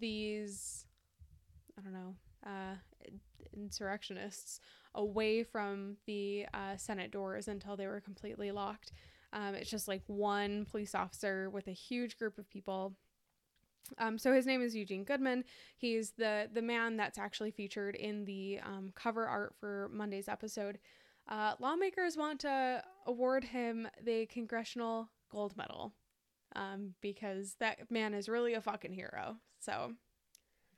these, 0.00 0.86
I 1.78 1.82
don't 1.82 1.92
know, 1.92 2.14
uh, 2.46 2.74
insurrectionists 3.56 4.60
away 4.94 5.42
from 5.42 5.96
the 6.06 6.46
uh, 6.54 6.76
Senate 6.76 7.10
doors 7.10 7.48
until 7.48 7.76
they 7.76 7.86
were 7.86 8.00
completely 8.00 8.50
locked. 8.50 8.92
Um, 9.32 9.54
it's 9.54 9.70
just 9.70 9.88
like 9.88 10.02
one 10.06 10.64
police 10.64 10.94
officer 10.94 11.50
with 11.50 11.66
a 11.66 11.72
huge 11.72 12.16
group 12.18 12.38
of 12.38 12.48
people. 12.48 12.94
Um, 13.98 14.16
so 14.16 14.32
his 14.32 14.46
name 14.46 14.62
is 14.62 14.74
Eugene 14.74 15.04
Goodman. 15.04 15.44
He's 15.76 16.12
the 16.12 16.48
the 16.52 16.62
man 16.62 16.96
that's 16.96 17.18
actually 17.18 17.50
featured 17.50 17.96
in 17.96 18.24
the 18.24 18.60
um, 18.64 18.92
cover 18.94 19.26
art 19.26 19.54
for 19.58 19.90
Monday's 19.92 20.28
episode. 20.28 20.78
Uh, 21.28 21.54
lawmakers 21.58 22.16
want 22.16 22.40
to 22.40 22.82
award 23.06 23.44
him 23.44 23.88
the 24.02 24.26
Congressional 24.26 25.10
Gold 25.30 25.56
Medal 25.56 25.92
um, 26.54 26.94
because 27.00 27.56
that 27.60 27.90
man 27.90 28.14
is 28.14 28.28
really 28.28 28.54
a 28.54 28.60
fucking 28.60 28.92
hero. 28.92 29.36
So 29.60 29.92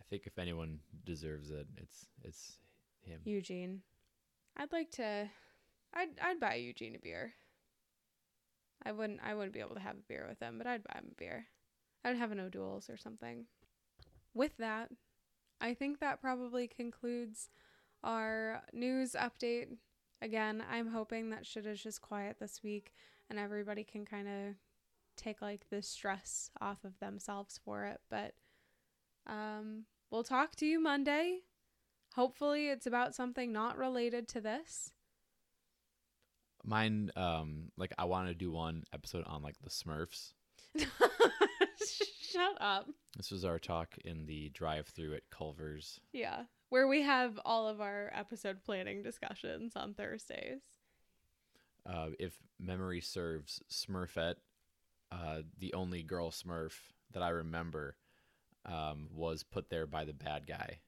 I 0.01 0.05
think 0.09 0.27
if 0.27 0.39
anyone 0.39 0.81
deserves 1.05 1.51
it, 1.51 1.67
it's 1.77 2.07
it's 2.23 2.59
him. 3.03 3.21
Eugene, 3.25 3.83
I'd 4.57 4.73
like 4.73 4.91
to, 4.93 5.29
I'd 5.95 6.11
I'd 6.23 6.41
buy 6.41 6.55
Eugene 6.55 6.95
a 6.95 6.99
beer. 6.99 7.35
I 8.85 8.93
wouldn't 8.93 9.21
I 9.25 9.35
wouldn't 9.35 9.53
be 9.53 9.61
able 9.61 9.75
to 9.75 9.81
have 9.81 9.97
a 9.97 10.09
beer 10.09 10.27
with 10.29 10.41
him, 10.41 10.59
but 10.59 10.67
I'd 10.67 10.85
buy 10.85 10.99
him 10.99 11.09
a 11.11 11.15
beer. 11.15 11.47
I'd 12.05 12.17
have 12.17 12.31
an 12.31 12.41
O'Doul's 12.41 12.89
or 12.89 12.97
something. 12.97 13.47
With 14.33 14.57
that, 14.59 14.91
I 15.61 15.75
think 15.75 15.99
that 15.99 16.21
probably 16.21 16.69
concludes 16.69 17.49
our 18.05 18.63
news 18.73 19.17
update. 19.19 19.69
Again, 20.23 20.63
I'm 20.71 20.89
hoping 20.89 21.31
that 21.31 21.47
shit 21.47 21.67
is 21.67 21.83
just 21.83 22.01
quiet 22.01 22.37
this 22.39 22.63
week 22.63 22.95
and 23.29 23.39
everybody 23.39 23.83
can 23.83 24.05
kind 24.05 24.29
of 24.29 24.55
take 25.17 25.43
like 25.43 25.69
the 25.71 25.83
stress 25.83 26.51
off 26.61 26.85
of 26.85 26.99
themselves 27.01 27.61
for 27.65 27.87
it. 27.87 28.01
But 28.11 28.35
um, 29.27 29.85
we'll 30.11 30.25
talk 30.25 30.57
to 30.57 30.67
you 30.67 30.81
Monday. 30.81 31.41
Hopefully, 32.15 32.69
it's 32.69 32.87
about 32.87 33.15
something 33.15 33.53
not 33.53 33.77
related 33.77 34.29
to 34.29 34.41
this. 34.41 34.93
Mine, 36.65 37.11
um, 37.17 37.71
like 37.77 37.93
I 37.99 38.07
want 38.07 38.29
to 38.29 38.35
do 38.35 38.51
one 38.51 38.85
episode 38.93 39.25
on 39.27 39.43
like 39.43 39.57
the 39.63 39.71
Smurfs. 39.71 40.33
Shut 42.21 42.57
up. 42.61 42.89
This 43.17 43.31
was 43.31 43.45
our 43.45 43.59
talk 43.59 43.95
in 44.05 44.27
the 44.27 44.51
drive-through 44.51 45.15
at 45.15 45.31
Culver's. 45.31 46.01
Yeah, 46.13 46.43
where 46.71 46.89
we 46.89 47.03
have 47.03 47.39
all 47.45 47.69
of 47.69 47.81
our 47.81 48.11
episode 48.15 48.63
planning 48.65 49.03
discussions 49.03 49.75
on 49.77 49.95
Thursdays. 49.95 50.63
Uh, 51.87 52.09
if 52.19 52.37
memory 52.59 53.01
serves, 53.01 53.63
Smurfette, 53.71 54.37
uh, 55.13 55.43
the 55.59 55.75
only 55.75 56.03
girl 56.03 56.31
Smurf 56.31 56.73
that 57.13 57.23
I 57.23 57.31
remember, 57.31 57.97
um, 58.65 59.09
was 59.13 59.43
put 59.43 59.71
there 59.71 59.87
by 59.87 60.05
the 60.05 60.13
bad 60.13 60.47
guy. 60.47 60.79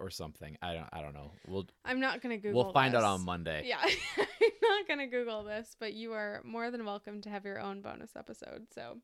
Or 0.00 0.10
something. 0.10 0.56
I 0.62 0.74
don't. 0.74 0.86
I 0.92 1.02
don't 1.02 1.12
know. 1.12 1.32
We'll 1.48 1.66
I'm 1.84 1.98
not 1.98 2.22
gonna 2.22 2.36
Google. 2.36 2.62
we'll 2.62 2.72
find 2.72 2.94
out 2.94 3.02
on 3.02 3.24
Monday. 3.24 3.64
Yeah, 3.66 3.80
I'm 4.16 4.26
not 4.62 4.86
gonna 4.86 5.08
Google 5.08 5.42
this, 5.42 5.74
but 5.80 5.92
you 5.92 6.12
are 6.12 6.40
more 6.44 6.70
than 6.70 6.84
welcome 6.84 7.20
to 7.22 7.30
have 7.30 7.44
your 7.44 7.58
own 7.58 7.82
bonus 7.82 8.14
episode. 8.14 8.68
So, 8.72 8.98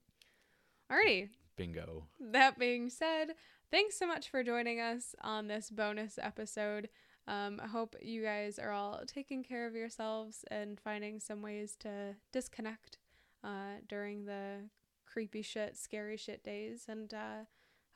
alrighty. 0.93 1.31
Bingo. 1.57 2.05
That 2.21 2.61
being 2.61 2.91
said, 2.91 3.31
thanks 3.73 3.99
so 3.99 4.07
much 4.07 4.29
for 4.29 4.45
joining 4.45 4.79
us 4.81 5.17
on 5.21 5.49
this 5.49 5.69
bonus 5.69 6.17
episode. 6.17 6.89
Um, 7.27 7.61
I 7.61 7.67
hope 7.67 7.97
you 8.01 8.23
guys 8.23 8.61
are 8.61 8.71
all 8.71 9.03
taking 9.05 9.43
care 9.43 9.67
of 9.67 9.75
yourselves 9.75 10.45
and 10.49 10.79
finding 10.79 11.19
some 11.19 11.43
ways 11.43 11.75
to 11.81 12.15
disconnect 12.33 12.99
uh, 13.45 13.81
during 13.89 14.25
the 14.25 14.71
creepy 15.07 15.43
shit, 15.43 15.77
scary 15.77 16.17
shit 16.17 16.43
days. 16.43 16.87
And 16.89 17.13
uh, 17.13 17.45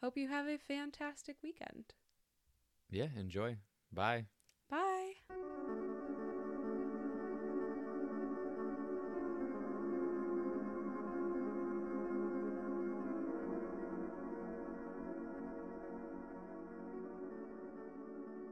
hope 0.03 0.17
you 0.17 0.29
have 0.29 0.47
a 0.47 0.59
fantastic 0.59 1.37
weekend. 1.43 1.95
Yeah. 2.91 3.09
Enjoy. 3.17 3.57
Bye. 3.93 4.27
Bye. 4.71 5.13